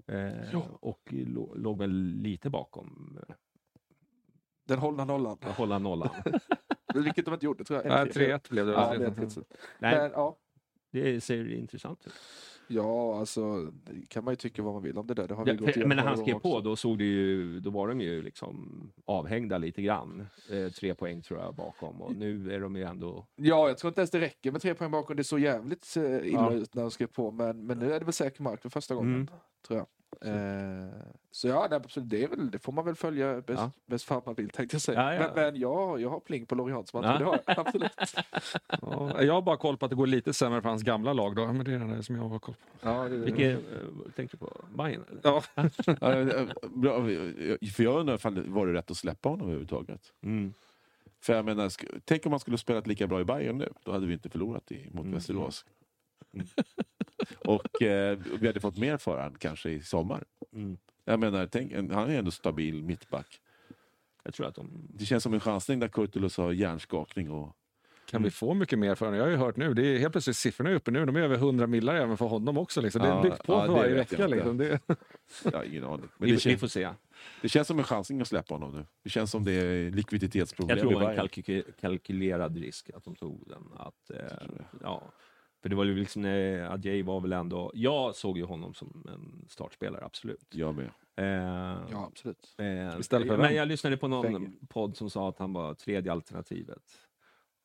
[0.06, 1.90] Eh, och lå- låg väl
[2.22, 3.34] lite bakom eh,
[4.64, 5.38] Den hållna nollan.
[5.40, 6.10] att hålla nollan.
[6.94, 7.88] Vilket de inte gjorde tror jag.
[7.88, 8.72] Nej, 3-1 blev det.
[8.72, 9.14] Ja, det
[9.78, 10.38] Nej, Men ja,
[10.90, 12.12] det ser intressant ut.
[12.68, 15.28] Ja, alltså det kan man ju tycka vad man vill om det där.
[15.28, 17.60] Det har vi Ja, gått för, men när han skrev på då, såg det ju,
[17.60, 20.26] då var de ju liksom avhängda lite grann.
[20.50, 23.26] Eh, tre poäng tror jag bakom och nu är de ju ändå...
[23.36, 25.16] Ja, jag tror inte ens det räcker med tre poäng bakom.
[25.16, 26.52] Det såg jävligt eh, illa Ja.
[26.52, 27.30] ut när de skrev på.
[27.30, 29.14] Men, men nu är det väl säker mark för första gången.
[29.14, 29.26] Mm.
[29.66, 29.86] Tror jag.
[30.24, 30.88] Eh,
[31.30, 33.70] så ja, nej, absolut, det, är väl, det får man väl följa bäst, Ja.
[33.86, 35.02] bäst fan man vill tänkte jag säga.
[35.02, 35.20] Ja, ja.
[35.20, 37.18] Men, men jag, jag har pling på Lorient som Ja.
[37.18, 37.58] det har jag.
[37.66, 37.92] Absolut.
[38.82, 41.36] Ja, jag har bara koll på att det går lite sämre för hans gamla lag
[41.36, 41.46] då.
[41.46, 42.88] Men det är det som jag har koll på.
[42.88, 43.78] Ja, det, Vilket eh,
[44.16, 44.52] tänkte du på?
[44.74, 45.04] Bayern?
[45.22, 45.42] Ja.
[47.76, 50.12] För jag undrar ifall det var det rätt att släppa honom överhuvudtaget.
[50.22, 50.54] Mm.
[51.20, 51.70] För jag menar,
[52.04, 53.72] tänk om man skulle spelat lika bra i Bayern nu.
[53.84, 55.14] Då hade vi inte förlorat i, mot Mm.
[55.14, 55.64] Västerås.
[57.44, 60.24] Och eh, vi hade fått mer för han kanske i sommar.
[60.52, 60.76] Mm.
[61.04, 63.40] Jag menar, tänk, han är ändå stabil mittback.
[64.22, 64.88] Jag tror att de...
[64.94, 67.30] Det känns som en chansning där Kurtulus har hjärnskakning.
[67.30, 67.56] Och...
[68.06, 69.18] Kan vi få mycket mer för honom?
[69.18, 71.20] Jag har ju hört nu, det är helt plötsligt siffrorna är uppe nu, de är
[71.20, 72.80] över 100 millar även för honom också.
[72.80, 73.02] Liksom.
[73.02, 74.14] Det är Ja, byggt på ja, för varje vecka.
[74.24, 74.28] inte.
[74.36, 74.56] Liksom.
[74.56, 74.80] Det,
[75.44, 76.08] Jag har ingen aning.
[76.18, 76.88] Men Vi, det, vi känns, får se.
[77.42, 78.86] det känns som en chansning att släppa honom nu.
[79.04, 83.04] Det känns som det är likviditetsproblem Jag tror det var en kalky- kalkylerad risk att
[83.04, 83.62] de tog den.
[83.76, 84.48] Att, eh,
[84.82, 85.02] ja.
[85.62, 89.04] För det var ju liksom, eh, Adjei var väl ändå, jag såg ju honom som
[89.08, 90.46] en startspelare, absolut.
[90.50, 90.90] Jag med.
[91.16, 92.54] Eh, Ja, absolut.
[92.58, 94.50] eh, Istället för men jag lyssnade på någon Fenger.
[94.68, 96.82] podd som sa att han var tredje alternativet.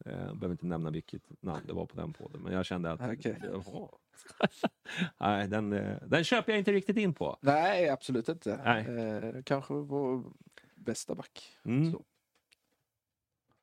[0.05, 2.91] Eh, Jag behöver inte nämna vilket namn det var på den podden, men jag kände
[2.91, 3.01] att...
[3.13, 3.37] Okej.
[3.65, 3.87] Jaha.
[5.19, 7.37] Nej, den, eh, den köper jag inte riktigt in på.
[7.41, 8.59] Nej, absolut inte.
[8.65, 8.85] Nej.
[8.97, 10.23] Eh, kanske vår
[10.75, 11.41] bästa back.
[11.65, 11.91] Mm.
[11.91, 12.03] Så.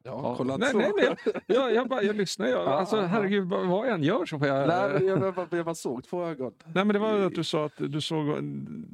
[0.02, 0.78] Ja, kolla nej, så.
[0.78, 2.46] nej, men jag, jag, bara, jag lyssnar.
[2.46, 3.02] Jag, Ja, alltså, ja.
[3.02, 4.68] herregud, vad vad jag än gör så får jag...
[4.68, 6.54] Nej, men jag, jag, jag bara såg två ögon.
[6.64, 8.26] Nej, men det var att du sa att du såg...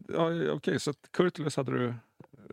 [0.08, 1.94] Ja, Okej, så att Kurtulus hade du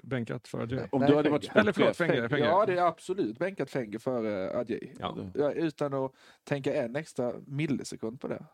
[0.03, 0.87] bänkat för Adjei.
[0.91, 1.55] Om Nej, du hade varit.
[1.55, 2.29] Eller förlåt, Fenger.
[2.29, 2.45] Fenger.
[2.45, 4.93] Ja, det är absolut bänkat Fenger före Adjei.
[4.99, 5.17] Ja.
[5.33, 6.11] Ja, utan att
[6.43, 8.45] tänka en extra millisekund på det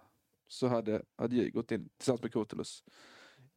[0.48, 2.84] så hade Adjei gått in tillsammans med Kurtulus.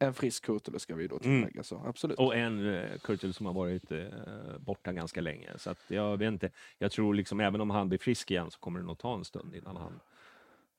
[0.01, 1.41] En frisk Kurtulus ska vi då Mm.
[1.41, 1.63] tillägga.
[1.63, 2.19] Så, absolut.
[2.19, 4.05] Och en eh, Kurtul som har varit eh,
[4.59, 5.49] borta ganska länge.
[5.57, 6.49] Så att jag vet inte.
[6.77, 9.25] Jag tror liksom även om han blir frisk igen så kommer det nog ta en
[9.25, 9.99] stund innan han,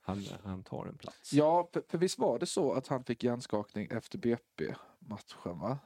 [0.03, 1.33] han, han tar en plats.
[1.33, 5.79] Ja, för, för visst var det så att han fick hjärnskakning efter BP-matchen va?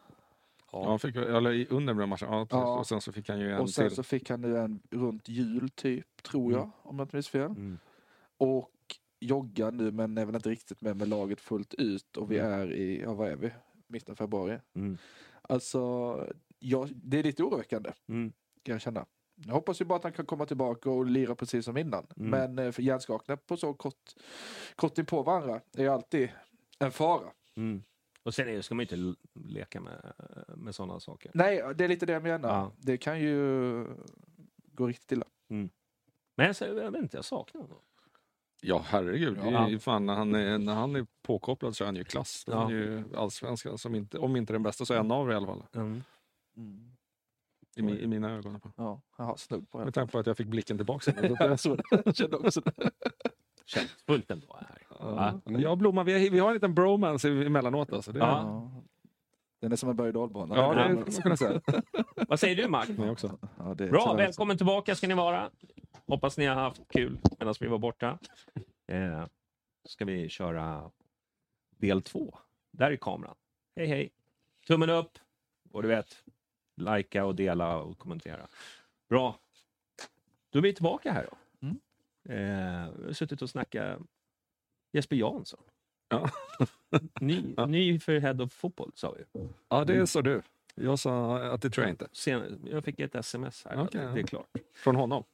[0.73, 2.29] Ja, han fick, eller under den matchen.
[2.31, 2.47] Ja.
[2.51, 2.79] Ja.
[2.79, 3.97] Och sen så fick han ju en Och sen till.
[3.97, 7.47] så fick han nu en runt jul typ, tror jag, om jag inte minns fel.
[7.51, 7.79] Mm.
[8.39, 8.71] Och
[9.27, 12.53] joggar nu men är väl inte riktigt med med laget fullt ut och vi Mm.
[12.53, 13.51] är i, ja vad är vi?
[13.87, 14.59] Mitten av februari.
[14.75, 14.99] Mm.
[15.43, 15.79] Alltså,
[16.59, 18.33] ja, det är lite oroväckande Mm.
[18.63, 19.07] kan jag känna.
[19.47, 22.07] Jag hoppas ju bara att han kan komma tillbaka och lira precis som innan.
[22.17, 22.31] Mm.
[22.31, 24.15] Men eh, hjärnskakningar på så kort,
[24.77, 26.29] kort in på varandra är ju alltid
[26.79, 27.31] en fara.
[27.57, 27.83] Mm.
[28.23, 30.13] Och sen ska man ju inte leka med,
[30.57, 31.31] med sådana saker.
[31.35, 32.49] Nej, det är lite det jag menar.
[32.49, 32.73] Ja.
[32.79, 33.87] Det kan ju
[34.73, 35.27] gå riktigt illa.
[35.49, 35.71] Men
[36.37, 37.79] jag, jag vet inte, jag saknar honom.
[38.69, 39.35] Ja, herregud.
[39.37, 39.69] Det är Ja.
[39.69, 42.45] ju Fan, när, han är, när han är påkopplad så är han ju klass.
[42.45, 42.71] Det är Ja.
[42.71, 45.63] ju allsvenskan, som inte, om inte den bästa så en av det i alla fall.
[45.75, 46.03] Mm.
[47.77, 48.61] I, mi, i mina ögon.
[48.77, 51.13] Ja, jag har snudd på Med tanke på att jag fick blicken tillbaka.
[51.23, 51.37] Jag.
[52.05, 52.73] Jag kände också det.
[53.67, 54.83] Kärleksfullt ändå här.
[55.01, 55.41] Ja.
[55.45, 57.93] Jag och Blomman, vi har, vi har en liten bromance emellanåt.
[57.93, 58.13] Alltså.
[58.13, 58.27] Det, Ja.
[58.27, 58.83] Ja.
[59.61, 60.57] Den är som en berg och dalbana.
[60.57, 60.89] ja, det Ja.
[60.95, 61.61] man kunna säga.
[62.29, 62.89] Vad säger du Mark?
[62.89, 63.39] Mig också.
[63.59, 65.51] Ja, det är Bra, välkommen tillbaka ska ni vara.
[66.07, 68.19] Hoppas ni har haft kul medan vi var borta.
[68.87, 69.27] Eh,
[69.85, 70.91] ska vi köra
[71.71, 72.39] del två.
[72.71, 73.35] Där är kameran.
[73.77, 74.11] Hej hej!
[74.67, 75.19] Tummen upp!
[75.73, 76.25] Och du vet,
[76.77, 78.49] likea och dela och kommentera.
[79.09, 79.39] Bra!
[80.51, 81.37] Då är vi tillbaka här då.
[81.67, 81.79] Mm.
[82.25, 84.01] Eh, vi har suttit och snackat
[84.93, 85.61] Jesper Jansson.
[86.09, 86.31] Ja.
[87.21, 87.67] Ny, Ja.
[87.67, 89.49] ny för Head of Football sa vi.
[89.69, 90.43] Ja, det sa du.
[90.75, 92.09] Jag sa att det tror jag inte.
[92.13, 93.83] Sen, jag fick ett sms här.
[93.85, 94.49] Okej, det är klart.
[94.75, 95.25] Från honom?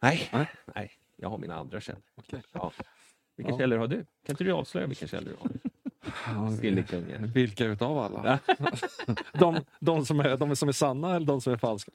[0.00, 0.48] Nej, Nej.
[0.74, 2.02] nej, jag har mina andra källor.
[2.14, 2.42] Okej.
[2.52, 2.72] Ja.
[3.36, 3.58] Vilka Ja.
[3.58, 3.96] källor har du?
[3.96, 6.50] Kan inte du avslöja vilka källor du har?
[6.56, 7.26] Sillikungen.
[7.32, 8.38] Vilka utav alla?
[9.32, 11.92] de, de, som är, de som är sanna eller de som är falska?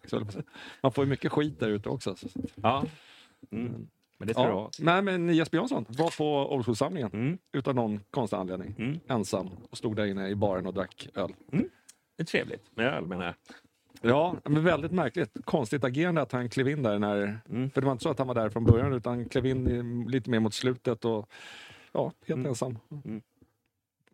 [0.82, 2.16] Man får ju mycket skit där ute också.
[2.16, 2.28] Så.
[2.56, 2.84] Ja.
[3.52, 3.88] Mm.
[4.18, 4.70] Men det ska Ja.
[4.80, 7.38] Nej, men Jesper Jansson var på Old School-samlingen Mm.
[7.52, 8.76] utan någon konstig anledning.
[8.78, 9.00] Mm.
[9.08, 11.34] Ensam och stod där inne i baren och drack öl.
[12.18, 13.36] Det är trevligt med öl menar jag.
[14.06, 15.38] Ja, men väldigt märkligt.
[15.46, 17.40] Konstigt agerande att han klev in där när...
[17.50, 17.70] Mm.
[17.70, 20.06] För det var inte så att han var där från början utan han klev in
[20.10, 21.30] lite mer mot slutet och
[21.92, 22.46] ja, helt Mm.
[22.46, 22.78] ensam.
[23.06, 23.22] Mm.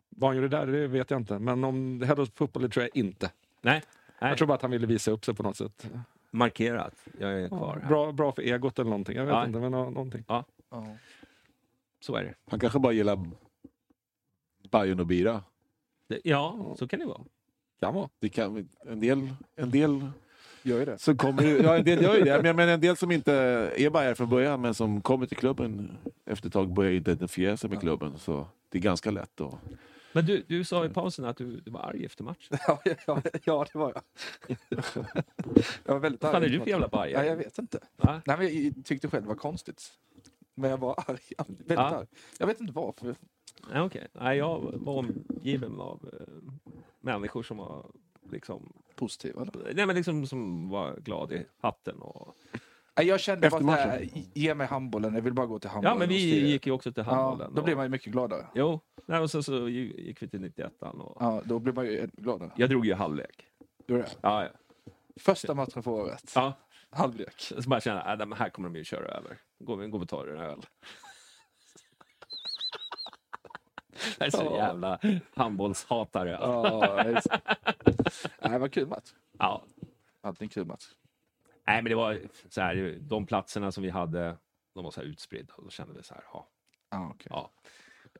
[0.08, 1.38] Vad han gjorde där, det vet jag inte.
[1.38, 3.30] Men om Head of Football, tror jag inte.
[3.62, 3.82] Nej,
[4.20, 4.28] nej.
[4.30, 5.90] Jag tror bara att han ville visa upp sig på något sätt.
[6.30, 6.94] markerat.
[7.18, 7.88] Jag är kvar här.
[7.88, 9.16] Bra, bra för egot eller någonting.
[9.16, 9.46] Jag vet Ja.
[9.46, 10.24] inte, men nå- någonting.
[10.28, 10.44] Ja.
[12.00, 12.34] Så är det.
[12.50, 13.18] Han kanske bara gillar
[14.70, 15.42] Bajen och bira.
[16.06, 16.20] det.
[16.24, 17.20] Ja, så kan det vara.
[17.80, 18.08] Kan vara.
[18.18, 20.10] Det kan, en del, en del
[20.62, 20.98] Gör ju det.
[20.98, 23.32] som kommer, ja, en del gör ju det, men, men en del som inte
[23.76, 27.70] är Bajer från början men som kommer till klubben efter ett tag börjar identifiera sig
[27.70, 28.18] med klubben.
[28.18, 29.54] Så det är ganska lätt att...
[30.12, 32.58] Men du, du sa i pausen att du, du var arg efter matchen.
[32.66, 34.56] Ja, ja, ja, det var jag.
[35.84, 36.52] jag var väldigt Vad fan är arg.
[36.52, 37.24] du för jävla bajare?
[37.24, 37.78] Ja, jag vet inte.
[37.96, 38.22] Va?
[38.26, 39.92] Nej, men jag tyckte själv det var konstigt.
[40.60, 41.18] Men jag var arg.
[41.48, 41.82] Väldigt Ja.
[41.96, 42.06] arg.
[42.38, 43.16] Jag vet inte varför.
[43.72, 44.08] Nej, okej.
[44.12, 46.52] Nej, jag var omgiven av eh,
[47.00, 47.86] människor som var
[48.30, 49.42] liksom, Positiva.
[49.42, 49.74] eller?
[49.74, 51.98] nej, men liksom som var glad i hatten.
[52.02, 52.34] Och...
[52.96, 55.14] Nej, Jag kände Efter bara nej, ge mig handbollen.
[55.14, 55.94] Jag vill bara gå till handbollen.
[55.94, 57.50] Ja, men vi gick ju också till handbollen.
[57.50, 58.46] Ja, då blir och- man ju mycket gladare.
[58.54, 62.08] Jo, nej, och så, så gick vi till 91 och Ja, då blir man ju
[62.12, 62.50] gladare.
[62.56, 63.44] jag drog ju halvlek.
[63.86, 64.08] Då är det.
[64.20, 64.50] Ja, ja.
[65.16, 66.32] Första matchen för året.
[66.34, 66.52] ja.
[66.90, 67.32] Halvlek.
[67.40, 69.38] Så bara känna, äh, här kommer de ju köra över.
[69.60, 70.66] Går vi, går vi och tar en öl.
[74.18, 74.56] Jag är så Ja.
[74.56, 74.98] jävla
[75.34, 76.30] handbollshatare.
[77.12, 77.30] det så.
[78.40, 79.12] Nej, det var en kul match.
[79.38, 79.64] Ja.
[80.20, 80.84] Alltid en kul match.
[81.66, 84.36] Nej, men det var så här, de platserna som vi hade,
[84.74, 86.48] de var så här utspridda och då kände vi så här, ja.
[86.88, 87.26] Ah, okay.
[87.30, 87.50] ja.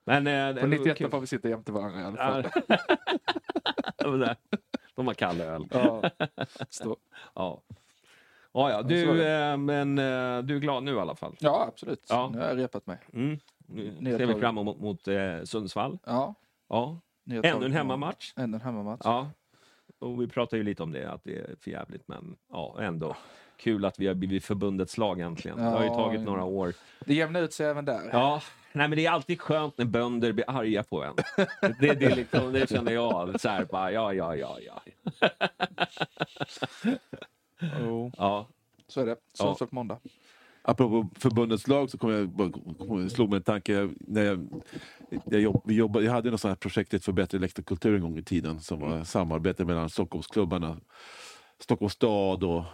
[0.04, 1.10] Men, eh, det På var 91 kul.
[1.10, 2.42] får vi sitta jämte varandra i alla fall.
[4.20, 4.36] Det.
[4.94, 5.68] De har kall öl.
[5.70, 6.10] Ja.
[6.70, 6.96] Stå.
[7.34, 7.62] Ja.
[8.52, 8.82] Ja, ja.
[8.82, 11.36] Du, eh, men eh, du är glad nu i alla fall?
[11.38, 12.06] Ja, absolut.
[12.08, 12.30] Ja.
[12.32, 12.98] Nu har jag repat mig.
[13.12, 13.38] Mm.
[13.98, 15.98] Nu ser vi fram emot mot, eh, Sundsvall.
[16.04, 16.34] Ja.
[16.68, 17.00] Ja.
[17.42, 18.32] Ännu en hemmamatch.
[18.36, 19.00] Ännu en hemmamatch.
[19.04, 19.30] Ja.
[19.98, 23.16] Och vi pratar ju lite om det, att det är för jävligt, men ja, ändå.
[23.56, 25.58] Kul att vi har blivit förbundets lag äntligen.
[25.58, 26.26] Det har ju Ja, tagit ja.
[26.26, 26.72] några år.
[27.04, 28.00] Det jämnar ut sig även där.
[28.12, 28.40] Ja,
[28.72, 31.14] nej men det är alltid skönt när bönder blir arga på en.
[31.80, 33.40] Det, det, liksom, det känner jag.
[33.40, 34.82] Så här, bara, ja, ja, ja, ja.
[37.80, 38.12] Jo.
[38.16, 38.48] Ja.
[38.88, 39.16] Så är det.
[39.34, 39.98] Sundsvall på måndag.
[40.62, 43.90] Apropå förbundets lag så kom jag, kom- slog mig en tanke.
[44.00, 44.62] När jag,
[45.24, 48.18] jag, jobb, vi jobbade, jag hade något sånt här projektet för bättre läktarkultur en gång
[48.18, 50.76] i tiden som var samarbete mellan Stockholmsklubbarna,
[51.58, 52.64] Stockholms stad och,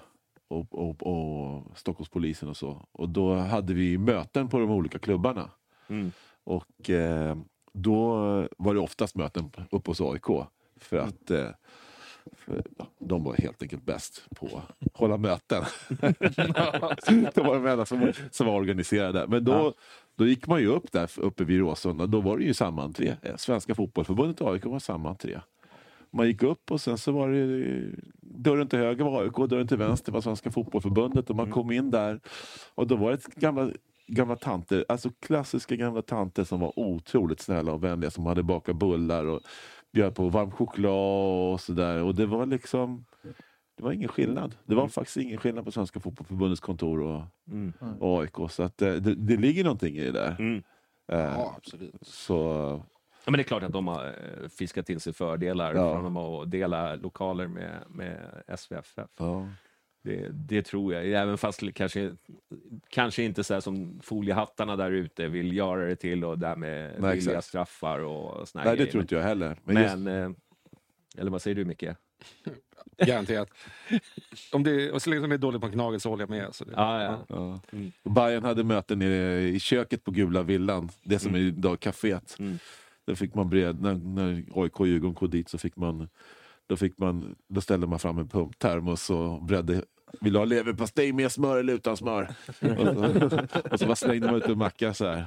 [0.48, 2.88] och, och, och Stockholmspolisen och så.
[2.92, 5.50] Och då hade vi möten på de olika klubbarna.
[5.88, 6.12] Mm.
[6.44, 7.36] Och eh,
[7.72, 8.16] då
[8.58, 10.46] var det oftast möten uppe hos AIK.
[10.76, 11.48] För att eh,
[12.98, 15.65] de var helt enkelt bäst på att hålla möten.
[17.35, 19.27] de var de enda som, som var organiserade.
[19.28, 19.74] Men då,
[20.16, 22.07] då gick man ju upp där uppe vid Råsunda.
[22.07, 23.16] Då var det ju samma entré.
[23.36, 25.40] Svenska fotbollförbundet och AIK var samma entré.
[26.11, 27.90] Man gick upp och sen så var det
[28.20, 31.90] dörren till höger var AIK, dörren till vänster var Svenska fotbollförbundet och man kom in
[31.90, 32.20] där
[32.74, 33.70] och då var det gamla,
[34.07, 38.77] gamla tanter, alltså klassiska gamla tanter som var otroligt snälla och vänliga som hade bakat
[38.77, 39.40] bullar och
[39.97, 43.05] bjöd på varm choklad och sådär och det var liksom
[43.77, 44.55] det var ingen skillnad.
[44.64, 47.73] Det var faktiskt ingen skillnad på Svenska fotbollförbundets kontor och, Mm.
[48.01, 50.36] och AIK så att eh, det, det ligger någonting i det där.
[50.39, 50.62] Mm.
[51.09, 51.94] Eh, Ja, absolut.
[52.02, 52.35] Så
[53.24, 56.01] Ja, men det är klart att de har eh, fiskat till sig fördelar Ja.
[56.01, 58.18] från att dela lokaler med, med
[58.59, 59.09] SVFF.
[59.18, 59.48] ja.
[60.07, 62.12] Det, det tror jag, även fast det kanske,
[62.89, 67.16] kanske inte så här som foliehattarna där ute vill göra det till och därmed Nej,
[67.16, 67.47] billiga exakt.
[67.47, 68.91] straffar och såna Nej det grejer.
[68.93, 69.57] tror inte jag heller.
[69.65, 71.85] Men, Men, just, eh, eller vad säger du Micke?
[73.07, 73.49] Garanterat.
[74.53, 76.55] Om det, och så länge som det är dåligt på Knaget så håller jag med.
[76.55, 77.24] Så det, Ja, ja.
[77.28, 77.61] ja.
[77.73, 77.93] Mm.
[78.05, 82.37] Bayern hade möten nere i köket på Gula Villan, det som är idag kaféet.
[82.39, 82.59] Mm.
[83.07, 86.09] Där fick man bred, när, när AIK och Djurgården kom dit så fick man,
[86.66, 89.83] då, fick man, då ställde man fram en pumptermos och bredde
[90.20, 92.35] vill du ha leverpastej med smör eller utan smör?
[92.61, 92.77] och,
[93.31, 95.24] så, och så bara slängde man ut en macka så här.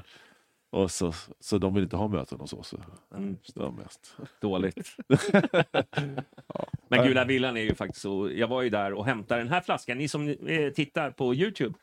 [0.72, 2.76] Och så, så de vill inte ha möten hos oss.
[3.16, 3.38] Mm.
[3.44, 4.16] Så mest.
[4.42, 4.96] Dåligt.
[6.88, 8.32] Men Gula Villan är ju faktiskt så.
[8.32, 9.98] Jag var ju där och hämtade den här flaskan.
[9.98, 11.76] Ni som eh, tittar på Youtube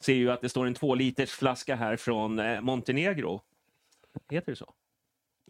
[0.00, 3.40] ser ju att det står en två liters flaska här från eh, Montenegro.
[4.30, 4.74] Heter det så?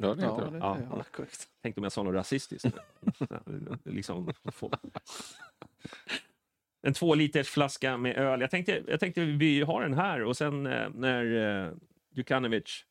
[0.00, 0.50] Ja, det Ja, heter det.
[0.50, 0.78] det, Ja.
[0.90, 1.24] ja.
[1.62, 2.76] Tänkte om jag sa något rasistiskt.
[3.84, 4.70] liksom, få-
[6.88, 8.40] en två liters flaska med öl.
[8.40, 11.72] Jag tänkte, jag tänkte vi har den här och sen eh, när eh,
[12.14, 12.84] Djukanovic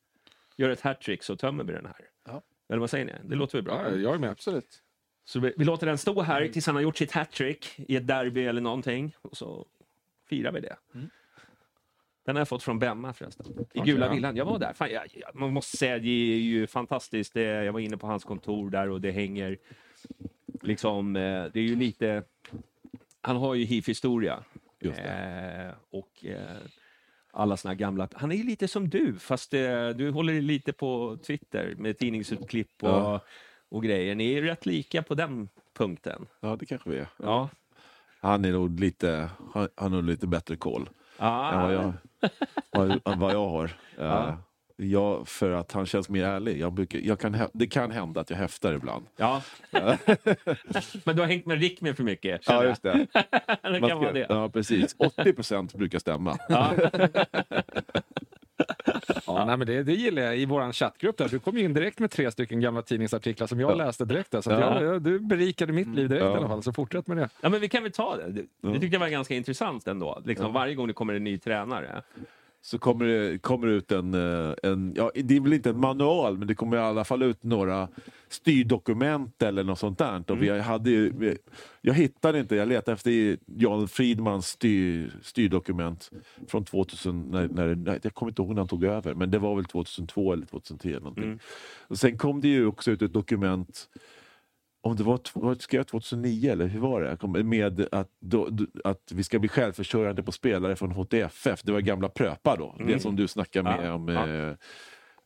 [0.55, 2.05] gör ett hattrick så tömmer vi den här.
[2.25, 2.41] Ja.
[2.69, 3.13] Eller vad säger ni?
[3.23, 3.81] Det låter väl bra?
[3.83, 4.29] Ja, jag är med.
[4.29, 4.83] Absolut.
[5.25, 8.07] Så vi, vi låter den stå här tills han har gjort sitt hattrick i ett
[8.07, 9.15] derby eller någonting.
[9.21, 9.65] Och så
[10.29, 10.77] firar vi det.
[12.25, 13.45] Den har jag fått från Bemma förresten.
[13.73, 14.13] I Gula ja.
[14.13, 14.35] Villan.
[14.35, 14.73] Jag var där.
[14.73, 17.33] Fan, jag, jag, man måste säga, det är ju fantastiskt.
[17.33, 19.57] Det, jag var inne på hans kontor där och det hänger
[20.61, 22.23] liksom, eh, det är ju lite,
[23.27, 24.43] han har ju hiv-historia.
[24.79, 26.57] Eh, och eh,
[27.31, 31.17] alla såna gamla, han är ju lite som du, fast eh, du håller lite på
[31.27, 33.19] Twitter med tidningsutklipp och, Ja.
[33.69, 34.15] och grejer.
[34.15, 36.27] Ni är rätt lika på den punkten.
[36.39, 37.07] Ja det kanske vi är.
[37.17, 37.49] Ja.
[38.21, 40.89] Han är nog lite, han, han har lite bättre koll.
[41.17, 41.93] Ah, än vad jag,
[43.03, 43.71] vad, vad jag har.
[43.97, 44.37] Ja.
[44.79, 46.59] Jag, för att han känns mer ärlig.
[46.59, 49.05] Jag brukar, jag kan, det kan hända att jag häftar ibland.
[49.15, 49.41] Ja.
[51.03, 52.41] Men du har hängt med Rick med för mycket?
[52.47, 53.07] Ja, just det.
[53.61, 54.25] det kan vara det.
[54.29, 54.95] ja, precis.
[54.97, 56.37] 80 procent brukar stämma.
[56.49, 56.73] Ja.
[59.27, 61.17] Ja, nej, men det, det gillar jag i vår chattgrupp.
[61.17, 61.29] Där.
[61.29, 63.75] Du kom in direkt med tre stycken gamla tidningsartiklar som jag Ja.
[63.75, 64.31] läste direkt.
[64.31, 64.83] Där, så att Ja.
[64.83, 66.33] jag, du berikade mitt liv direkt Ja.
[66.33, 67.29] i alla fall, så fortsätt med det.
[67.41, 68.31] Ja, men vi kan väl ta det.
[68.31, 70.21] Det, det tyckte jag var ganska intressant ändå.
[70.25, 72.01] Liksom, Varje gång det kommer en ny tränare.
[72.61, 76.37] Så kommer det kommer ut en, eh, en, ja, det är väl inte en manual,
[76.37, 77.87] men det kommer i alla fall ut några
[78.29, 80.23] styrdokument eller något sånt där.
[80.31, 81.35] Och vi hade ju,
[81.81, 86.11] jag hittade inte, jag letade efter Jan Fridmans styr, styrdokument
[86.47, 89.55] från 2000, när, när, jag kommer inte ihåg när han tog över, men det var
[89.55, 91.23] väl 2002 eller 2010 eller någonting.
[91.23, 91.39] Mm.
[91.87, 93.89] Och sen kom det ju också ut ett dokument
[94.81, 97.43] om det var, det skrevet 2009 eller hur var det?
[97.43, 98.49] Med att, då,
[98.83, 101.63] att vi ska bli självförsörjande på spelare från HTFF.
[101.63, 102.75] Det var gamla Pröpa då.
[102.87, 104.25] Det som du snackade med Ja, om ja.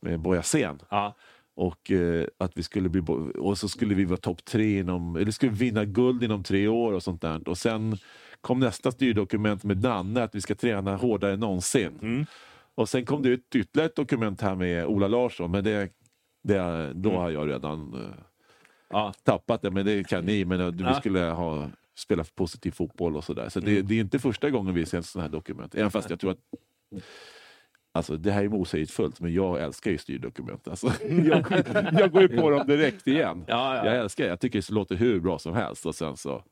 [0.00, 0.78] med, Bojasen.
[0.90, 1.16] Ja.
[1.54, 3.02] Och, eh, att vi skulle bli,
[3.38, 6.68] och så skulle vi vara topp tre inom, eller skulle vi vinna guld inom tre
[6.68, 7.48] år och sånt där.
[7.48, 7.96] Och sen
[8.40, 12.26] kom nästa styrdokument med Danne att vi ska träna hårdare än någonsin.
[12.74, 15.92] Och sen kom det ut ytterligare ett dokument här med Ola Larsson, men det,
[16.44, 17.94] det, då har jag redan
[18.92, 19.70] eh, tappat det.
[19.70, 20.94] Men det kan ni, men eh, vi Ja.
[20.94, 23.48] skulle ha spela positiv fotboll och sådär.
[23.48, 25.74] Så det, det är inte första gången vi ser sådana här dokument.
[25.74, 26.38] Även fast jag tror att
[27.94, 30.68] Alltså det här är motsägelsefullt, men jag älskar ju styrdokument.
[30.68, 30.92] Alltså,
[31.24, 33.44] jag, jag går ju på dem direkt igen.
[33.48, 33.86] Ja, ja.
[33.86, 34.30] Jag älskar det.
[34.30, 35.86] Jag tycker det låter hur bra som helst.
[35.86, 36.42] Och sen så,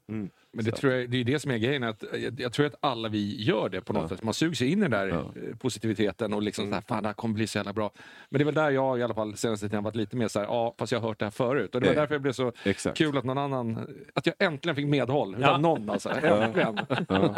[0.52, 0.77] Men det, Så.
[0.77, 1.82] tror jag, det är det som är grejen.
[1.82, 4.22] Att jag, jag tror att alla vi gör det på något sätt.
[4.22, 7.09] Man suger sig in i den där eh, positiviteten och liksom så här, fan det
[7.09, 7.90] här kommer bli så jävla bra.
[8.28, 10.39] Men det är väl där jag i alla fall senaste tiden varit lite mer så
[10.39, 11.74] här, ja fast jag har hört det här förut.
[11.74, 12.98] Och det var Eh, därför jag blev så exakt.
[12.98, 15.59] kul att någon annan, att jag äntligen fick medhåll utav Ja.
[15.59, 16.09] någon alltså.
[16.22, 16.43] Ja.
[16.43, 16.78] Äntligen.
[17.09, 17.36] Ja.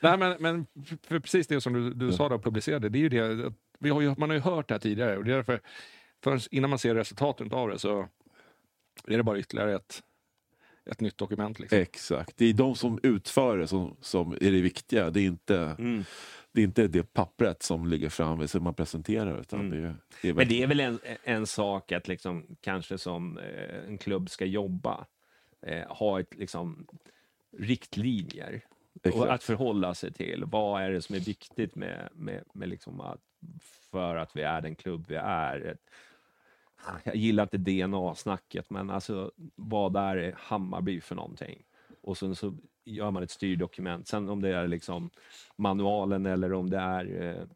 [0.00, 0.66] Nej men, men
[1.08, 3.52] för- precis det som du, du sa då och publicerade, det är ju det, att
[3.78, 5.60] vi har ju, man har ju hört det här tidigare och det är därför,
[6.50, 8.08] innan man ser resultatet av det så
[9.08, 10.00] är det bara ytterligare ett,
[10.90, 11.58] ett nytt dokument.
[11.58, 11.78] Liksom.
[11.78, 12.36] Exakt.
[12.36, 15.10] Det är de som utför det som, som är det viktiga.
[15.10, 16.04] Det är inte, Mm.
[16.52, 19.40] det, är inte det pappret som ligger framme som man presenterar.
[19.40, 22.98] Utan det, är- det är Men det är väl en, en sak att liksom, kanske
[22.98, 25.06] som eh, en klubb ska jobba,
[25.66, 26.86] eh, ha ett liksom
[27.58, 28.60] riktlinjer
[29.02, 29.16] Exakt.
[29.16, 30.44] och att förhålla sig till.
[30.46, 33.20] Vad är det som är viktigt med, med, med liksom att,
[33.90, 35.60] för att vi är den klubb vi är?
[35.60, 35.80] Ett,
[37.04, 41.62] jag gillar inte DNA-snacket, men alltså vad är Hammarby för någonting?
[42.02, 42.54] Och sen så
[42.84, 44.08] gör man ett styrdokument.
[44.08, 45.10] Sen om det är liksom
[45.56, 47.46] manualen eller om det är eh,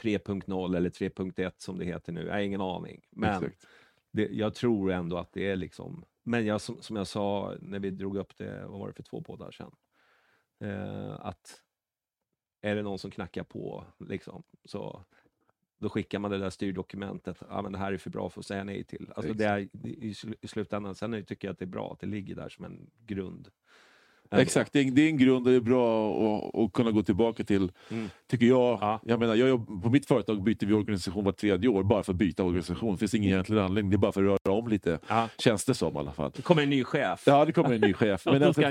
[0.00, 2.26] 3.0 eller 3.1 som det heter nu.
[2.26, 3.06] Jag har ingen aning.
[3.10, 3.52] Men
[4.10, 6.04] det, jag tror ändå att det är liksom...
[6.22, 9.02] Men jag, som, som jag sa när vi drog upp det, vad var det för
[9.02, 9.74] två poddar sedan?
[10.60, 11.62] Eh, att
[12.60, 15.04] är det någon som knackar på, liksom, så
[15.82, 17.42] då skickar man det där styrdokumentet.
[17.48, 19.12] Ja, men det här är för bra för att säga nej till.
[19.16, 22.06] Alltså det är, i, I slutändan, sen tycker jag att det är bra att det
[22.06, 23.48] ligger där som en grund.
[24.40, 26.08] Exakt, det är, det är en grund och det är bra
[26.64, 28.08] att, kunna gå tillbaka till, Mm.
[28.30, 29.00] tycker jag.
[29.04, 32.12] Jag menar, jag jobb, på mitt företag byter vi organisation var tredje år bara för
[32.12, 32.92] att byta organisation.
[32.92, 34.98] Det finns ingen egentlig anledning, det är bara för att röra om lite.
[35.38, 36.30] Känns det som i alla fall.
[36.36, 37.22] Det kommer en ny chef.
[37.26, 38.22] Ja, det kommer en ny chef.
[38.26, 38.70] Men alltså, sätt.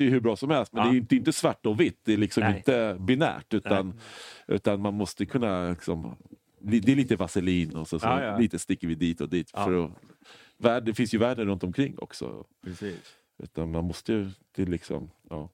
[0.04, 0.72] ju hur bra som helst.
[0.72, 0.90] Men Ja.
[0.90, 2.00] det är inte, inte svart och vitt.
[2.04, 2.56] Det är liksom Nej.
[2.56, 3.54] inte binärt.
[3.54, 4.00] Utan,
[4.48, 5.70] utan man måste kunna...
[5.70, 6.16] Liksom,
[6.64, 8.38] li- det är lite vaselin och så, så Ja, ja.
[8.38, 9.50] lite sticker vi dit och dit.
[9.54, 9.64] Ja.
[9.64, 12.44] För att, det finns ju världen runt omkring också.
[12.64, 12.96] Precis.
[13.38, 14.30] Utan man måste ju...
[14.54, 15.48] Det liksom, ja.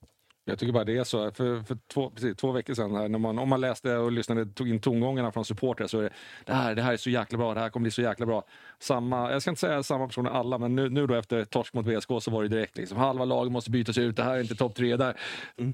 [0.49, 1.33] Jag tycker bara det är så.
[1.33, 4.47] För, för två, precis, två veckor sedan, här, när man, om man läste och lyssnade,
[4.47, 6.11] tog in tongångarna från supportrar så är det
[6.45, 8.45] det här, det här är så jäkla bra, det här kommer bli så jäkla bra.
[8.79, 11.87] Samma, jag ska inte säga samma personer alla, men nu, nu då efter torsk mot
[11.87, 14.55] VSK så var det direkt liksom, halva laget måste bytas ut, det här är inte
[14.55, 15.21] topp tre där.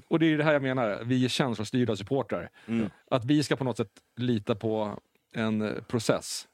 [0.07, 2.49] Och det är det här jag menar, vi är känslostyrda supportrar.
[3.11, 4.99] Att vi ska på något sätt lita på
[5.33, 6.47] en eh, process.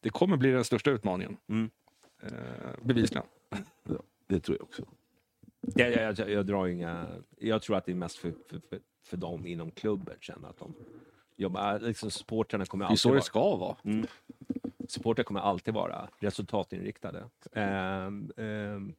[0.00, 1.36] Det kommer bli den största utmaningen.
[2.22, 2.30] Eh,
[2.82, 3.24] bevisligen.
[4.28, 4.82] Det tror jag också.
[5.60, 7.06] Jag, jag, jag, jag drar inga...
[7.38, 10.58] Jag tror att det är mest för, för, för, för dem inom klubben känner att
[10.58, 10.74] de
[11.36, 11.78] jobbar.
[11.78, 13.22] Liksom supportrarna kommer Det är alltid så det vara...
[13.22, 13.76] ska vara.
[13.84, 14.06] Mm.
[14.88, 17.24] Supportrar kommer alltid vara resultatinriktade.
[17.52, 18.94] Ehm, ehm,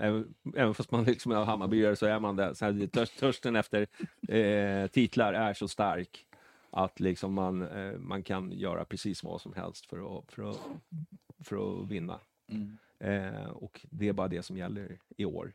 [0.00, 2.54] även, även fast man liksom är Hammarbyare så är man det.
[2.54, 3.86] Så här, törst, törsten efter
[4.28, 6.26] eh, titlar är så stark
[6.70, 10.60] att liksom man, eh, man kan göra precis vad som helst för att, för att,
[11.44, 12.20] för att vinna.
[12.48, 12.78] Mm.
[12.98, 15.52] Eh, och det är bara det som gäller i år.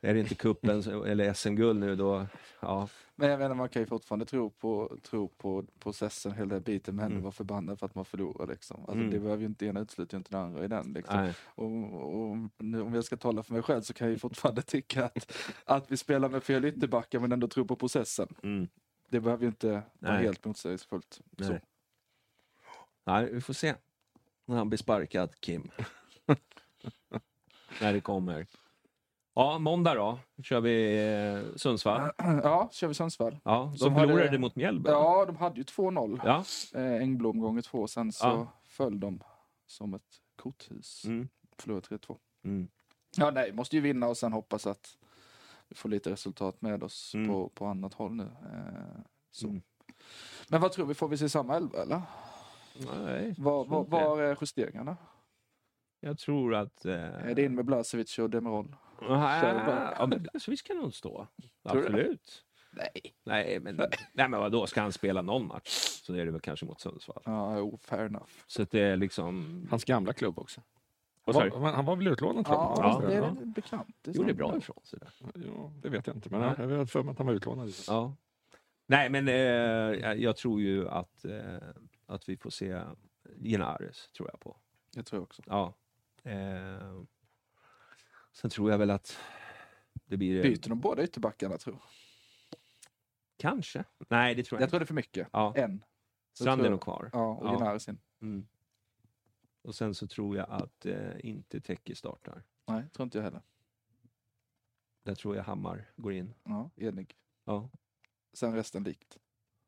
[0.00, 2.26] Är det inte kuppen eller SM-guld nu då,
[2.60, 2.88] ja.
[3.14, 6.96] Men jag menar, man kan ju fortfarande tro på, tro på processen, hela den biten,
[6.96, 7.22] men Mm.
[7.22, 8.46] vara förbannad för att man förlorar.
[8.46, 8.76] Liksom.
[8.80, 9.10] Alltså, Mm.
[9.10, 10.92] Det behöver ju inte ena utesluta ju inte den andra i den.
[10.92, 11.32] Liksom.
[11.44, 11.70] Och,
[12.20, 15.04] och, nu, om jag ska tala för mig själv så kan jag ju fortfarande tycka
[15.04, 15.32] att,
[15.64, 18.28] att vi spelar med fel ytterbackar men ändå tror på processen.
[18.42, 18.68] Mm.
[19.08, 20.22] Det behöver ju inte vara Nej.
[20.22, 21.20] helt motsägelsefullt.
[21.38, 21.60] Nej.
[23.06, 23.74] Nej, vi får se.
[24.46, 25.70] När han blir sparkad, Kim.
[27.80, 28.46] När det kommer.
[29.34, 30.98] Ja, måndag då kör vi
[31.50, 32.10] eh, Sundsvall.
[32.42, 33.36] Ja, kör vi Sundsvall.
[33.44, 34.90] Ja, de Som förlorade hade- mot Mjällby.
[34.90, 36.20] Ja, de hade ju 2-0.
[36.24, 36.44] Ja.
[36.80, 38.46] Eh, Engblom gånger två, sen så Ja.
[38.64, 39.20] föll de
[39.66, 40.02] som ett
[40.36, 41.04] korthus.
[41.04, 41.28] Mm.
[41.58, 42.16] Förlorade 3-2.
[42.44, 42.68] Mm.
[43.16, 44.96] Ja, nej, måste ju vinna och sen hoppas att
[45.68, 47.28] vi får lite resultat med oss Mm.
[47.28, 48.22] på, på annat håll nu.
[48.52, 49.46] Eh, så.
[49.48, 49.62] Mm.
[50.48, 52.02] Men vad tror vi, får vi se samma elva eller?
[53.04, 54.04] Nej, Var, jag tror var, inte det.
[54.08, 54.96] var är justeringarna?
[56.04, 56.84] Jag tror att...
[56.84, 56.94] Eh...
[56.94, 58.76] Är det in med Blasevic och Demirol?
[59.00, 61.26] Ja, men Blasevic kan nog stå.
[61.62, 62.44] Absolut.
[62.70, 62.88] Nej.
[63.24, 63.76] Nej, men,
[64.12, 65.68] nej, men vadå, ska han spela någon match
[66.02, 67.22] så är det väl kanske mot Sundsvall.
[67.24, 68.30] Ja, jo, fair enough.
[68.46, 69.66] Så att det är liksom...
[69.70, 70.60] Hans gamla klubb också.
[71.24, 72.74] Vad Han var, han var väl utlånad tror jag?
[72.78, 73.36] Ja, Ja, det är ja.
[73.44, 73.96] bekant.
[74.02, 74.98] Det Gjorde bra ifrån sig.
[75.34, 76.54] Ja, det vet jag inte, men Nej.
[76.58, 77.70] jag har för mig att han var utlånad.
[77.86, 78.16] Ja.
[78.86, 81.58] Nej, men eh, jag- jag tror ju att, eh,
[82.06, 82.80] att vi får se
[83.42, 84.56] Genares tror jag på.
[84.94, 85.42] Det tror jag också.
[85.46, 85.74] Ja.
[86.24, 87.02] Eh,
[88.32, 89.18] sen tror jag väl att
[90.04, 90.42] det blir...
[90.42, 91.82] Byter de båda ytterbackarna tror?
[93.36, 93.84] Kanske.
[94.08, 95.28] Nej, det tror jag, Jag tror det är för mycket.
[95.32, 95.52] Ja.
[95.56, 95.84] En.
[96.32, 97.10] Så Strand tror är nog kvar.
[97.12, 97.48] Ja, och
[97.88, 97.98] in.
[98.20, 98.46] Mm.
[99.62, 102.42] Och sen så tror jag att eh, inte Teki startar.
[102.66, 103.42] Nej, tror inte jag heller.
[105.02, 106.34] Där tror jag Hammar går in.
[106.44, 107.16] Ja, enig.
[107.44, 107.70] Ja.
[108.32, 109.18] Sen resten likt.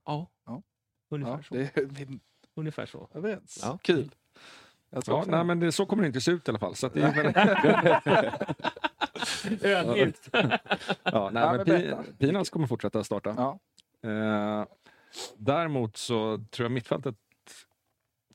[0.05, 0.31] Ja.
[0.45, 0.62] Ja.
[1.09, 1.55] Ungefär Ja, så.
[1.55, 2.20] det är min
[2.55, 3.09] Ungefär så.
[3.15, 3.59] överens.
[3.62, 3.78] Ja.
[3.83, 4.15] Kul.
[4.97, 6.74] Jag tror Ja, nej, men det, så kommer det inte se ut i alla fall.
[6.74, 7.32] Så att det är väl...
[9.62, 10.28] Ödmjukt.
[11.02, 12.05] ja, nej, men.
[12.18, 13.35] Pinas kommer fortsätta starta.
[13.36, 13.59] Ja.
[14.10, 14.64] Eh,
[15.36, 17.14] däremot så tror jag mittfältet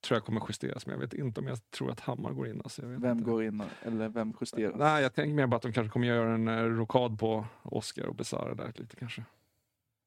[0.02, 2.62] tror jag kommer justeras, men jag vet inte om jag tror att Hammar går in.
[2.64, 3.30] Alltså, jag vet Vem inte.
[3.32, 4.76] går in eller vem justeras?
[4.78, 8.06] Nej, jag tänker mer bara att de kanske kommer göra en eh, rokad på Oscar
[8.06, 9.24] och Besara där lite kanske.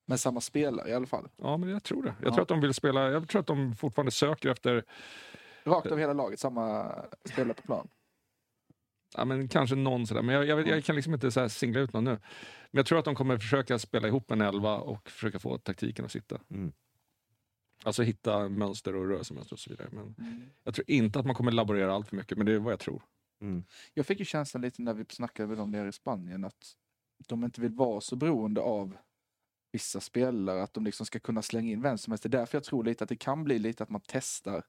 [0.06, 1.28] Men samma spelare i alla fall.
[1.36, 2.14] Ja, men jag tror det.
[2.22, 2.34] Jag Ja.
[2.34, 4.84] tror att de vill spela, jag tror att de fortfarande söker efter,
[5.64, 7.88] Rakt av hela laget, samma spelare på plan.
[9.16, 11.80] ja men kanske någon sådär, men jag, jag, jag kan liksom inte så här singla
[11.80, 12.10] ut någon nu.
[12.70, 16.04] Men jag tror att de kommer försöka spela ihop en elva och försöka få taktiken
[16.04, 16.40] att sitta.
[16.50, 16.72] Mm.
[17.82, 19.88] Alltså hitta mönster och rörelsemönster och så vidare.
[19.92, 20.42] Men Mm.
[20.64, 22.80] jag tror inte att man kommer laborera allt för mycket, men det är vad jag
[22.80, 23.02] tror.
[23.40, 23.64] Mm.
[23.94, 26.72] Jag fick ju känslan lite när vi snackade med dem nere i Spanien att
[27.28, 28.96] de inte vill vara så beroende av
[29.72, 32.22] vissa spelare, att de liksom ska kunna slänga in vem som helst.
[32.22, 34.64] Det är därför jag tror lite att det kan bli lite att man testar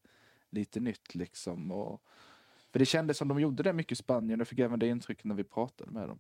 [0.56, 1.72] lite nytt liksom.
[1.72, 2.02] Och,
[2.72, 5.24] för det kändes som de gjorde det mycket i Spanien, jag fick även det intrycket
[5.26, 6.20] när vi pratade med dem.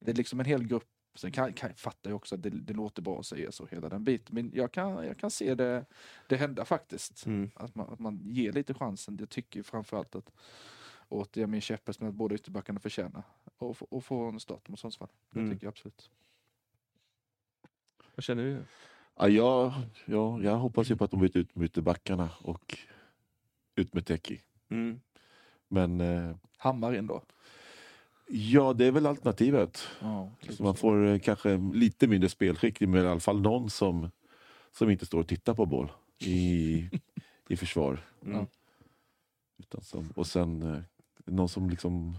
[0.00, 2.72] Det är liksom en hel grupp, sen kan, kan, fattar jag också att det, det
[2.74, 4.34] låter bra att säga så, hela den biten.
[4.34, 5.84] Men jag kan, jag kan se det,
[6.28, 7.26] det hända faktiskt.
[7.26, 7.50] Mm.
[7.54, 9.16] Att, man, att man ger lite chansen.
[9.20, 10.32] Jag tycker framförallt att
[11.08, 13.22] återigen min käpphäst med att båda ytterbackarna förtjänar
[13.58, 15.08] och, få- och få en start mot Sundsvall.
[15.30, 15.52] Det Mm.
[15.52, 16.10] tycker jag absolut.
[18.14, 18.62] Vad känner du?
[19.16, 19.72] Ja, jag,
[20.04, 22.78] ja, jag hoppas ju på att de byter ut ytterbackarna och
[23.78, 24.40] ut med Teki.
[24.70, 25.00] Mm.
[25.68, 27.22] Men eh, Hammar in då.
[28.28, 29.88] ja, det är väl alternativet.
[30.00, 34.10] Ja, Så man får eh, kanske lite mindre spelskick, men i alla fall någon som,
[34.72, 36.88] som inte står och tittar på boll i,
[37.48, 38.00] i försvar.
[38.24, 38.46] Mm.
[39.58, 40.80] Utan som, och sen eh,
[41.24, 42.18] någon som liksom...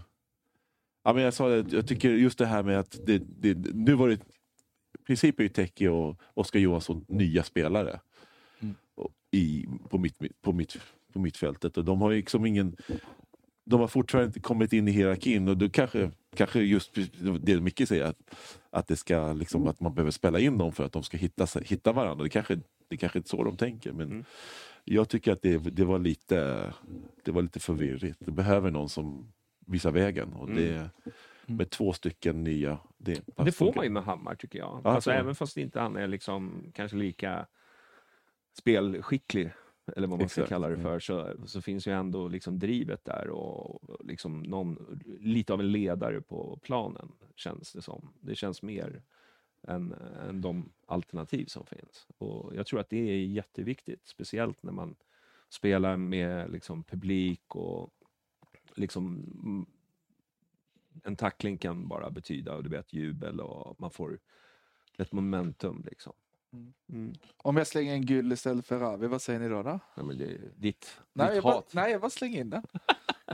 [1.02, 3.94] Ja, men jag sa det, jag tycker just det här med att det, det, nu
[3.94, 4.14] var det...
[4.14, 8.00] I princip är ju Teki och Oskar Johansson nya spelare
[8.62, 8.74] Mm.
[9.30, 10.78] i, på, mitt, på, mitt,
[11.12, 11.76] på mittfältet.
[11.78, 12.76] Och de har liksom ingen...
[13.64, 16.98] De har fortfarande inte kommit in i hierarkin och då kanske, kanske just
[17.40, 18.34] det Micke säger, att,
[18.70, 21.46] att, det ska, liksom, att man behöver spela in dem för att de ska hitta,
[21.62, 22.24] hitta varandra.
[22.24, 23.92] Det kanske, det kanske inte är så de tänker.
[23.92, 24.24] Men Mm.
[24.84, 26.72] jag tycker att det, det, var lite,
[27.24, 28.18] det var lite förvirrigt.
[28.18, 29.32] Det behöver någon som
[29.66, 30.32] visar vägen.
[30.32, 30.90] Och det,
[31.46, 32.78] med två stycken nya...
[32.98, 34.80] Det, Det får man ju med Hammar tycker jag.
[34.84, 35.14] Ja, alltså, så.
[35.16, 37.46] även fast inte han är liksom kanske lika
[38.58, 39.52] spelskicklig,
[39.96, 40.84] eller vad man ska kalla det mm.
[40.84, 45.60] för, så, så finns ju ändå liksom drivet där och och liksom någon, lite av
[45.60, 48.12] en ledare på planen, känns det som.
[48.20, 49.02] Det känns mer
[49.62, 49.92] än,
[50.28, 52.06] än de alternativ som finns.
[52.18, 54.96] Och jag tror att det är jätteviktigt, speciellt när man
[55.48, 57.90] spelar med liksom publik och
[58.74, 59.66] liksom
[61.02, 64.18] en tackling kan bara betyda du vet, jubel och man får
[64.98, 65.84] ett momentum.
[65.90, 66.12] Liksom.
[66.52, 66.72] Mm.
[66.92, 67.12] Mm.
[67.36, 69.62] Om jag slänger en gul istället för Ravi, vad säger ni då?
[69.62, 69.78] då?
[69.94, 71.70] Ja, men det är ditt, Nej, ditt jag bara, hat.
[71.74, 72.62] nej, jag bara slänger in den.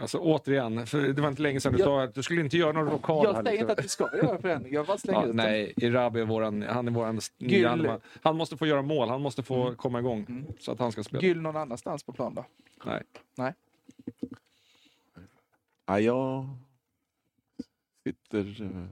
[0.00, 2.56] Alltså återigen, för det var inte länge sedan du Jag- sa att du skulle inte
[2.56, 3.60] göra någon rokad Jag säger liksom.
[3.60, 5.36] inte att vi ska göra förändring, jag bara slänger Ja, ut den.
[5.36, 9.42] nej, Irabi är våran, han är våran nya han, måste få göra mål, han måste
[9.42, 10.44] få komma igång Mm.
[10.60, 11.20] så att han ska spela.
[11.20, 12.44] Gul någon annanstans på plan då?
[12.84, 13.02] Nej.
[13.36, 13.52] Nej.
[15.86, 16.48] Ja, jag
[18.04, 18.86] sitter eh,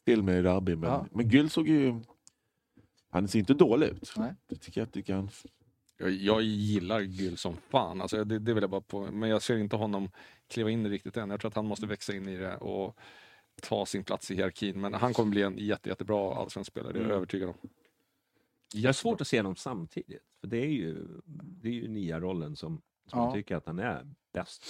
[0.00, 1.06] still med Rabi, men, Ja.
[1.10, 2.00] men Gyll såg ju...
[3.12, 4.14] Han ser inte dålig ut.
[4.16, 4.34] Nej.
[4.46, 5.30] Det tycker jag, tycker han...
[5.98, 9.42] Jag, jag gillar Gyll som fan, alltså, det, det vill jag bara på, men jag
[9.42, 10.10] ser inte honom
[10.48, 11.30] kliva in riktigt än.
[11.30, 12.98] Jag tror att han måste växa in i det och
[13.62, 14.80] ta sin plats i hierarkin.
[14.80, 17.16] Men han kommer bli en jätte, jättebra allsvensk spelare, det är jag Mm.
[17.16, 17.54] övertygad om.
[18.74, 20.22] Jag har svårt att se dem samtidigt.
[20.40, 23.24] För det är ju, det är ju nya rollen som, som Ja.
[23.26, 24.68] jag tycker att han är bäst på.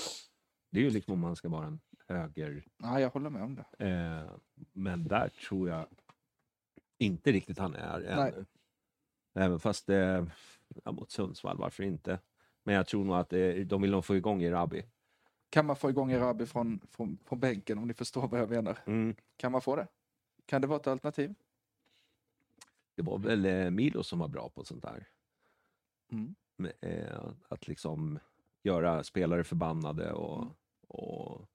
[0.71, 2.65] Det är ju liksom om man ska vara en höger...
[2.79, 3.87] Nej, jag håller med om det.
[3.87, 4.31] Eh,
[4.73, 5.87] men där tror jag
[7.03, 8.33] inte riktigt han är Nej.
[8.33, 8.45] ännu.
[9.35, 10.27] Även fast det...
[10.85, 12.19] Ja, mot Sundsvall, varför inte?
[12.63, 14.85] Men jag tror nog att det, de vill nog få igång Erabi.
[15.51, 18.79] Kan man få igång Erabi från, från, från bänken om ni förstår vad jag menar?
[18.87, 19.15] Mm.
[19.37, 19.87] Kan man få det?
[20.47, 21.35] Kan det vara ett alternativ?
[22.95, 25.09] Det var väl eh, Milo som var bra på sånt där.
[26.13, 26.35] Mm.
[26.57, 28.19] Med, eh, att liksom
[28.63, 30.47] göra spelare förbannade och,
[30.89, 31.49] och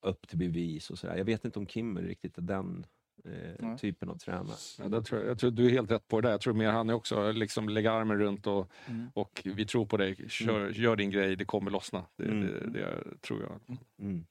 [0.00, 1.16] upp till bevis och sådär.
[1.16, 2.86] Jag vet inte om Kim riktigt är den
[3.24, 4.56] eh, typen av tränare.
[4.78, 6.32] Ja, det tror jag, jag tror du är helt rätt på det där.
[6.32, 9.06] Jag tror mer han är också, liksom lägga armen runt och, Mm.
[9.14, 10.28] och vi tror på dig.
[10.28, 12.06] Kör, gör din grej, det kommer lossna.
[12.16, 12.40] Det, Mm.
[12.40, 13.78] det, det tror jag.
[14.06, 14.26] Mm.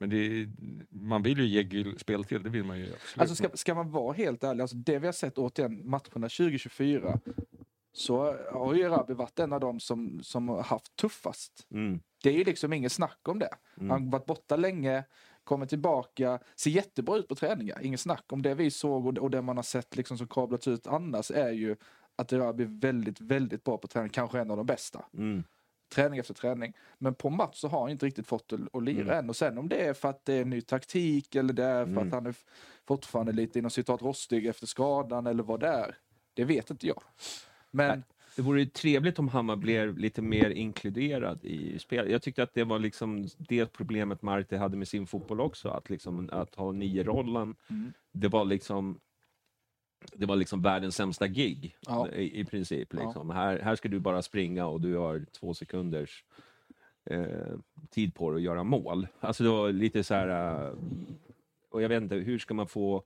[0.00, 0.48] Men det, är-
[0.90, 3.18] man vill ju ge Gül spel till, det vill man ju absolut.
[3.20, 7.18] Alltså ska, ska man vara helt ärlig, alltså det vi har sett återigen matcherna 2024
[7.94, 11.66] så har ju Erabi varit en av dem som, som har haft tuffast.
[11.70, 12.00] Mm.
[12.22, 13.48] Det är ju liksom inget snack om det.
[13.76, 13.90] Mm.
[13.90, 15.04] Han har varit borta länge,
[15.44, 17.78] kommer tillbaka, ser jättebra ut på träningar.
[17.82, 20.68] Inget snack om det vi såg och, och det man har sett liksom som kablats
[20.68, 21.76] ut annars är ju
[22.16, 24.10] att Erabi är väldigt, väldigt bra på träning.
[24.10, 25.04] Kanske en av de bästa.
[25.14, 25.44] Mm.
[25.94, 26.72] Träning efter träning.
[26.98, 29.28] Men på match så har han inte riktigt fått det att lira än.
[29.28, 31.84] Och sen om det är för att det är en ny taktik eller det är
[31.84, 32.06] för Mm.
[32.08, 32.34] att han är
[32.88, 35.96] fortfarande lite inom citat rostig efter skadan eller vad det är.
[36.34, 37.02] Det vet inte jag.
[37.70, 38.02] Men
[38.36, 42.10] Det vore ju trevligt om Hammar blev lite mer inkluderad i spel.
[42.10, 45.90] Jag tyckte att det var liksom det problemet Marte hade med sin fotboll också, att,
[45.90, 47.54] liksom, att ha nio-rollen.
[47.70, 47.92] Mm.
[48.12, 49.00] Det var liksom
[50.14, 52.08] det var liksom världens sämsta gig Ja.
[52.10, 52.88] i, i princip.
[52.92, 53.04] Ja.
[53.04, 53.30] Liksom.
[53.30, 56.24] Här, här ska du bara springa och du har två sekunders
[57.04, 57.56] eh,
[57.90, 59.06] tid på dig att göra mål.
[59.20, 60.28] Alltså det var lite så här...
[60.68, 60.74] eh,
[61.70, 63.02] och jag vet inte, hur ska man få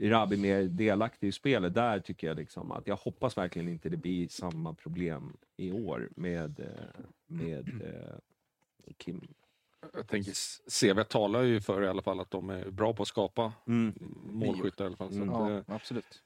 [0.00, 1.74] Rabi mer delaktig i spelet?
[1.74, 6.08] Där tycker jag liksom att jag hoppas verkligen inte det blir samma problem i år
[6.16, 8.18] med, eh, med eh,
[8.96, 9.20] Kim.
[9.92, 10.32] Jag tänker,
[10.70, 13.94] CV talar ju för i alla fall att de är bra på att skapa Mm.
[14.24, 15.08] målskyttar i alla fall.
[15.10, 15.28] Så Mm.
[15.34, 16.22] att, ja, eh, absolut.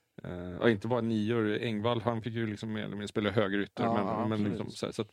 [0.61, 3.85] Och inte bara nior, Engvall han fick ju liksom mer eller mindre spela högerytter.
[3.85, 5.13] Ja, men, ja, men liksom, så, här, så att,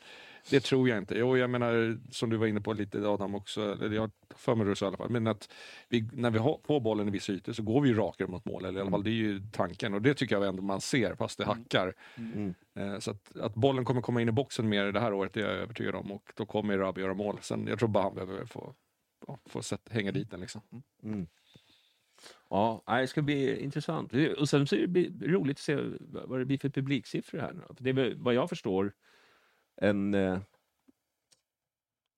[0.50, 1.18] det tror jag inte.
[1.18, 4.68] Jo, jag menar som du var inne på lite Adam också, eller jag för mig
[4.68, 5.10] det så i alla fall.
[5.10, 5.54] Men att
[5.90, 8.46] vi, när vi har på bollen i vissa ytor så går vi ju rakare mot
[8.46, 8.66] mål.
[8.66, 9.94] Eller i alla fall det är ju tanken.
[9.94, 11.94] Och det tycker jag ändå man ser fast det hackar.
[12.16, 12.54] Mm.
[12.76, 15.42] Eh, så att, att bollen kommer komma in i boxen mer det här året det
[15.42, 16.12] är jag övertygad om.
[16.12, 17.38] Och då kommer Rabi göra mål.
[17.42, 18.76] Sen, jag tror bara han behöver få,
[19.28, 20.62] ja, få sätt, hänga dit den liksom.
[21.04, 21.28] Mm.
[22.50, 24.12] Ja, det ska bli intressant.
[24.40, 25.76] Och sen så är det roligt att se
[26.12, 27.66] vad det blir för publiksiffror här.
[27.80, 28.94] det är vad jag förstår
[29.82, 30.14] en...
[30.14, 30.40] Eh,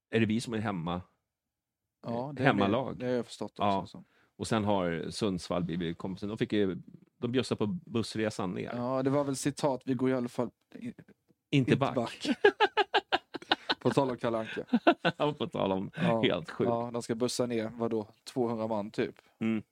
[0.10, 1.02] är det vi som är hemma?
[2.06, 2.98] Ja, det Hemmalag.
[2.98, 3.64] Det har jag förstått också.
[3.64, 3.86] Ja.
[3.88, 4.04] så.
[4.36, 6.30] Och sen har Sundsvall blivit kompisen.
[6.30, 6.78] De, fick ju,
[7.18, 8.74] de bjussade på bussresan ner.
[8.76, 10.94] Ja, det var väl citat, vi går i alla fall i-
[11.50, 12.28] Inte back.
[13.80, 14.66] På tal om Kalle Anka.
[15.34, 16.22] på tal om Ja.
[16.22, 16.70] helt sjukt.
[16.70, 19.16] Ja, de ska bussa ner, vadå, 200 man typ.
[19.40, 19.64] Mm.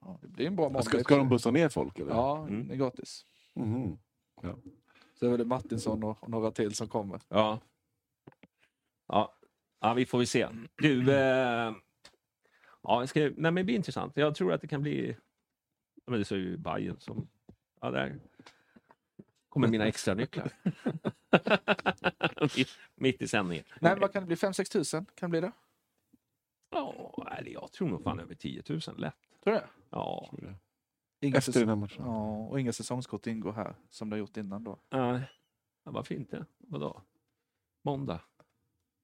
[0.00, 0.82] Ja, det blir en bra måndag.
[0.82, 2.12] Ska, ska de bussa ner folk eller?
[2.12, 2.68] Ja, Mm.
[2.68, 3.24] det är gratis.
[3.54, 3.98] Mhm.
[5.14, 7.20] Så är det Martinsson och, och några till som kommer.
[7.28, 7.60] Ja.
[9.06, 9.34] Ja.
[9.80, 10.48] ja, vi får väl se.
[10.76, 11.72] Du, eh,
[12.82, 14.16] ja, ska, nej, men det blir intressant.
[14.16, 15.16] Jag tror att det kan bli...
[15.94, 17.28] Ja, men det är ju Bajen som...
[17.80, 18.18] Ja, där
[19.48, 20.50] kommer mina extra nycklar.
[22.94, 23.64] mitt, i sändningen.
[23.80, 24.36] Nej, vad kan det bli?
[24.36, 25.06] 5-6 tusen?
[25.14, 25.52] Kan det bli det?
[26.70, 29.14] Ja, eller jag tror nog fan över 10 000 lätt.
[29.48, 29.68] Tror du det?
[29.90, 30.30] Ja.
[31.20, 32.04] Inga Efter den här matchen.
[32.04, 34.78] Ja, och inga säsongskort ingår här som det har gjort innan då.
[34.90, 35.22] Nej.
[35.84, 36.46] Ja, varför inte?
[36.58, 37.02] Vadå?
[37.84, 38.20] Måndag?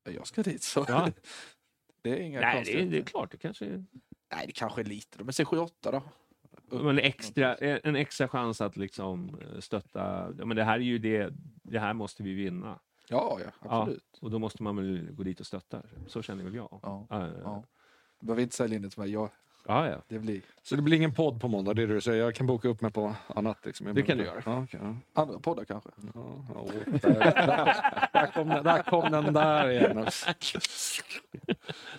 [0.04, 0.84] Jag ska dit så.
[0.88, 1.10] Ja.
[2.02, 3.30] Det är inga Nej, det är, det är klart.
[3.30, 3.84] Det kanske är
[4.32, 5.24] Nej, det kanske är lite då.
[5.24, 6.02] Men säg 7-8 då.
[6.82, 10.34] Men extra, en extra chans att liksom eh, stötta.
[10.38, 11.32] Ja, men det här är ju det.
[11.62, 12.80] Det här måste vi vinna.
[13.08, 14.18] Ja, ja, absolut.
[14.20, 15.82] och då måste man väl gå dit och stötta.
[16.06, 16.80] Så känner väl jag.
[16.82, 17.64] Ja, Ja, ja.
[18.20, 19.10] Behöver inte sälja in det till mig.
[19.10, 19.30] Jag,
[19.66, 19.88] ja.
[19.88, 19.96] ja.
[20.08, 22.24] det blir Så det blir ingen podd på måndag, det är det du säger.
[22.24, 23.66] Jag kan boka upp mig på annat.
[23.66, 23.86] Liksom.
[23.86, 24.58] Jag Det kan du göra.
[24.62, 24.96] Okej, ja.
[25.22, 25.90] andra poddar kanske.
[26.14, 26.66] Ja, ja,
[27.02, 30.06] där, där, där, kom den, där kom den där igen.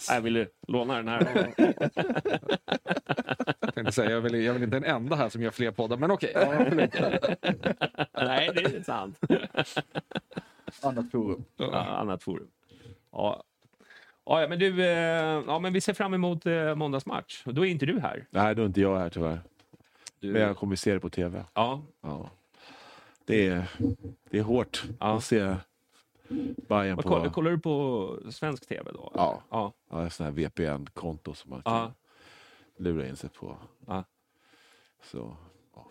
[0.09, 1.53] Jag ville låna den här.
[3.59, 5.97] Jag tänkte säga, jag väl, jag väl inte den enda här som gör fler poddar,
[5.97, 6.31] men okej.
[6.35, 6.93] Ja, förlåt.
[8.13, 9.19] Nej, det är sant.
[10.81, 11.43] Annat forum.
[11.57, 12.47] Ja, annat forum.
[13.11, 13.43] Ja.
[14.25, 17.43] Ja, men du, eh, ja, men vi ser fram emot eh, måndagsmatch.
[17.45, 18.25] Då är inte du här.
[18.29, 19.39] Nej, då är inte jag här tyvärr.
[20.19, 21.45] Du, Men jag kommer se det på tv.
[21.53, 22.29] ja, Ja.
[23.25, 23.65] Det, är,
[24.29, 25.15] det är hårt Ja.
[25.17, 25.55] att se
[26.67, 29.11] Bayern vad på kollar, kollar du på svensk tv då?
[29.15, 29.43] Ja.
[29.49, 29.73] ja.
[29.89, 31.93] ja, sån här VPN-konto som man kan Ja.
[32.77, 33.57] lura in sig på.
[33.87, 34.03] Ja.
[35.03, 35.37] Så,
[35.75, 35.85] ja.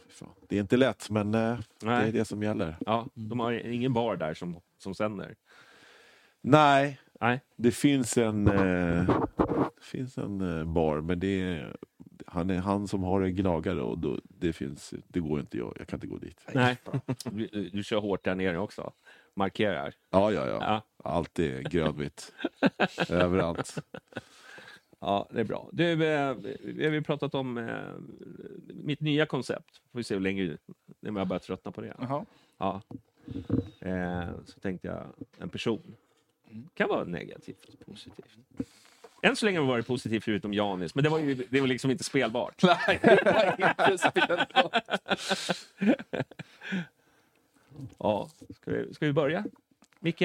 [0.48, 2.08] Det är inte lätt, men eh, det Nej.
[2.08, 2.76] är det som gäller.
[2.86, 3.06] ja.
[3.14, 5.34] De har ingen bar där som, som sänder.
[6.40, 7.40] Nej, Nej.
[7.56, 9.06] det finns en, eh,
[9.76, 11.76] det finns en eh, bar, men det är
[12.26, 15.76] han, är han som har en gnagare och då, det, finns, det går inte jag.
[15.78, 16.40] Jag kan inte gå dit.
[16.52, 16.76] Nej.
[17.24, 18.92] Du, du kör hårt där nere också.
[19.34, 19.94] Markerar.
[20.10, 20.58] Ja, ja, ja.
[20.60, 20.82] Ja.
[21.10, 22.32] Allt är grönvitt.
[23.08, 23.78] Överallt.
[25.00, 25.68] Ja, det är bra.
[25.72, 27.74] Du, eh, vi har ju pratat om eh,
[28.66, 29.80] mitt nya koncept.
[29.92, 30.56] Får vi se hur länge
[31.00, 31.94] när jag börjar tröttna på det.
[31.98, 32.24] Jaha.
[32.58, 32.82] Ja.
[33.80, 35.06] Eh, så tänkte jag,
[35.38, 35.96] en person.
[36.74, 38.38] Kan vara negativt, positivt.
[39.22, 41.68] Än så länge har det varit positivt förutom Janis, men det var ju det var
[41.68, 42.62] liksom inte spelbart.
[42.62, 44.72] Nej, det var inte spelbart.
[47.98, 49.44] ja, ska vi, ska vi börja?
[50.00, 50.22] Micke?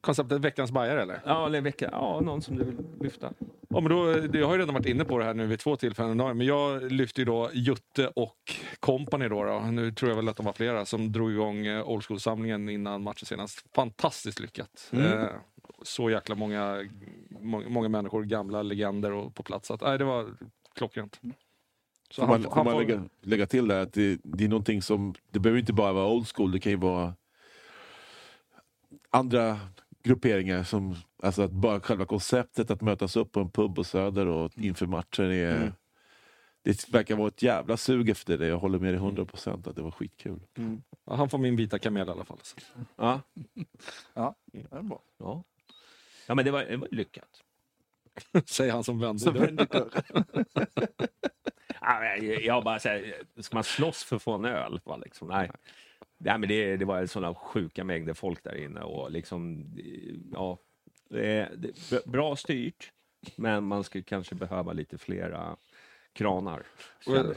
[0.00, 1.20] Konceptet veckans bajare eller?
[1.26, 1.88] Ja, eller vecka.
[1.92, 3.32] Ja, någon som du vill lyfta.
[3.68, 4.08] Ja, men då,
[4.38, 6.92] jag har ju redan varit inne på det här nu vid två tillfällen men jag
[6.92, 8.36] lyfter ju då Jutte och
[8.80, 9.58] company då, då.
[9.60, 13.02] Nu tror jag väl att de var flera som drog igång eh, Old School-samlingen innan
[13.02, 13.64] matchen senast.
[13.74, 14.88] Fantastiskt lyckat.
[14.92, 15.12] Mm.
[15.22, 15.28] Eh,
[15.82, 16.84] så jäkla många,
[17.40, 19.68] må, många människor, gamla legender och på plats.
[19.68, 20.26] Så Att, nej, det var
[20.74, 21.20] klockrent.
[22.10, 24.48] Så Får man, han- får han man lägga, lägga till där att det, det är
[24.48, 27.14] någonting som, det behöver inte bara vara old school, det kan ju vara
[29.10, 29.60] andra
[30.02, 34.26] grupperingar som, alltså att bara själva konceptet att mötas upp på en pub på Söder
[34.26, 35.72] och inför matcher är, Mm.
[36.62, 38.46] det verkar vara ett jävla sug efter det.
[38.46, 40.40] Jag håller med dig 100% att det var skitkul.
[41.04, 42.38] Ja, han får min vita kamel i alla fall.
[42.42, 42.56] Så.
[42.96, 43.20] Ja.
[44.14, 45.02] Ja, det är bra.
[45.18, 45.44] Ja,
[46.26, 47.42] ja men det var, det var lyckat.
[48.46, 49.58] Säger han som vände dörren.
[52.42, 54.80] jag bara säger, ska man slåss för att få en öl?
[54.84, 55.28] Va, Liksom?
[55.28, 55.50] Nej.
[56.18, 59.64] Nej, men det, det var sådana sjuka mängder folk där inne och liksom,
[60.32, 60.58] ja,
[61.08, 62.92] det det bra styrt,
[63.36, 65.56] men man skulle kanske behöva lite flera
[66.12, 66.62] kranar.
[67.06, 67.36] Och jag-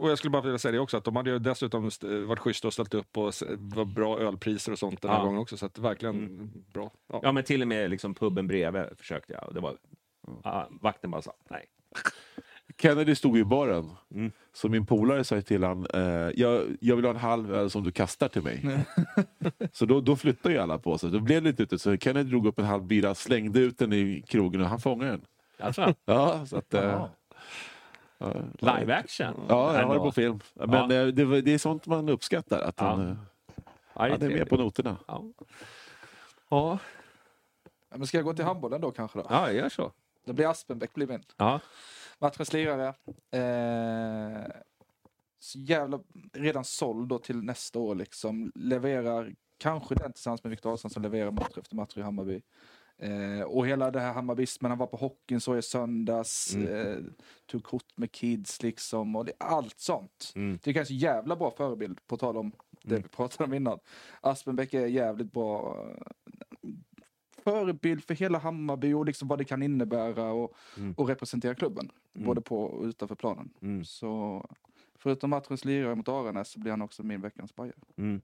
[0.00, 1.90] Och skulle bara vilja säga det också, att de hade ju dessutom
[2.26, 5.24] varit schyssta och ställt upp och var bra ölpriser och sånt den här Ja.
[5.24, 5.56] gången också.
[5.56, 6.90] Så att verkligen bra.
[7.06, 7.20] Ja.
[7.22, 9.76] Ja, men till och med liksom puben bredvid försökte jag och det var,
[10.44, 11.66] ja, vakten bara sa nej.
[12.76, 14.32] Kennedy stod ju i baren, Mm.
[14.52, 16.00] så min polare sa till han, eh,
[16.34, 18.84] jag, jag vill ha en halv öl som du kastar till mig.
[19.72, 21.10] så då, då flyttade ju alla på sig.
[21.10, 23.92] Då blev det lite ute, så Kennedy drog upp en halv bira, slängde ut den
[23.92, 25.20] i krogen och han fångade den.
[25.58, 26.74] Alltså, Ja, så att...
[26.74, 27.06] Eh,
[28.18, 29.34] ja, live action?
[29.48, 30.40] Ja, jag har det på film.
[30.54, 32.84] Men eh, det, var- det är sånt man uppskattar, att Ja.
[32.86, 33.16] han, eh,
[33.94, 34.96] Ja, han är med på noterna.
[35.06, 35.24] Ja.
[36.48, 36.78] Ja.
[37.90, 39.18] Ja, men ska jag gå till handbollen då kanske?
[39.18, 39.26] Då?
[39.30, 39.92] ja, gör så.
[40.24, 41.22] Det blir Aspenbäck blir min.
[41.36, 41.60] Ja.
[42.18, 42.94] Matchens lirare.
[43.30, 44.46] Eh,
[45.38, 46.00] så jävla
[46.32, 48.52] redan såld då till nästa år liksom.
[48.54, 52.42] Levererar kanske den tillsammans med Viktor Ahlsson som leverar match efter match i Hammarby.
[52.98, 56.54] Eh, och hela det här Hammarbismen, han var på hockeyn så i söndags.
[56.54, 56.98] Eh,
[57.46, 60.32] tog kort med kids liksom och det, allt sånt.
[60.34, 60.58] Mm.
[60.62, 63.78] Det är kanske jävla bra förebild på tal om det vi pratade om innan.
[64.20, 65.86] Aspenbäck är jävligt bra
[67.50, 70.94] förebild för hela Hammarby och liksom vad det kan innebära och, Mm.
[70.96, 71.90] och representera klubben.
[72.14, 72.26] Mm.
[72.26, 73.50] Både på och utanför planen.
[73.62, 73.84] Mm.
[73.84, 74.44] Så
[74.98, 77.76] förutom matchens lirare mot Aranäs så blir han också min veckans bajare.
[77.98, 78.20] Mm.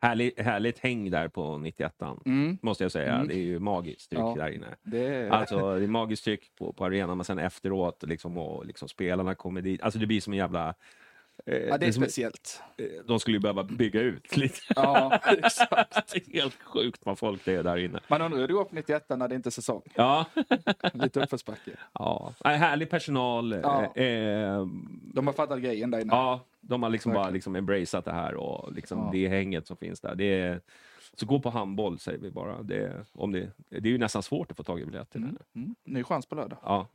[0.00, 1.94] Härligt, härligt häng där på 91
[2.26, 2.58] Mm.
[2.62, 3.14] måste jag säga.
[3.14, 3.28] Mm.
[3.28, 4.34] Det är ju magiskt tryck Ja.
[4.38, 4.76] där inne.
[4.82, 5.30] Det är...
[5.30, 9.34] Alltså, det är magiskt tryck på, på arenan, men sen efteråt, liksom, och liksom, spelarna
[9.34, 9.82] kommer dit.
[9.82, 10.74] Alltså det blir som en jävla...
[11.46, 12.62] eh, ja, det är som, speciellt.
[12.78, 14.58] eh, de skulle ju behöva bygga ut lite.
[14.76, 16.14] Ja, exakt.
[16.16, 18.00] Är Helt sjukt vad folk det är där inne.
[18.08, 19.82] Man undrar hur det går på 91 när det inte är säsong.
[19.94, 20.24] Ja,
[20.94, 21.70] Lite uppförsbacke.
[21.92, 22.32] ja.
[22.44, 23.52] Härlig personal.
[23.62, 23.92] Ja.
[23.96, 24.66] Eh, eh,
[25.14, 26.12] De har fattat grejen där inne.
[26.14, 29.10] Ja, de har liksom bara liksom embraceat det här och liksom Ja.
[29.12, 30.14] det hänget som finns där.
[30.14, 30.60] Det är,
[31.14, 32.62] så gå på handboll säger vi bara.
[32.62, 35.18] Det, om det, det är ju nästan svårt att få tag i biljetter.
[35.18, 35.36] Mm.
[35.54, 35.74] Mm.
[35.84, 36.58] Ny chans på lördag.
[36.62, 36.88] Ja,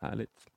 [0.00, 0.48] härligt.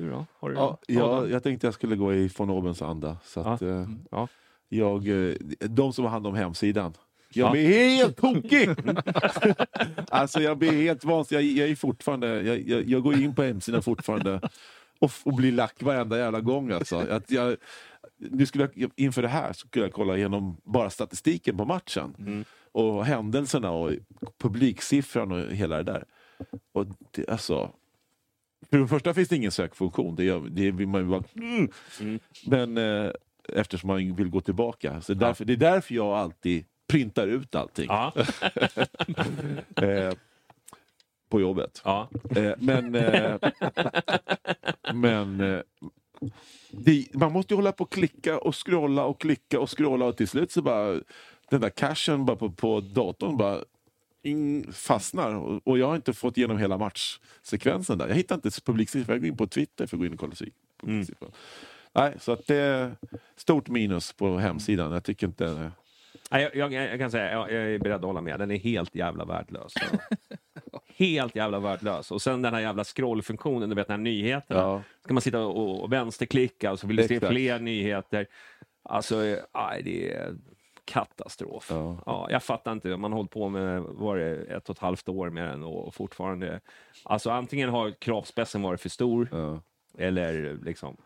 [0.00, 0.26] Du då?
[0.38, 1.30] Har du Ja, Adam?
[1.30, 3.16] jag, tänkte jag skulle gå i von Obens anda.
[3.24, 4.28] Så att, eh, Ja.
[4.68, 6.94] jag, eh, de som har hand om hemsidan.
[7.32, 7.52] Jag Ja.
[7.52, 8.68] blir helt tokig!
[10.10, 11.44] alltså jag blir helt vansinnig.
[11.44, 14.40] Jag, jag är fortfarande, jag, jag, jag går in på hemsidan fortfarande
[15.00, 16.70] och, och blir lack varenda jävla gång.
[16.72, 16.96] Alltså.
[16.96, 17.56] Att jag,
[18.18, 22.14] nu skulle jag, inför det här skulle jag kolla igenom bara statistiken på matchen.
[22.18, 22.44] Mm.
[22.72, 23.90] Och händelserna och
[24.38, 26.04] publiksiffran och hela det där.
[26.72, 27.70] Och det, alltså,
[28.70, 30.16] för det första finns det ingen sökfunktion.
[30.16, 31.22] Det, det vill man bara...
[31.36, 31.70] Mm.
[32.00, 32.18] Mm.
[32.46, 33.10] Men eh,
[33.52, 35.00] eftersom man vill gå tillbaka.
[35.00, 38.12] Så därför, Det är därför jag alltid printar ut allting Ja,
[39.76, 40.12] eh,
[41.30, 41.80] på jobbet.
[41.84, 42.08] ja.
[42.36, 43.36] Eh, men eh,
[44.94, 45.60] men eh,
[46.70, 50.16] det, man måste ju hålla på och klicka och scrolla och klicka och scrolla och
[50.16, 51.00] till slut så bara
[51.50, 53.64] den där cachen bara på, på datorn bara
[54.22, 58.08] in, fastnar och, och jag har inte fått igenom hela matchsekvensen där.
[58.08, 59.14] Jag hittar inte publiksiffror.
[59.14, 61.30] Jag går in på Twitter för att gå in och kolla sig- publiksiffror.
[61.92, 62.96] Nej, så att det är
[63.36, 64.92] stort minus på hemsidan.
[64.92, 65.70] Jag tycker inte...
[66.30, 68.38] Nej, Jag, jag, jag kan säga, jag, jag är beredd att hålla med.
[68.38, 69.74] Den är helt jävla värdelös.
[70.96, 72.10] helt jävla värdelös.
[72.10, 74.60] Och sen den här jävla scrollfunktionen, du vet den här nyheterna.
[74.60, 74.82] Ja.
[75.04, 78.26] Ska man sitta och, och vänsterklicka och så vill du se fler nyheter.
[78.82, 80.34] Alltså, eh, nej, det är
[80.90, 81.66] katastrof.
[81.70, 81.98] Ja.
[82.06, 82.96] Ja, jag fattar inte.
[82.96, 85.94] Man har hållit på med var det, ett och ett halvt år med den och
[85.94, 86.60] fortfarande...
[87.04, 89.62] Alltså antingen har kravspecen varit för stor Ja.
[89.98, 90.96] eller liksom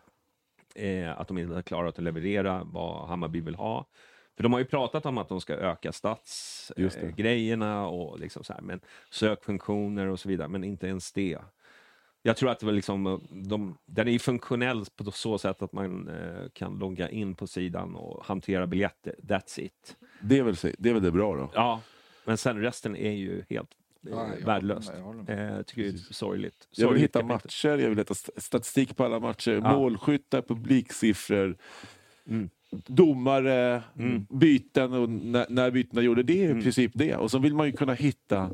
[0.75, 3.85] eh, att de inte har klarat att leverera vad Hammarby vill ha.
[4.35, 8.61] För de har ju pratat om att de ska öka statsgrejerna och liksom så här,
[8.61, 8.81] men
[9.11, 11.39] sökfunktioner och så vidare, men inte ens det.
[12.27, 15.73] Jag tror att det var liksom, de, den är ju funktionell på så sätt att
[15.73, 19.15] man eh, kan logga in på sidan och hantera biljetter.
[19.23, 19.95] That's it.
[20.21, 21.51] Det är väl, det är väl det bra då?
[21.53, 21.81] Ja,
[22.25, 23.69] men sen resten är ju helt
[24.07, 24.89] eh, jag värdelöst.
[25.27, 26.67] Eh, tycker det är sorgligt.
[26.71, 29.73] Jag vill hitta matcher, jag vill hitta st- statistik på alla matcher, Ja.
[29.79, 31.57] målskyttar, publiksiffror,
[32.27, 32.49] Mm.
[32.87, 34.25] domare, Mm.
[34.29, 36.23] byten och när, när bytena gjorde.
[36.23, 36.63] Det är i Mm.
[36.63, 37.15] princip det.
[37.15, 38.51] Och så vill man ju kunna hitta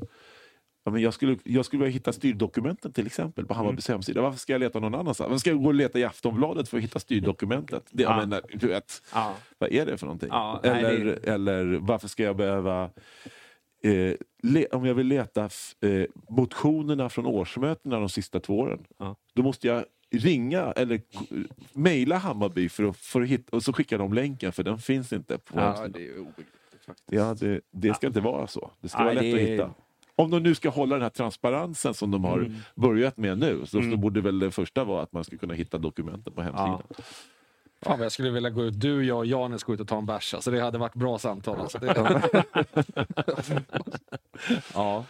[0.83, 3.95] Ja, men jag, skulle, jag skulle vilja hitta styrdokumenten till exempel på Hammarbys Mm.
[3.97, 4.21] hemsida.
[4.21, 5.29] Varför ska jag leta någon annanstans?
[5.29, 7.83] Varför ska jag gå och leta i Aftonbladet för att hitta styrdokumentet?
[7.91, 8.17] Det, jag Ja.
[8.17, 9.35] menar, du vet, Ja.
[9.57, 10.29] vad är det för någonting?
[10.31, 12.89] Nej, eller, det- eller varför ska jag behöva...
[13.83, 14.13] Eh,
[14.43, 15.43] le, om jag vill leta
[15.81, 18.79] eh, motionerna från årsmötena de sista två åren,
[19.33, 21.25] då måste jag ringa eller k-
[21.73, 25.13] mejla Hammarby för att, för att hitta, och så skickar de länken för den finns
[25.13, 25.91] inte på Ja, hemsidan.
[25.91, 27.07] det är obegripligt faktiskt.
[27.11, 28.71] Ja, det, det ska inte vara så.
[28.81, 29.73] Det ska Nej, vara lätt det att hitta.
[30.21, 32.55] Om de nu ska hålla den här transparensen som de har Mm.
[32.75, 33.91] börjat med nu, så, Mm.
[33.91, 36.81] så borde väl det första vara att man ska kunna hitta dokumenten på hemsidan.
[37.83, 39.97] Fan vad jag skulle vilja gå ut, du, jag och Janes gå ut och ta
[39.97, 40.33] en bärs.
[40.33, 41.59] Alltså, det hade varit bra samtal.
[41.59, 41.79] Alltså.
[44.73, 45.05] Ja.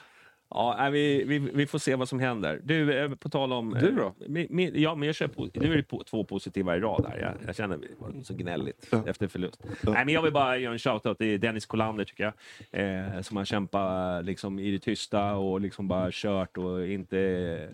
[0.53, 2.61] Ja, vi, vi, vi får se vad som händer.
[2.63, 3.77] Du, eh, på tal om...
[3.79, 4.05] Du då?
[4.05, 6.79] eh, mi- mi- ja, men jag kör po- nu är det på, två positiva i
[6.79, 7.17] rad här.
[7.19, 9.63] Jag, jag känner var så gnälligt efter förlust.
[9.83, 12.23] Nej, men jag vill bara göra en shoutout till Dennis Kolander, tycker
[12.71, 13.05] jag.
[13.15, 17.69] Eh, som har kämpat liksom, i det tysta och liksom bara kört och inte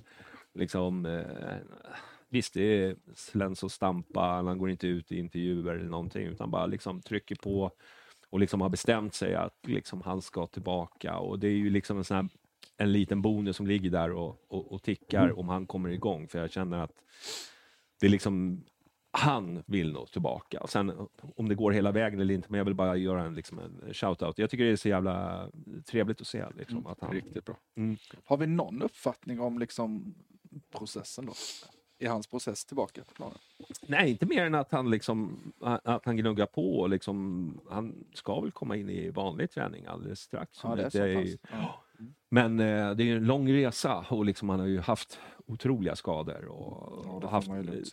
[0.53, 1.05] liksom...
[1.05, 1.21] Eh,
[2.29, 6.51] Visst, det är släns och stampa, han går inte ut i intervjuer eller någonting, utan
[6.51, 7.71] bara liksom trycker på
[8.29, 11.17] och liksom har bestämt sig att liksom han ska tillbaka.
[11.17, 12.27] Och det är ju liksom en sån här,
[12.77, 16.27] en liten bonus som ligger där och, och, och tickar om han kommer igång.
[16.27, 16.93] För jag känner att
[17.99, 18.63] det är liksom,
[19.11, 20.59] han vill nog tillbaka.
[20.59, 23.35] Och sen om det går hela vägen eller inte, men jag vill bara göra en,
[23.35, 24.33] liksom en shout-out.
[24.37, 25.49] Jag tycker det är så jävla
[25.85, 27.11] trevligt att se liksom, att han...
[27.11, 27.57] riktigt bra.
[27.75, 27.97] Mm.
[28.25, 30.15] Har vi någon uppfattning om liksom
[30.71, 31.33] processen då?
[31.99, 33.37] I hans process tillbaka på planen?
[33.87, 35.39] Nej, inte mer än att han, liksom,
[35.83, 36.79] att han gnuggar på.
[36.79, 40.59] Och liksom, han ska väl komma in i vanlig träning alldeles strax.
[40.63, 41.69] Ja, det är så är- pass.
[42.29, 45.95] Men eh, det är ju en lång resa och liksom, han har ju haft otroliga
[45.95, 46.45] skador.
[46.45, 47.83] Och, Ja, det och haft, man eh,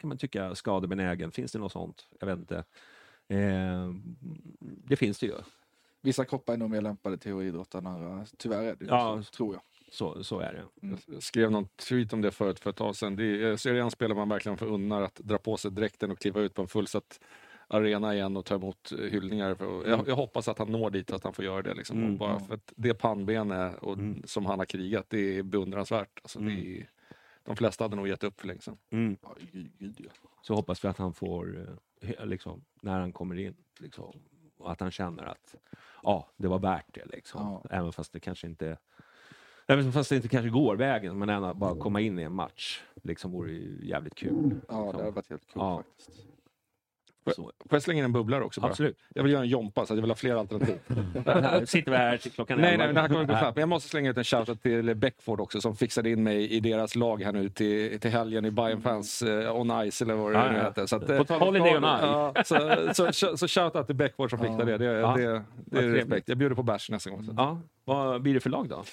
[0.00, 1.30] kan man tycka, skadebenägen.
[1.32, 2.08] Finns det något sånt?
[2.20, 2.64] Jag vet inte.
[3.28, 3.92] Eh,
[4.60, 5.34] det finns det ju.
[6.02, 8.26] Vissa kroppar är nog mer lämpade till att idrotta än andra.
[8.36, 9.22] Tyvärr är det ju Ja.
[9.22, 9.62] så, tror jag.
[9.92, 10.88] Så, så är det.
[11.06, 13.16] Jag skrev någon tweet om det förut för ett tag sedan.
[13.16, 16.10] Det är, så är det en spelare man verkligen förunnar att dra på sig dräkten
[16.10, 17.20] och kliva ut på en fullsatt
[17.68, 19.56] arena igen och ta emot eh, hyllningar.
[19.86, 21.74] Jag, jag hoppas att han når dit, att han får göra det.
[21.74, 21.98] Liksom.
[21.98, 22.16] Mm.
[22.16, 24.22] Bara för att det pannbenet och, Mm.
[24.24, 26.18] som han har krigat, det är beundransvärt.
[26.22, 26.54] Alltså, Mm.
[26.56, 26.90] det är,
[27.42, 28.78] de flesta hade nog gett upp för länge sedan.
[28.90, 29.16] Mm.
[30.42, 31.68] Så hoppas vi att han får,
[32.00, 34.16] eh, liksom, när han kommer in, liksom,
[34.58, 35.54] och att han känner att
[36.02, 37.04] ja, det var värt det.
[37.06, 37.40] Liksom.
[37.40, 37.76] Ja.
[37.76, 38.78] Även fast det kanske inte
[39.70, 42.82] Även fast det inte kanske går vägen, men ändå bara komma in i en match
[43.02, 44.60] liksom vore ju jävligt kul.
[44.68, 45.76] ja, det hade varit helt kul Ja.
[45.76, 46.26] faktiskt.
[47.36, 48.60] Får jag slänga in en bubblare också?
[48.60, 48.70] Bara?
[48.70, 48.98] absolut.
[49.14, 50.78] Jag vill göra en Jompa, så jag vill ha fler alternativ.
[51.26, 53.56] Här sitter vi här till klockan Nej, nej, det här kommer att gå snabbt.
[53.56, 56.60] Men jag måste slänga ut en shoutout till Beckford också som fixade in mig i
[56.60, 60.32] deras lag här nu till, till helgen i Bayern Fans eh, on Ice eller vad
[60.32, 60.86] det nu heter.
[60.86, 62.00] Så att, På eh, tal om Holiday on Ice.
[62.02, 64.78] Ja, så, så, så, så shoutout till Beckford som fixade det.
[64.78, 66.02] Det, det, det, Vad är trevligt.
[66.02, 66.28] respekt.
[66.28, 67.24] Jag bjuder på bärs nästa gång.
[67.24, 67.34] Så.
[67.36, 68.84] Ja, vad blir det för lag då?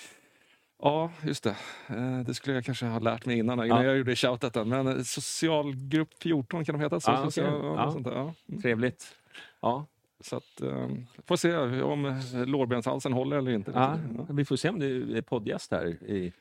[0.81, 1.55] Ja, just det.
[1.87, 3.83] Eh, Det skulle jag kanske ha lärt mig innan, innan Ja.
[3.83, 4.69] jag gjorde shoutouten.
[4.69, 6.99] Men eh, socialgrupp 14 kan de heta.
[6.99, 7.23] Så, okej.
[7.23, 7.91] social, ja, Ja.
[7.91, 8.11] sånt där.
[8.15, 8.33] Ja.
[8.49, 8.61] Mm.
[8.61, 9.15] Trevligt.
[9.61, 9.85] Ja,
[10.19, 10.87] Så att, eh,
[11.25, 13.71] får se om eh, lårbenshalsen håller eller inte.
[13.75, 13.97] ja,
[14.29, 15.85] vi får se om du är poddgäst här.
[15.87, 16.33] I...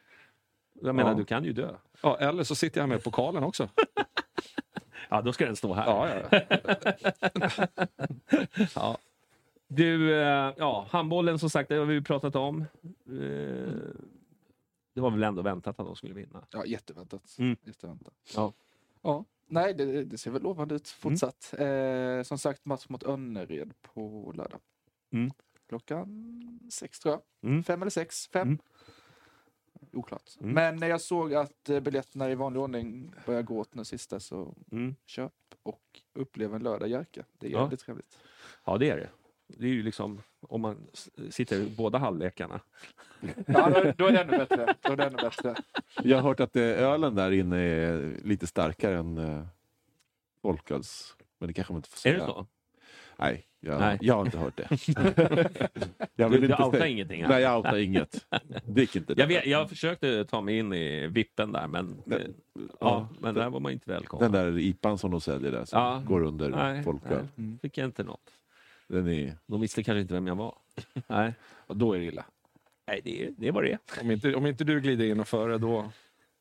[0.83, 1.71] Jag menar, du kan ju dö.
[2.03, 3.69] Ja, eller så sitter jag med pokalen också.
[5.09, 5.87] Ja, då ska den stå här.
[5.87, 6.09] Ja,
[8.75, 8.99] ja.
[9.69, 10.11] Du,
[10.57, 12.65] ja, handbollen som sagt, det har vi pratat om.
[14.95, 16.47] Det var väl ändå väntat att de skulle vinna.
[16.51, 17.37] Ja, jätteväntat.
[17.39, 17.57] Mm.
[17.65, 18.15] jätteväntat.
[18.37, 18.53] Ja.
[19.03, 21.55] Ja, nej, det, det ser väl lovande ut fortsatt.
[21.59, 24.61] Eh, som sagt, match mot Önnered på lördag.
[25.13, 25.31] Mm.
[25.69, 27.51] Klockan sex tror jag.
[27.51, 27.63] Mm.
[27.63, 28.29] Fem eller sex?
[28.29, 28.49] Fem?
[28.49, 28.59] Mm.
[29.93, 30.31] Oklart.
[30.41, 30.53] Mm.
[30.55, 34.21] Men när jag såg att eh, biljetterna i vanlig ordning börjar gå åt nu sista
[34.21, 34.95] så Mm.
[35.07, 37.25] köp och upplev en lördag Jerka.
[37.39, 37.61] Det är Ja.
[37.63, 38.19] jävligt trevligt.
[38.65, 39.09] Ja, det är det.
[39.49, 40.87] Det är ju liksom om man
[41.31, 42.61] sitter i båda halvlekarna.
[43.47, 44.75] Ja, då, då är det ännu bättre.
[44.83, 45.55] Då är det ännu bättre.
[46.03, 49.47] Jag har hört att eh, ölen där inne är lite starkare än eh,
[50.43, 51.17] folköls.
[51.39, 52.27] Men det kanske man inte får Är säga.
[52.27, 52.47] det så?
[53.19, 53.99] Nej, jag, Nej.
[54.01, 54.69] jag har inte hört det.
[56.17, 57.29] jag Du, du outar säga- ingenting här.
[57.29, 58.27] Nej, jag outar inget.
[58.67, 59.21] Drick inte det.
[59.23, 63.35] Jag, vet, jag försökte ta mig in i vippen där, men, Den- ja, ja, men
[63.35, 64.33] där var man inte Den välkommen.
[64.33, 66.03] där IPan som de säljer där som Ja.
[66.07, 67.27] går under Nej, folköl.
[67.35, 68.31] nej, fick jag inte något.
[68.89, 69.37] Den är...
[69.47, 70.55] De visste kanske inte vem jag var.
[71.07, 71.35] Nej,
[71.67, 72.25] Och då är det illa.
[72.87, 73.79] Nej det, det var det.
[74.01, 75.91] Om inte, om inte du glider in och före då...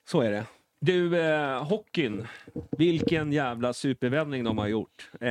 [0.06, 0.45] Så är det.
[0.80, 2.28] Du, eh, hockeyn.
[2.72, 5.10] Vilken jävla supervändning de har gjort.
[5.22, 5.30] Eh,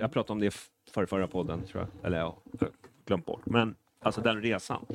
[0.00, 0.54] jag pratade om det
[0.90, 2.06] för förra podden, tror jag.
[2.06, 2.38] Eller ja,
[3.06, 3.46] glömt bort.
[3.46, 4.86] Men alltså den resan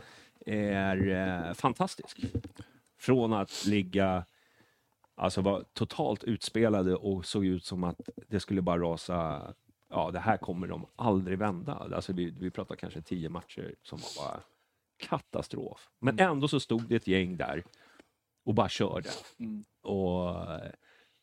[0.45, 2.25] är eh, fantastisk.
[2.99, 4.25] Från att ligga,
[5.15, 9.53] alltså vara totalt utspelade och såg ut som att det skulle bara rasa.
[9.95, 11.73] Ja, det här kommer de aldrig vända.
[11.73, 14.41] Alltså vi, vi pratar kanske tio matcher som var bara
[14.97, 15.89] katastrof.
[15.99, 17.63] Men ändå så stod det ett gäng där
[18.43, 19.09] och bara körde.
[19.81, 20.29] Och,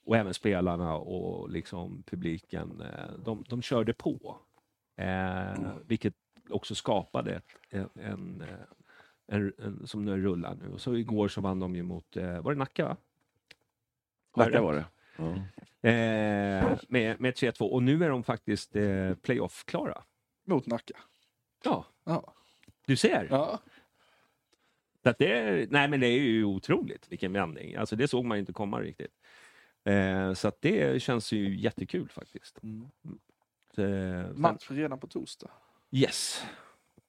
[0.05, 4.39] och även spelarna och liksom publiken, eh, de, de körde på.
[4.97, 6.15] Eh, vilket
[6.51, 7.41] också skapade
[7.71, 8.49] en, en, eh,
[9.27, 10.73] en, en, som nu rullar nu.
[10.73, 12.97] Och så igår så vann de ju mot, eh, var det Nacka va?
[14.37, 14.85] Nacka var det.
[15.21, 15.89] Ja.
[15.89, 20.03] Eh, med, med 3-2 och nu är de faktiskt eh, playoff-klara.
[20.47, 20.95] Mot Nacka.
[21.65, 22.35] Ja, Ja.
[22.87, 23.27] du ser.
[23.31, 23.61] ja.
[25.03, 27.75] Så det, är, nej men det är ju otroligt vilken vändning.
[27.77, 29.15] Alltså det såg man ju inte komma riktigt.
[29.85, 32.63] Eh, så det känns ju jättekul faktiskt.
[32.63, 32.89] Mm.
[33.75, 35.51] Så, eh, sen- Match redan på torsdag.
[35.91, 36.45] Yes.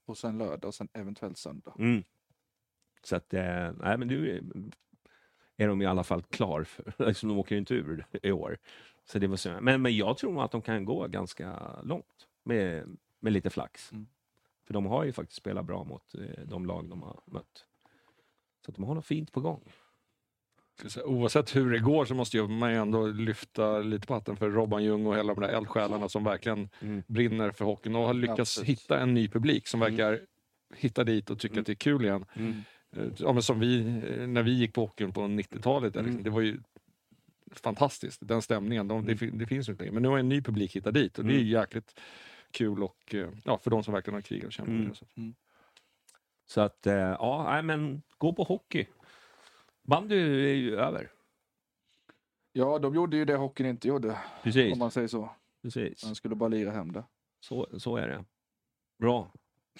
[0.05, 1.73] Och sen lördag och sen eventuellt söndag.
[1.79, 2.03] Mm.
[3.03, 4.43] Så att, eh, nej men nu
[5.63, 6.63] är, de i alla fall klar.
[6.63, 8.57] För, liksom, de åker ju inte ur i år.
[9.05, 12.97] Så det var så, men, men jag tror att de kan gå ganska långt med,
[13.19, 13.91] med lite flax.
[13.91, 14.07] Mm.
[14.67, 17.65] För de har ju faktiskt spelat bra mot eh, de lag de har mött.
[18.65, 19.61] Så att de har något fint på gång.
[21.05, 24.83] Oavsett hur det går så måste man ju ändå lyfta lite på hatten för Robban
[24.83, 27.03] Ljung och hela de där eldsjälarna som verkligen Mm.
[27.07, 28.69] brinner för hockeyn och har lyckats Absolut.
[28.69, 30.19] hitta en ny publik som verkar
[30.75, 32.25] hitta dit och tycka att det är kul igen.
[32.95, 33.07] Mm.
[33.07, 36.11] Eh, Ja, men som vi, eh, när vi gick på hockeyn på 90-talet, där, liksom,
[36.13, 36.23] Mm.
[36.23, 36.59] det var ju
[37.51, 38.27] fantastiskt.
[38.27, 39.93] Den stämningen, de, det, fin- det finns ju inte längre.
[39.93, 41.99] Men nu har en ny publik hittat dit och det är ju jäkligt
[42.51, 44.75] kul och eh, ja, för de som verkligen har krigat och kämpat.
[44.75, 44.95] Mm.
[44.95, 45.05] Så.
[46.45, 48.85] Så att, ja, men gå på hockey.
[49.83, 50.15] Bandy
[50.49, 51.11] är ju över.
[52.53, 54.17] Ja, de gjorde ju det hockeyn inte gjorde.
[54.43, 54.73] Precis.
[54.73, 55.29] Om man säger så.
[55.61, 56.05] Precis.
[56.05, 57.03] Man skulle bara lira hem det.
[57.39, 58.25] Så, så är det.
[58.99, 59.31] Bra.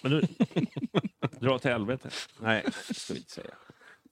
[0.04, 0.22] Men du,
[1.42, 2.10] dra till helvete.
[2.40, 3.54] Nej, det ska vi inte säga.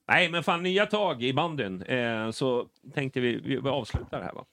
[0.08, 1.82] Nej, men fan nya tag i bandyn.
[1.82, 4.44] Eh, så tänkte vi, vi avslutar här va?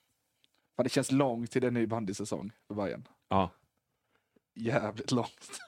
[0.75, 3.07] Fan, det känns långt till en ny bandysäsong för Bayern.
[3.29, 3.49] Ja.
[4.55, 5.59] Jävligt långt.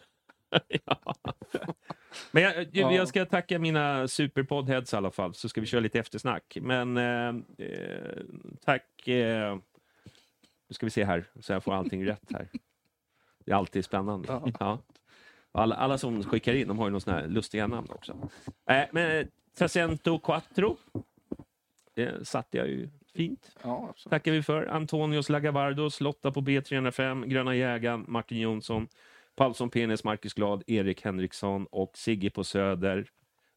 [0.85, 1.15] ja.
[2.31, 5.81] Men jag, jag, jag ska tacka mina superpoddheads i alla fall, så ska vi köra
[5.81, 6.57] lite eftersnack.
[6.61, 7.35] Men eh,
[7.67, 8.23] eh,
[8.65, 9.07] tack.
[9.07, 9.55] Eh,
[10.67, 12.49] nu ska vi se här, så jag får allting rätt här.
[13.45, 14.53] Det är alltid spännande.
[14.59, 14.79] Ja.
[15.51, 18.29] Alla, alla som skickar in, de har ju någon sån här lustiga namn också.
[18.69, 19.27] Eh, men
[19.57, 20.77] Tracento Quattro
[21.95, 23.51] det satte jag ju fint.
[23.63, 23.93] Ja.
[24.09, 24.65] Tackar vi för.
[24.65, 28.87] Antonios Lagavardos, Lotta på B305, Gröna jägaren, Martin Jonsson,
[29.35, 33.09] Paulsson Penis, Marcus Glad, Erik Henriksson och Sigge på Söder.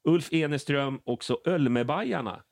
[0.05, 2.43] Ulf Eneström, också Ölmebajarna.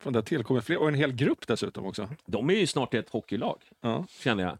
[0.00, 2.08] Från där tillkommer fler och en hel grupp dessutom också.
[2.26, 4.58] De är ju snart ett hockeylag, Ja, känner jag.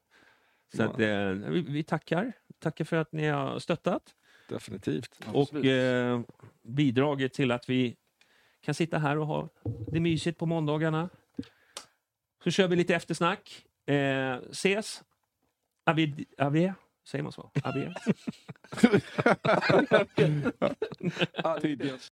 [0.77, 0.87] Så Ja.
[0.87, 2.33] att, eh, vi, vi tackar.
[2.63, 4.15] Tackar för att ni har stöttat
[4.49, 5.19] definitivt.
[5.33, 6.21] och eh,
[6.63, 7.97] bidragit till att vi
[8.61, 9.49] kan sitta här och ha
[9.93, 11.09] det mysigt på måndagarna.
[12.45, 13.67] Så kör vi lite eftersnack.
[13.87, 15.03] Eh, ses.
[15.85, 16.75] Avid, avie.
[17.05, 17.51] Säger man så?
[17.65, 17.95] Avie.
[21.61, 22.13] Tidigast.